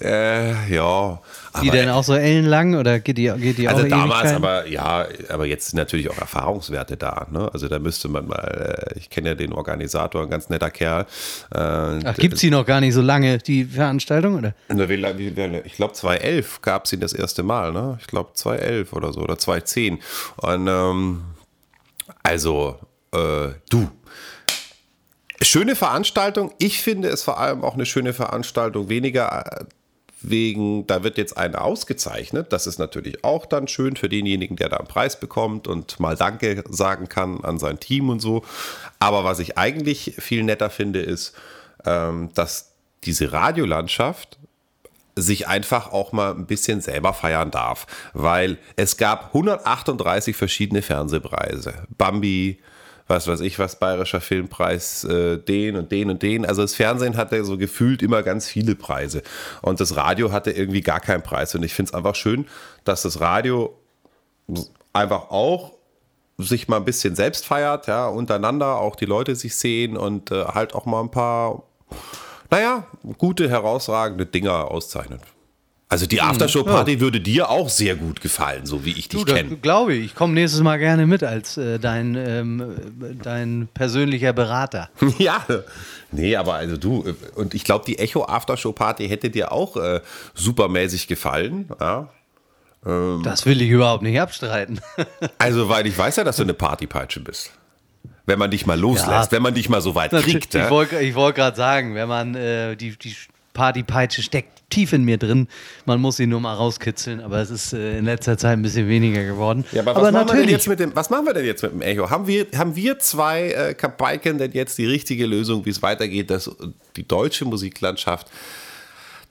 Äh, 0.00 0.72
ja. 0.72 1.20
Die 1.62 1.68
denn 1.68 1.90
auch 1.90 2.02
so 2.02 2.14
ellenlang 2.14 2.76
oder 2.76 2.98
geht 2.98 3.18
die, 3.18 3.30
geht 3.36 3.58
die 3.58 3.68
Also 3.68 3.84
auch 3.84 3.88
damals, 3.88 4.32
aber 4.32 4.66
ja, 4.66 5.06
aber 5.28 5.44
jetzt 5.44 5.70
sind 5.70 5.76
natürlich 5.76 6.08
auch 6.10 6.16
Erfahrungswerte 6.16 6.96
da. 6.96 7.26
Ne? 7.30 7.50
Also 7.52 7.68
da 7.68 7.78
müsste 7.78 8.08
man 8.08 8.26
mal, 8.26 8.88
äh, 8.94 8.98
ich 8.98 9.10
kenne 9.10 9.30
ja 9.30 9.34
den 9.34 9.52
Organisator, 9.52 10.22
ein 10.22 10.30
ganz 10.30 10.48
netter 10.48 10.70
Kerl. 10.70 11.02
Äh, 11.54 11.58
Ach, 11.58 12.16
gibt's 12.16 12.40
die 12.40 12.50
noch 12.50 12.64
gar 12.64 12.80
nicht 12.80 12.94
so 12.94 13.02
lange, 13.02 13.38
die 13.38 13.66
Veranstaltung, 13.66 14.38
oder? 14.38 14.54
Ich 15.66 15.74
glaube 15.74 15.92
2011 15.92 16.62
gab 16.62 16.86
es 16.86 16.92
ihn 16.94 17.00
das 17.00 17.12
erste 17.12 17.42
Mal, 17.42 17.72
ne? 17.72 17.98
Ich 18.00 18.06
glaube 18.06 18.30
2011 18.32 18.92
oder 18.94 19.12
so 19.12 19.20
oder 19.20 19.36
2010. 19.36 19.98
Und 20.36 20.68
ähm, 20.68 21.22
also 22.22 22.78
äh, 23.12 23.48
du. 23.70 23.90
Schöne 25.40 25.74
Veranstaltung. 25.74 26.54
Ich 26.58 26.80
finde 26.80 27.08
es 27.08 27.22
vor 27.22 27.40
allem 27.40 27.64
auch 27.64 27.74
eine 27.74 27.86
schöne 27.86 28.12
Veranstaltung. 28.12 28.88
Weniger 28.88 29.44
äh, 29.46 29.64
wegen, 30.22 30.86
da 30.86 31.02
wird 31.02 31.18
jetzt 31.18 31.36
eine 31.36 31.60
ausgezeichnet. 31.60 32.52
Das 32.52 32.66
ist 32.66 32.78
natürlich 32.78 33.24
auch 33.24 33.44
dann 33.44 33.66
schön 33.66 33.96
für 33.96 34.08
denjenigen, 34.08 34.56
der 34.56 34.68
da 34.68 34.76
einen 34.76 34.86
Preis 34.86 35.18
bekommt 35.18 35.66
und 35.66 35.98
mal 35.98 36.16
Danke 36.16 36.62
sagen 36.68 37.08
kann 37.08 37.42
an 37.42 37.58
sein 37.58 37.80
Team 37.80 38.08
und 38.08 38.20
so. 38.20 38.44
Aber 39.00 39.24
was 39.24 39.40
ich 39.40 39.58
eigentlich 39.58 40.14
viel 40.18 40.44
netter 40.44 40.70
finde, 40.70 41.00
ist, 41.00 41.34
ähm, 41.84 42.30
dass 42.34 42.74
diese 43.04 43.32
Radiolandschaft 43.32 44.38
sich 45.14 45.46
einfach 45.46 45.92
auch 45.92 46.12
mal 46.12 46.32
ein 46.32 46.46
bisschen 46.46 46.80
selber 46.80 47.12
feiern 47.12 47.50
darf, 47.50 47.86
weil 48.14 48.58
es 48.76 48.96
gab 48.96 49.26
138 49.26 50.36
verschiedene 50.36 50.82
Fernsehpreise. 50.82 51.74
Bambi, 51.98 52.60
was 53.08 53.26
weiß 53.26 53.40
ich, 53.40 53.58
was 53.58 53.78
bayerischer 53.78 54.20
Filmpreis, 54.20 55.04
äh, 55.04 55.38
den 55.38 55.76
und 55.76 55.92
den 55.92 56.10
und 56.10 56.22
den. 56.22 56.46
Also 56.46 56.62
das 56.62 56.74
Fernsehen 56.74 57.16
hatte 57.16 57.44
so 57.44 57.58
gefühlt 57.58 58.02
immer 58.02 58.22
ganz 58.22 58.48
viele 58.48 58.74
Preise 58.74 59.22
und 59.60 59.80
das 59.80 59.96
Radio 59.96 60.32
hatte 60.32 60.50
irgendwie 60.50 60.80
gar 60.80 61.00
keinen 61.00 61.22
Preis. 61.22 61.54
Und 61.54 61.62
ich 61.62 61.74
finde 61.74 61.90
es 61.90 61.94
einfach 61.94 62.14
schön, 62.14 62.46
dass 62.84 63.02
das 63.02 63.20
Radio 63.20 63.78
einfach 64.92 65.30
auch 65.30 65.72
sich 66.38 66.68
mal 66.68 66.78
ein 66.78 66.84
bisschen 66.84 67.14
selbst 67.14 67.46
feiert, 67.46 67.86
ja, 67.86 68.08
untereinander 68.08 68.78
auch 68.78 68.96
die 68.96 69.04
Leute 69.04 69.36
sich 69.36 69.56
sehen 69.56 69.96
und 69.96 70.30
äh, 70.30 70.44
halt 70.46 70.74
auch 70.74 70.86
mal 70.86 71.00
ein 71.00 71.10
paar 71.10 71.62
naja, 72.52 72.86
gute, 73.16 73.48
herausragende 73.48 74.26
Dinger 74.26 74.70
auszeichnet. 74.70 75.22
Also 75.88 76.06
die 76.06 76.20
Aftershow-Party 76.20 77.00
würde 77.00 77.20
dir 77.20 77.50
auch 77.50 77.68
sehr 77.68 77.96
gut 77.96 78.20
gefallen, 78.20 78.64
so 78.64 78.84
wie 78.84 78.92
ich 78.92 79.08
dich 79.08 79.26
kenne. 79.26 79.56
glaube 79.56 79.94
ich. 79.94 80.06
Ich 80.06 80.14
komme 80.14 80.32
nächstes 80.34 80.62
Mal 80.62 80.78
gerne 80.78 81.06
mit 81.06 81.22
als 81.22 81.56
äh, 81.56 81.78
dein, 81.78 82.14
ähm, 82.14 82.60
äh, 82.60 83.14
dein 83.22 83.68
persönlicher 83.72 84.32
Berater. 84.32 84.90
Ja, 85.18 85.44
nee, 86.10 86.36
aber 86.36 86.54
also 86.54 86.76
du, 86.76 87.04
äh, 87.06 87.14
und 87.34 87.54
ich 87.54 87.64
glaube, 87.64 87.84
die 87.86 87.98
Echo 87.98 88.24
Aftershow-Party 88.24 89.08
hätte 89.08 89.28
dir 89.28 89.52
auch 89.52 89.76
äh, 89.76 90.00
supermäßig 90.34 91.08
gefallen. 91.08 91.68
Ja? 91.80 92.08
Das 93.22 93.46
will 93.46 93.62
ich 93.62 93.70
überhaupt 93.70 94.02
nicht 94.02 94.20
abstreiten. 94.20 94.80
Also, 95.38 95.68
weil 95.68 95.86
ich 95.86 95.96
weiß 95.96 96.16
ja, 96.16 96.24
dass 96.24 96.36
du 96.36 96.42
eine 96.42 96.54
Partypeitsche 96.54 97.20
bist. 97.20 97.52
Wenn 98.26 98.38
man 98.38 98.50
dich 98.50 98.66
mal 98.66 98.78
loslässt, 98.78 99.30
Ja. 99.30 99.32
wenn 99.32 99.42
man 99.42 99.54
dich 99.54 99.68
mal 99.68 99.80
so 99.80 99.94
weit 99.94 100.10
kriegt. 100.12 100.54
ich 100.54 100.70
wollte 100.70 101.14
wollt 101.14 101.34
gerade 101.34 101.56
sagen, 101.56 101.94
wenn 101.94 102.08
man 102.08 102.34
äh, 102.34 102.76
die, 102.76 102.96
die 102.96 103.16
Partypeitsche 103.52 104.22
steckt 104.22 104.62
tief 104.70 104.92
in 104.92 105.04
mir 105.04 105.18
drin, 105.18 105.48
man 105.84 106.00
muss 106.00 106.16
sie 106.16 106.26
nur 106.26 106.40
mal 106.40 106.54
rauskitzeln, 106.54 107.20
aber 107.20 107.38
es 107.38 107.50
ist 107.50 107.72
äh, 107.72 107.98
in 107.98 108.04
letzter 108.06 108.38
Zeit 108.38 108.52
ein 108.52 108.62
bisschen 108.62 108.88
weniger 108.88 109.24
geworden. 109.24 109.64
Ja, 109.72 109.82
aber, 109.82 109.94
was, 110.00 110.12
machen 110.12 110.28
wir 110.28 110.36
denn 110.36 110.48
jetzt 110.48 110.68
mit 110.68 110.80
dem, 110.80 110.94
was 110.96 111.10
machen 111.10 111.26
wir 111.26 111.34
denn 111.34 111.44
jetzt 111.44 111.62
mit 111.62 111.72
dem 111.72 111.82
Echo? 111.82 112.08
Haben 112.08 112.26
wir, 112.26 112.46
haben 112.56 112.74
wir 112.74 112.98
zwei 112.98 113.50
äh, 113.50 113.74
Kapaiken 113.74 114.38
denn 114.38 114.52
jetzt 114.52 114.78
die 114.78 114.86
richtige 114.86 115.26
Lösung, 115.26 115.64
wie 115.66 115.70
es 115.70 115.82
weitergeht, 115.82 116.30
dass 116.30 116.50
die 116.96 117.06
deutsche 117.06 117.44
Musiklandschaft, 117.44 118.28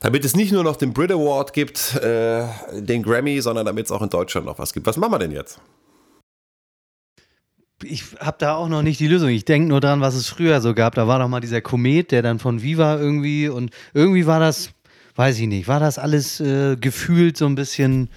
damit 0.00 0.24
es 0.24 0.36
nicht 0.36 0.52
nur 0.52 0.64
noch 0.64 0.76
den 0.76 0.92
Brit 0.92 1.10
Award 1.10 1.52
gibt, 1.52 1.96
äh, 1.96 2.44
den 2.74 3.02
Grammy, 3.02 3.40
sondern 3.40 3.66
damit 3.66 3.86
es 3.86 3.92
auch 3.92 4.02
in 4.02 4.10
Deutschland 4.10 4.46
noch 4.46 4.58
was 4.58 4.72
gibt? 4.72 4.86
Was 4.86 4.96
machen 4.96 5.12
wir 5.12 5.18
denn 5.18 5.32
jetzt? 5.32 5.58
Ich 7.84 8.04
habe 8.20 8.36
da 8.38 8.54
auch 8.54 8.68
noch 8.68 8.82
nicht 8.82 9.00
die 9.00 9.08
Lösung. 9.08 9.28
Ich 9.28 9.44
denke 9.44 9.68
nur 9.68 9.80
dran, 9.80 10.00
was 10.00 10.14
es 10.14 10.28
früher 10.28 10.60
so 10.60 10.74
gab. 10.74 10.94
Da 10.94 11.06
war 11.06 11.18
doch 11.18 11.28
mal 11.28 11.40
dieser 11.40 11.60
Komet, 11.60 12.10
der 12.10 12.22
dann 12.22 12.38
von 12.38 12.62
Viva 12.62 12.96
irgendwie 12.96 13.48
und 13.48 13.70
irgendwie 13.94 14.26
war 14.26 14.40
das, 14.40 14.70
weiß 15.16 15.38
ich 15.38 15.46
nicht, 15.46 15.68
war 15.68 15.80
das 15.80 15.98
alles 15.98 16.40
äh, 16.40 16.76
gefühlt 16.76 17.36
so 17.36 17.46
ein 17.46 17.54
bisschen 17.54 18.08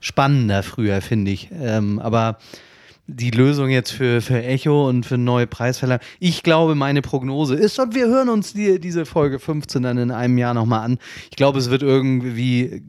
spannender 0.00 0.62
früher, 0.62 1.00
finde 1.00 1.30
ich. 1.30 1.48
Ähm, 1.52 1.98
aber 1.98 2.38
die 3.06 3.30
Lösung 3.30 3.70
jetzt 3.70 3.90
für, 3.90 4.20
für 4.20 4.42
Echo 4.42 4.88
und 4.88 5.04
für 5.04 5.18
neue 5.18 5.46
Preisverleihung. 5.46 6.02
Ich 6.18 6.42
glaube, 6.42 6.74
meine 6.74 7.02
Prognose 7.02 7.54
ist, 7.54 7.78
und 7.78 7.94
wir 7.94 8.06
hören 8.06 8.28
uns 8.28 8.52
die, 8.52 8.78
diese 8.78 9.06
Folge 9.06 9.38
15 9.38 9.82
dann 9.82 9.98
in 9.98 10.10
einem 10.10 10.38
Jahr 10.38 10.54
nochmal 10.54 10.84
an. 10.84 10.98
Ich 11.30 11.36
glaube, 11.36 11.58
es 11.58 11.70
wird 11.70 11.82
irgendwie 11.82 12.82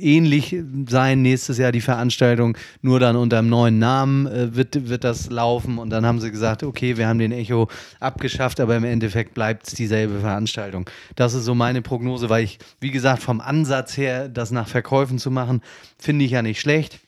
ähnlich 0.00 0.56
sein 0.88 1.22
nächstes 1.22 1.58
Jahr 1.58 1.72
die 1.72 1.80
Veranstaltung, 1.80 2.56
nur 2.82 3.00
dann 3.00 3.16
unter 3.16 3.38
einem 3.38 3.48
neuen 3.48 3.78
Namen 3.78 4.26
äh, 4.26 4.54
wird, 4.54 4.88
wird 4.88 5.04
das 5.04 5.30
laufen 5.30 5.78
und 5.78 5.90
dann 5.90 6.06
haben 6.06 6.20
sie 6.20 6.30
gesagt, 6.30 6.62
okay, 6.62 6.96
wir 6.96 7.08
haben 7.08 7.18
den 7.18 7.32
Echo 7.32 7.68
abgeschafft, 8.00 8.60
aber 8.60 8.76
im 8.76 8.84
Endeffekt 8.84 9.34
bleibt 9.34 9.66
es 9.68 9.74
dieselbe 9.74 10.20
Veranstaltung. 10.20 10.88
Das 11.16 11.34
ist 11.34 11.44
so 11.44 11.54
meine 11.54 11.82
Prognose, 11.82 12.30
weil 12.30 12.44
ich, 12.44 12.58
wie 12.80 12.90
gesagt, 12.90 13.22
vom 13.22 13.40
Ansatz 13.40 13.96
her, 13.96 14.28
das 14.28 14.50
nach 14.50 14.68
Verkäufen 14.68 15.18
zu 15.18 15.30
machen, 15.30 15.62
finde 15.98 16.24
ich 16.24 16.30
ja 16.32 16.42
nicht 16.42 16.60
schlecht. 16.60 17.00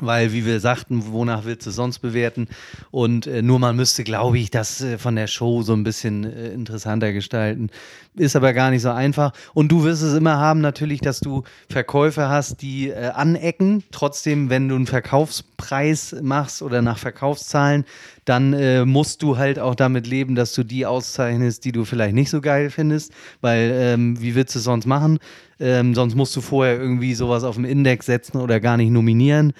Weil, 0.00 0.32
wie 0.32 0.46
wir 0.46 0.60
sagten, 0.60 1.12
wonach 1.12 1.44
willst 1.44 1.66
du 1.66 1.70
sonst 1.70 1.98
bewerten? 1.98 2.46
Und 2.90 3.26
äh, 3.26 3.42
nur 3.42 3.58
man 3.58 3.74
müsste, 3.74 4.04
glaube 4.04 4.38
ich, 4.38 4.50
das 4.50 4.80
äh, 4.80 4.96
von 4.96 5.16
der 5.16 5.26
Show 5.26 5.62
so 5.62 5.72
ein 5.72 5.82
bisschen 5.82 6.24
äh, 6.24 6.48
interessanter 6.48 7.12
gestalten. 7.12 7.70
Ist 8.14 8.36
aber 8.36 8.52
gar 8.52 8.70
nicht 8.70 8.82
so 8.82 8.90
einfach. 8.90 9.32
Und 9.54 9.72
du 9.72 9.84
wirst 9.84 10.02
es 10.02 10.14
immer 10.14 10.38
haben, 10.38 10.60
natürlich, 10.60 11.00
dass 11.00 11.20
du 11.20 11.42
Verkäufer 11.68 12.28
hast, 12.28 12.62
die 12.62 12.90
äh, 12.90 13.10
anecken. 13.10 13.82
Trotzdem, 13.90 14.50
wenn 14.50 14.68
du 14.68 14.76
einen 14.76 14.86
Verkaufspreis 14.86 16.16
machst 16.22 16.62
oder 16.62 16.80
nach 16.80 16.98
Verkaufszahlen, 16.98 17.84
dann 18.24 18.52
äh, 18.52 18.84
musst 18.84 19.22
du 19.22 19.36
halt 19.36 19.58
auch 19.58 19.74
damit 19.74 20.06
leben, 20.06 20.34
dass 20.34 20.52
du 20.52 20.62
die 20.62 20.86
auszeichnest, 20.86 21.64
die 21.64 21.72
du 21.72 21.84
vielleicht 21.84 22.14
nicht 22.14 22.30
so 22.30 22.40
geil 22.40 22.70
findest. 22.70 23.12
Weil, 23.40 23.70
ähm, 23.74 24.20
wie 24.20 24.34
willst 24.34 24.54
du 24.54 24.58
es 24.60 24.64
sonst 24.64 24.86
machen? 24.86 25.18
Ähm, 25.60 25.94
sonst 25.94 26.14
musst 26.14 26.34
du 26.36 26.40
vorher 26.40 26.78
irgendwie 26.78 27.14
sowas 27.14 27.44
auf 27.44 27.56
dem 27.56 27.64
Index 27.64 28.06
setzen 28.06 28.38
oder 28.38 28.60
gar 28.60 28.76
nicht 28.76 28.90
nominieren. 28.90 29.52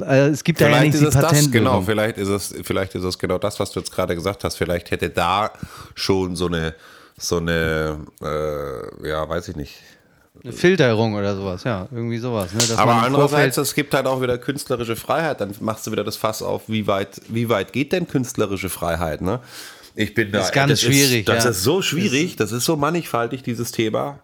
Äh, 0.00 0.28
es 0.28 0.44
gibt 0.44 0.58
vielleicht 0.58 0.76
ja 0.76 0.82
nicht 0.82 0.94
ist 0.94 1.00
die 1.00 1.04
das, 1.06 1.14
Patentlösung. 1.14 1.52
genau, 1.52 1.82
vielleicht 1.82 2.18
ist 2.18 2.28
es, 2.28 2.54
vielleicht 2.62 2.94
ist 2.94 3.04
es 3.04 3.18
genau 3.18 3.38
das, 3.38 3.60
was 3.60 3.70
du 3.70 3.80
jetzt 3.80 3.92
gerade 3.92 4.14
gesagt 4.14 4.44
hast. 4.44 4.56
Vielleicht 4.56 4.90
hätte 4.90 5.10
da 5.10 5.50
schon 5.94 6.36
so 6.36 6.46
eine, 6.46 6.74
so 7.16 7.38
eine, 7.38 7.98
äh, 8.22 9.08
ja, 9.08 9.28
weiß 9.28 9.48
ich 9.48 9.56
nicht. 9.56 9.74
Eine 10.42 10.52
Filterung 10.52 11.14
oder 11.14 11.36
sowas, 11.36 11.62
ja, 11.62 11.86
irgendwie 11.92 12.18
sowas. 12.18 12.52
Ne? 12.52 12.76
Aber 12.76 12.94
andererseits, 12.94 13.56
es 13.56 13.72
gibt 13.72 13.94
halt 13.94 14.06
auch 14.06 14.20
wieder 14.20 14.36
künstlerische 14.36 14.96
Freiheit. 14.96 15.40
Dann 15.40 15.54
machst 15.60 15.86
du 15.86 15.92
wieder 15.92 16.02
das 16.02 16.16
Fass 16.16 16.42
auf, 16.42 16.68
wie 16.68 16.86
weit, 16.88 17.20
wie 17.28 17.48
weit 17.48 17.72
geht 17.72 17.92
denn 17.92 18.08
künstlerische 18.08 18.68
Freiheit, 18.68 19.22
ne? 19.22 19.40
Ich 19.94 20.12
bin 20.12 20.32
da. 20.32 20.40
Ist 20.40 20.52
ganz 20.52 20.72
das 20.72 20.80
schwierig, 20.80 21.20
Ist, 21.20 21.28
das 21.28 21.44
ja. 21.44 21.50
ist 21.50 21.62
so 21.62 21.82
schwierig, 21.82 22.34
das 22.34 22.50
ist 22.50 22.64
so 22.64 22.76
mannigfaltig, 22.76 23.44
dieses 23.44 23.70
Thema. 23.70 24.18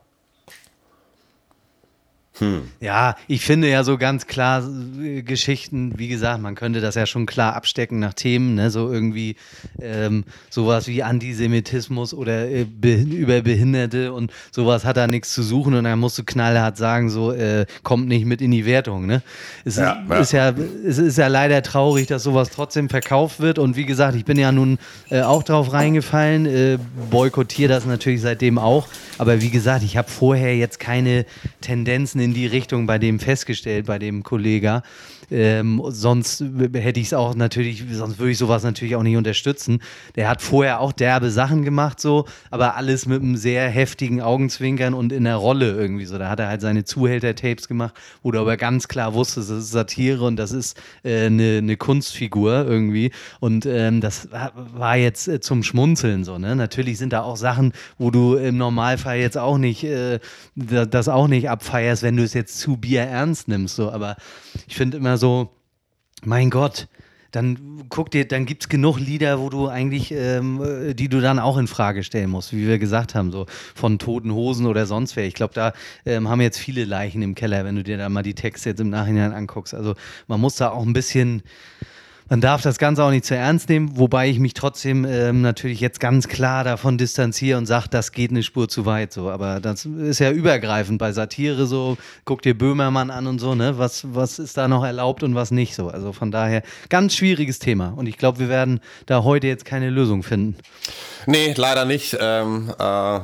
Ja, 2.81 3.17
ich 3.29 3.45
finde 3.45 3.69
ja 3.69 3.85
so 3.85 3.99
ganz 3.99 4.27
klar 4.27 4.63
äh, 5.01 5.23
Geschichten, 5.23 5.99
wie 5.99 6.09
gesagt, 6.09 6.41
man 6.41 6.55
könnte 6.55 6.81
das 6.81 6.95
ja 6.95 7.07
schon 7.07 7.27
klar 7.27 7.55
abstecken 7.55 7.99
nach 7.99 8.15
Themen, 8.15 8.55
ne? 8.55 8.71
so 8.71 8.91
irgendwie 8.91 9.37
ähm, 9.81 10.25
sowas 10.49 10.87
wie 10.87 11.03
Antisemitismus 11.03 12.15
oder 12.15 12.49
äh, 12.49 12.65
be 12.65 12.95
über 12.95 13.43
Behinderte 13.43 14.13
und 14.13 14.33
sowas 14.51 14.85
hat 14.85 14.97
da 14.97 15.07
nichts 15.07 15.33
zu 15.35 15.43
suchen 15.43 15.75
und 15.75 15.85
dann 15.85 15.99
musst 15.99 16.19
du 16.19 16.25
knallhart 16.25 16.77
sagen, 16.77 17.11
so 17.11 17.33
äh, 17.33 17.67
kommt 17.83 18.09
nicht 18.09 18.25
mit 18.25 18.41
in 18.41 18.51
die 18.51 18.65
Wertung. 18.65 19.07
Ne? 19.07 19.23
Es 19.65 19.77
Ja, 19.77 20.03
ja. 20.09 20.17
ist 20.19 20.33
ja, 20.33 20.51
es 20.87 20.99
ist 20.99 21.19
ja 21.19 21.29
leider 21.29 21.63
traurig, 21.63 22.07
dass 22.07 22.23
sowas 22.23 22.51
trotzdem 22.51 22.89
verkauft 22.89 23.41
wird 23.41 23.59
und 23.59 23.77
wie 23.77 23.87
gesagt, 23.87 24.17
ich 24.17 24.25
bin 24.25 24.39
ja 24.39 24.53
nun 24.53 24.79
äh, 25.11 25.23
auch 25.23 25.43
drauf 25.43 25.73
reingefallen, 25.73 26.47
äh, 26.47 26.79
boykottiere 27.11 27.69
das 27.69 27.87
natürlich 27.87 28.21
seitdem 28.21 28.59
auch, 28.59 28.89
aber 29.19 29.41
wie 29.41 29.51
gesagt, 29.51 29.83
ich 29.85 29.97
habe 29.97 30.09
vorher 30.11 30.57
jetzt 30.57 30.81
keine 30.81 31.27
Tendenzen 31.61 32.21
in 32.21 32.30
die 32.35 32.47
Richtung 32.47 32.87
bei 32.87 32.99
dem 32.99 33.21
festgestellt, 33.21 33.87
bei 33.87 33.99
dem 33.99 34.23
Kollega. 34.23 34.83
Ähm, 35.31 35.81
sonst 35.89 36.43
hätte 36.73 37.01
ich 37.01 37.07
es 37.07 37.15
auch 37.15 37.35
natürlich, 37.35 37.85
sonst 37.93 38.19
würde 38.19 38.33
ich 38.33 38.39
sowas 38.39 38.63
natürlich 38.63 38.97
auch 38.97 39.03
nicht 39.03 39.17
unterstützen. 39.17 39.81
Der 40.17 40.29
hat 40.29 40.43
vorher 40.43 40.81
auch 40.81 40.93
derbe 40.93 41.31
Sachen 41.31 41.65
gemacht, 41.65 42.01
so, 42.01 42.27
aber 42.51 42.77
alles 42.77 43.07
mit 43.07 43.23
einem 43.23 43.37
sehr 43.37 43.69
heftigen 43.69 44.21
Augenzwinkern 44.21 44.95
und 44.95 45.13
in 45.13 45.25
der 45.25 45.37
Rolle 45.37 45.73
irgendwie 45.73 46.05
so. 46.07 46.19
Da 46.19 46.29
hat 46.29 46.41
er 46.41 46.49
halt 46.49 46.61
seine 46.61 46.85
Zuhälter-Tapes 46.85 47.69
gemacht, 47.69 47.95
wo 48.23 48.31
du 48.33 48.41
aber 48.41 48.57
ganz 48.57 48.89
klar 48.89 49.15
wusstest, 49.15 49.51
das 49.51 49.59
ist 49.59 49.71
Satire 49.71 50.25
und 50.25 50.37
das 50.37 50.53
ist 50.53 50.77
äh, 51.05 51.27
eine, 51.27 51.59
eine 51.59 51.77
Kunstfigur 51.77 52.67
irgendwie. 52.67 53.13
Und 53.39 53.67
ähm, 53.67 54.01
das 54.01 54.29
war 54.75 54.97
jetzt 54.97 55.29
äh, 55.29 55.41
zum 55.41 55.63
Schmunzeln 55.63 56.25
so, 56.25 56.39
ne? 56.39 56.57
Natürlich 56.57 56.99
sind 56.99 57.13
da 57.13 57.23
auch 57.23 57.37
Sachen, 57.37 57.73
wo 57.99 58.11
du 58.11 58.35
im 58.35 58.57
Normalfall 58.57 59.19
jetzt 59.19 59.39
auch 59.39 59.59
nicht, 59.59 59.85
äh, 59.85 60.19
da- 60.57 60.87
das 60.87 61.09
auch 61.09 61.29
nicht 61.29 61.49
abfeierst, 61.49 62.03
wenn 62.03 62.17
du 62.17 62.23
es 62.25 62.35
jetzt 62.35 62.59
zu 62.59 62.77
Bier 62.77 63.03
ernst 63.03 63.49
nimmst, 63.49 63.77
so. 63.77 63.91
Aber 63.91 64.17
ich 64.67 64.77
finde 64.77 64.97
immer 64.97 65.17
so, 65.17 65.51
mein 66.25 66.51
Gott, 66.51 66.89
dann 67.31 67.85
guck 67.89 68.11
dir, 68.11 68.27
dann 68.27 68.45
gibt 68.45 68.65
es 68.65 68.69
genug 68.69 68.99
Lieder, 68.99 69.41
wo 69.41 69.51
du 69.51 69.69
eigentlich, 69.69 70.13
ähm, 70.13 70.61
äh, 70.63 70.95
die 70.95 71.09
du 71.09 71.21
dann 71.21 71.39
auch 71.39 71.59
in 71.59 71.67
Frage 71.67 72.03
stellen 72.03 72.31
musst, 72.31 72.53
wie 72.53 72.67
wir 72.67 72.79
gesagt 72.79 73.15
haben, 73.15 73.31
so 73.31 73.47
von 73.75 73.99
toten 73.99 74.33
Hosen 74.33 74.67
oder 74.67 74.87
sonst 74.87 75.17
wer. 75.17 75.27
Ich 75.27 75.35
glaube, 75.35 75.55
da 75.55 75.73
ähm, 76.05 76.29
haben 76.29 76.41
jetzt 76.41 76.59
viele 76.59 76.85
Leichen 76.85 77.23
im 77.23 77.35
Keller, 77.35 77.65
wenn 77.65 77.77
du 77.77 77.85
dir 77.85 77.99
da 77.99 78.09
mal 78.09 78.23
die 78.23 78.35
Texte 78.35 78.71
jetzt 78.71 78.81
im 78.81 78.91
Nachhinein 78.91 79.33
anguckst. 79.33 79.75
Also 79.75 79.95
man 80.27 80.41
muss 80.41 80.57
da 80.57 80.71
auch 80.71 80.85
ein 80.85 80.93
bisschen, 80.93 81.43
man 82.31 82.41
darf 82.41 82.63
das 82.63 82.79
Ganze 82.79 83.03
auch 83.03 83.11
nicht 83.11 83.25
zu 83.25 83.35
ernst 83.35 83.69
nehmen, 83.69 83.99
wobei 83.99 84.29
ich 84.29 84.39
mich 84.39 84.55
trotzdem 84.55 85.05
ähm, 85.05 85.43
natürlich 85.43 85.81
jetzt 85.81 85.99
ganz 85.99 86.29
klar 86.29 86.63
davon 86.63 86.97
distanziere 86.97 87.59
und 87.59 87.67
sage, 87.67 87.89
das 87.91 88.13
geht 88.13 88.31
eine 88.31 88.45
Spur 88.45 88.69
zu 88.69 88.87
weit. 88.87 89.13
So. 89.13 89.29
Aber 89.31 89.59
das 89.59 89.85
ist 89.85 90.21
ja 90.21 90.31
übergreifend 90.31 90.99
bei 90.99 91.11
Satire 91.11 91.67
so. 91.67 91.99
Guck 92.25 92.43
dir 92.43 92.57
Böhmermann 92.57 93.11
an 93.11 93.27
und 93.27 93.41
so, 93.41 93.57
ne? 93.57 93.79
Was, 93.79 94.15
was 94.15 94.39
ist 94.39 94.57
da 94.57 94.69
noch 94.69 94.85
erlaubt 94.85 95.25
und 95.25 95.35
was 95.35 95.51
nicht 95.51 95.75
so? 95.75 95.89
Also 95.89 96.13
von 96.13 96.31
daher 96.31 96.63
ganz 96.89 97.17
schwieriges 97.17 97.59
Thema. 97.59 97.95
Und 97.97 98.07
ich 98.07 98.17
glaube, 98.17 98.39
wir 98.39 98.49
werden 98.49 98.79
da 99.07 99.25
heute 99.25 99.49
jetzt 99.49 99.65
keine 99.65 99.91
Lösung 99.91 100.23
finden. 100.23 100.57
Nee, 101.27 101.53
leider 101.57 101.85
nicht. 101.85 102.17
Ähm, 102.21 102.73
äh, 102.79 103.21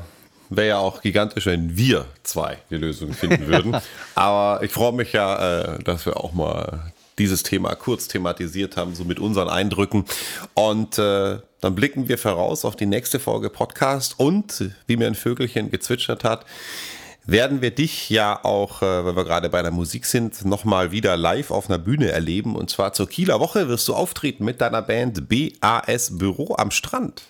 Wäre 0.48 0.68
ja 0.68 0.78
auch 0.78 1.02
gigantisch, 1.02 1.46
wenn 1.46 1.76
wir 1.76 2.06
zwei 2.22 2.58
die 2.70 2.76
Lösung 2.76 3.12
finden 3.12 3.46
würden. 3.46 3.76
Aber 4.16 4.62
ich 4.64 4.72
freue 4.72 4.92
mich 4.92 5.12
ja, 5.12 5.74
äh, 5.74 5.82
dass 5.82 6.06
wir 6.06 6.16
auch 6.16 6.32
mal 6.32 6.92
dieses 7.18 7.42
Thema 7.42 7.74
kurz 7.74 8.08
thematisiert 8.08 8.76
haben, 8.76 8.94
so 8.94 9.04
mit 9.04 9.18
unseren 9.18 9.48
Eindrücken. 9.48 10.04
Und 10.54 10.98
äh, 10.98 11.38
dann 11.60 11.74
blicken 11.74 12.08
wir 12.08 12.18
voraus 12.18 12.64
auf 12.64 12.76
die 12.76 12.86
nächste 12.86 13.18
Folge 13.18 13.50
Podcast. 13.50 14.18
Und 14.18 14.70
wie 14.86 14.96
mir 14.96 15.06
ein 15.06 15.14
Vögelchen 15.14 15.70
gezwitschert 15.70 16.24
hat, 16.24 16.44
werden 17.26 17.60
wir 17.60 17.72
dich 17.72 18.08
ja 18.08 18.44
auch, 18.44 18.82
äh, 18.82 19.04
weil 19.04 19.16
wir 19.16 19.24
gerade 19.24 19.50
bei 19.50 19.62
der 19.62 19.72
Musik 19.72 20.06
sind, 20.06 20.44
nochmal 20.44 20.92
wieder 20.92 21.16
live 21.16 21.50
auf 21.50 21.68
einer 21.68 21.78
Bühne 21.78 22.12
erleben. 22.12 22.54
Und 22.54 22.70
zwar 22.70 22.92
zur 22.92 23.08
Kieler 23.08 23.40
Woche 23.40 23.68
wirst 23.68 23.88
du 23.88 23.94
auftreten 23.94 24.44
mit 24.44 24.60
deiner 24.60 24.82
Band 24.82 25.28
BAS 25.28 26.18
Büro 26.18 26.54
am 26.56 26.70
Strand. 26.70 27.22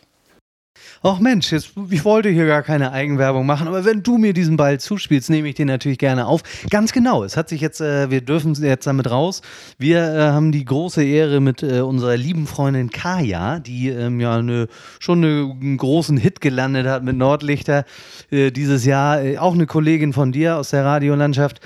Ach 1.03 1.19
Mensch, 1.19 1.53
jetzt, 1.53 1.73
ich 1.91 2.05
wollte 2.05 2.29
hier 2.29 2.47
gar 2.47 2.63
keine 2.63 2.93
Eigenwerbung 2.93 3.47
machen, 3.47 3.69
aber 3.69 3.85
wenn 3.85 4.03
du 4.03 4.19
mir 4.19 4.33
diesen 4.33 4.57
Ball 4.57 4.81
zuspielst, 4.81 5.31
nehme 5.31 5.49
ich 5.49 5.55
den 5.55 5.69
natürlich 5.69 5.99
gerne 5.99 6.27
auf. 6.27 6.43
Ganz 6.71 6.93
genau, 6.93 7.23
es 7.23 7.37
hat 7.37 7.49
sich 7.49 7.61
jetzt, 7.61 7.81
äh, 7.81 8.11
wir 8.11 8.21
dürfen 8.21 8.55
jetzt 8.55 8.87
damit 8.87 9.11
raus. 9.11 9.43
Wir 9.79 9.99
äh, 9.99 10.21
haben 10.31 10.53
die 10.53 10.65
große 10.65 11.05
Ehre 11.05 11.41
mit 11.41 11.63
äh, 11.63 11.81
unserer 11.81 12.17
lieben 12.17 12.47
Freundin 12.47 12.91
Kaya, 12.91 13.59
die 13.59 13.89
ähm, 13.89 14.21
ja 14.21 14.37
eine, 14.37 14.69
schon 14.99 15.25
eine, 15.25 15.55
einen 15.61 15.77
großen 15.77 16.17
Hit 16.17 16.41
gelandet 16.41 16.87
hat 16.87 17.05
mit 17.05 17.17
Nordlichter 17.17 17.85
äh, 18.31 18.51
dieses 18.51 18.85
Jahr. 18.85 19.23
Äh, 19.23 19.39
auch 19.39 19.55
eine 19.55 19.67
Kollegin 19.67 20.13
von 20.13 20.33
dir 20.33 20.57
aus 20.57 20.71
der 20.71 20.85
Radiolandschaft. 20.85 21.61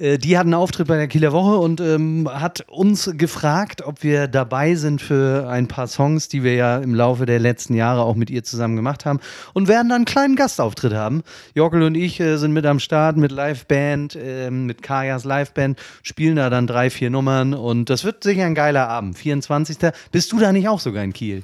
Äh, 0.00 0.18
Die 0.18 0.36
hat 0.36 0.44
einen 0.44 0.54
Auftritt 0.54 0.88
bei 0.88 0.96
der 0.96 1.08
Kieler 1.08 1.32
Woche 1.32 1.58
und 1.58 1.80
ähm, 1.80 2.28
hat 2.32 2.64
uns 2.68 3.10
gefragt, 3.14 3.82
ob 3.82 4.02
wir 4.02 4.26
dabei 4.28 4.74
sind 4.74 5.02
für 5.02 5.48
ein 5.48 5.68
paar 5.68 5.86
Songs, 5.86 6.28
die 6.28 6.42
wir 6.42 6.54
ja 6.54 6.78
im 6.78 6.94
Laufe 6.94 7.26
der 7.26 7.38
letzten 7.38 7.74
Jahre 7.74 8.02
auch 8.02 8.16
mit 8.16 8.30
ihr 8.30 8.42
zusammen 8.42 8.76
gemacht 8.76 9.04
haben 9.04 9.20
und 9.52 9.68
werden 9.68 9.88
dann 9.90 9.96
einen 9.96 10.04
kleinen 10.06 10.36
Gastauftritt 10.36 10.94
haben. 10.94 11.22
Jockel 11.54 11.82
und 11.82 11.94
ich 11.94 12.18
äh, 12.20 12.36
sind 12.38 12.52
mit 12.52 12.66
am 12.66 12.80
Start 12.80 13.16
mit 13.16 13.30
Liveband, 13.30 14.16
ähm, 14.20 14.66
mit 14.66 14.82
Kajas 14.82 15.24
Liveband, 15.24 15.78
spielen 16.02 16.36
da 16.36 16.50
dann 16.50 16.66
drei, 16.66 16.90
vier 16.90 17.10
Nummern 17.10 17.54
und 17.54 17.90
das 17.90 18.04
wird 18.04 18.24
sicher 18.24 18.46
ein 18.46 18.54
geiler 18.54 18.88
Abend. 18.88 19.18
24. 19.18 19.78
Bist 20.10 20.32
du 20.32 20.38
da 20.38 20.52
nicht 20.52 20.68
auch 20.68 20.80
sogar 20.80 21.04
in 21.04 21.12
Kiel? 21.12 21.42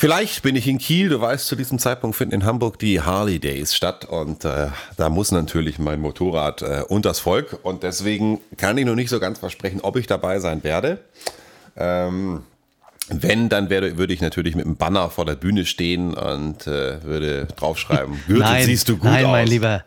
Vielleicht 0.00 0.42
bin 0.42 0.56
ich 0.56 0.66
in 0.66 0.78
Kiel. 0.78 1.10
Du 1.10 1.20
weißt, 1.20 1.46
zu 1.46 1.56
diesem 1.56 1.78
Zeitpunkt 1.78 2.16
finden 2.16 2.36
in 2.36 2.46
Hamburg 2.46 2.78
die 2.78 3.02
Harley 3.02 3.38
Days 3.38 3.74
statt 3.74 4.06
und 4.06 4.46
äh, 4.46 4.68
da 4.96 5.10
muss 5.10 5.30
natürlich 5.30 5.78
mein 5.78 6.00
Motorrad 6.00 6.62
äh, 6.62 6.84
unters 6.88 7.18
Volk 7.20 7.58
und 7.64 7.82
deswegen 7.82 8.40
kann 8.56 8.78
ich 8.78 8.86
noch 8.86 8.94
nicht 8.94 9.10
so 9.10 9.20
ganz 9.20 9.40
versprechen, 9.40 9.82
ob 9.82 9.96
ich 9.96 10.06
dabei 10.06 10.38
sein 10.38 10.64
werde. 10.64 11.00
Ähm, 11.76 12.44
wenn, 13.10 13.50
dann 13.50 13.68
werde, 13.68 13.98
würde 13.98 14.14
ich 14.14 14.22
natürlich 14.22 14.54
mit 14.54 14.64
einem 14.64 14.76
Banner 14.76 15.10
vor 15.10 15.26
der 15.26 15.34
Bühne 15.34 15.66
stehen 15.66 16.14
und 16.14 16.66
äh, 16.66 17.04
würde 17.04 17.46
draufschreiben, 17.56 18.22
Gürtel 18.26 18.62
siehst 18.62 18.88
du 18.88 18.96
gut 18.96 19.04
nein, 19.04 19.26
aus. 19.26 19.32
mein 19.32 19.48
Lieber. 19.48 19.84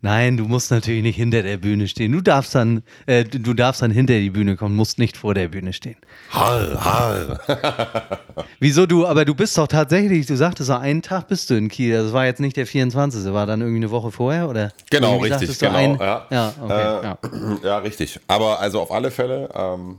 Nein, 0.00 0.36
du 0.36 0.44
musst 0.44 0.70
natürlich 0.70 1.02
nicht 1.02 1.16
hinter 1.16 1.42
der 1.42 1.56
Bühne 1.56 1.88
stehen. 1.88 2.12
Du 2.12 2.20
darfst 2.20 2.54
dann, 2.54 2.82
äh, 3.06 3.24
du 3.24 3.52
darfst 3.52 3.82
dann 3.82 3.90
hinter 3.90 4.14
die 4.14 4.30
Bühne 4.30 4.54
kommen, 4.56 4.76
musst 4.76 4.98
nicht 5.00 5.16
vor 5.16 5.34
der 5.34 5.48
Bühne 5.48 5.72
stehen. 5.72 5.96
Harr, 6.30 6.84
harr. 6.84 8.20
Wieso 8.60 8.86
du, 8.86 9.06
aber 9.06 9.24
du 9.24 9.34
bist 9.34 9.58
doch 9.58 9.66
tatsächlich, 9.66 10.26
du 10.26 10.36
sagtest, 10.36 10.68
so 10.68 10.74
einen 10.74 11.02
Tag 11.02 11.26
bist 11.26 11.50
du 11.50 11.54
in 11.54 11.68
Kiel. 11.68 11.92
Das 11.94 12.12
war 12.12 12.26
jetzt 12.26 12.38
nicht 12.40 12.56
der 12.56 12.66
24. 12.66 13.32
War 13.32 13.46
dann 13.46 13.60
irgendwie 13.60 13.78
eine 13.78 13.90
Woche 13.90 14.12
vorher, 14.12 14.48
oder? 14.48 14.72
Genau, 14.90 15.18
richtig, 15.18 15.58
genau. 15.58 15.74
ein- 15.74 15.98
ja. 15.98 16.26
ja, 16.30 16.52
okay, 16.62 16.72
äh, 16.80 17.04
ja. 17.04 17.18
ja, 17.64 17.78
richtig. 17.78 18.20
Aber 18.28 18.60
also 18.60 18.80
auf 18.80 18.92
alle 18.92 19.10
Fälle 19.10 19.48
ähm, 19.52 19.98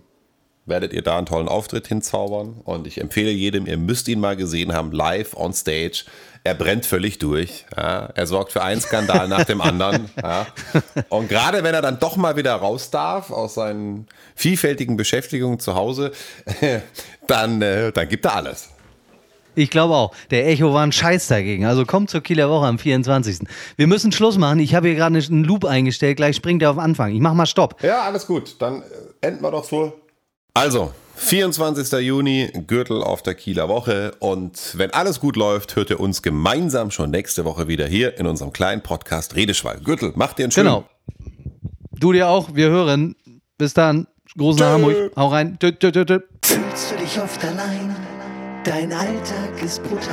werdet 0.69 0.93
ihr 0.93 1.01
da 1.01 1.17
einen 1.17 1.25
tollen 1.25 1.47
Auftritt 1.47 1.87
hinzaubern. 1.87 2.61
Und 2.63 2.87
ich 2.87 3.01
empfehle 3.01 3.31
jedem, 3.31 3.65
ihr 3.65 3.77
müsst 3.77 4.07
ihn 4.07 4.19
mal 4.19 4.35
gesehen 4.35 4.73
haben, 4.73 4.91
live 4.91 5.35
on 5.35 5.53
stage. 5.53 6.05
Er 6.43 6.53
brennt 6.53 6.85
völlig 6.85 7.19
durch. 7.19 7.65
Ja. 7.75 8.09
Er 8.15 8.27
sorgt 8.27 8.53
für 8.53 8.63
einen 8.63 8.81
Skandal 8.81 9.27
nach 9.27 9.43
dem 9.45 9.61
anderen. 9.61 10.09
Ja. 10.21 10.47
Und 11.09 11.29
gerade 11.29 11.63
wenn 11.63 11.73
er 11.73 11.81
dann 11.81 11.99
doch 11.99 12.15
mal 12.17 12.35
wieder 12.35 12.53
raus 12.53 12.91
darf 12.91 13.31
aus 13.31 13.55
seinen 13.55 14.07
vielfältigen 14.35 14.97
Beschäftigungen 14.97 15.59
zu 15.59 15.75
Hause, 15.75 16.11
dann, 17.27 17.61
äh, 17.61 17.91
dann 17.91 18.07
gibt 18.07 18.25
er 18.25 18.35
alles. 18.35 18.69
Ich 19.55 19.69
glaube 19.69 19.95
auch. 19.95 20.13
Der 20.31 20.47
Echo 20.47 20.73
war 20.73 20.83
ein 20.83 20.91
Scheiß 20.91 21.27
dagegen. 21.27 21.65
Also 21.65 21.85
kommt 21.85 22.09
zur 22.09 22.21
Kieler 22.21 22.49
Woche 22.49 22.65
am 22.65 22.79
24. 22.79 23.39
Wir 23.75 23.87
müssen 23.87 24.11
Schluss 24.11 24.37
machen. 24.37 24.59
Ich 24.59 24.75
habe 24.75 24.87
hier 24.87 24.95
gerade 24.95 25.17
einen 25.17 25.43
Loop 25.43 25.65
eingestellt. 25.65 26.17
Gleich 26.17 26.35
springt 26.35 26.61
er 26.61 26.71
auf 26.71 26.77
Anfang. 26.77 27.13
Ich 27.13 27.19
mach 27.19 27.33
mal 27.33 27.45
Stopp. 27.45 27.81
Ja, 27.83 28.03
alles 28.03 28.25
gut. 28.27 28.55
Dann 28.59 28.81
äh, 28.81 29.27
enden 29.27 29.43
wir 29.43 29.51
doch 29.51 29.63
so. 29.63 29.93
Also, 30.59 30.91
24. 31.15 31.89
Juni, 32.01 32.51
Gürtel 32.67 33.01
auf 33.01 33.23
der 33.23 33.33
Kieler 33.33 33.69
Woche. 33.69 34.11
Und 34.19 34.73
wenn 34.75 34.91
alles 34.91 35.21
gut 35.21 35.37
läuft, 35.37 35.77
hört 35.77 35.89
ihr 35.89 36.01
uns 36.01 36.21
gemeinsam 36.21 36.91
schon 36.91 37.11
nächste 37.11 37.45
Woche 37.45 37.69
wieder 37.69 37.87
hier 37.87 38.19
in 38.19 38.27
unserem 38.27 38.51
kleinen 38.51 38.83
Podcast 38.83 39.37
Redeschwall. 39.37 39.79
Gürtel, 39.79 40.11
macht 40.15 40.37
dir 40.37 40.43
einen 40.43 40.51
schönen. 40.51 40.67
Genau. 40.67 40.83
Du 41.93 42.11
dir 42.11 42.27
auch. 42.27 42.55
Wir 42.55 42.69
hören. 42.69 43.15
Bis 43.57 43.73
dann. 43.73 44.07
Großen. 44.37 44.61
Hamburg. 44.61 45.13
Hau 45.15 45.29
rein. 45.29 45.57
Tü, 45.59 45.71
tü, 45.71 45.93
tü, 45.93 46.05
tü. 46.05 46.19
Fühlst 46.43 46.91
du 46.91 46.97
dich 46.97 47.17
oft 47.21 47.41
allein? 47.41 47.95
Dein 48.65 48.91
Alltag 48.91 49.63
ist 49.63 49.81
brutal. 49.83 50.11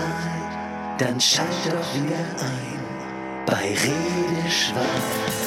Dann 1.01 1.21
schalt 1.21 1.49
doch 1.65 1.95
wieder 2.01 2.21
ein 2.39 3.45
bei 3.47 3.75
Redeschwall. 3.75 5.46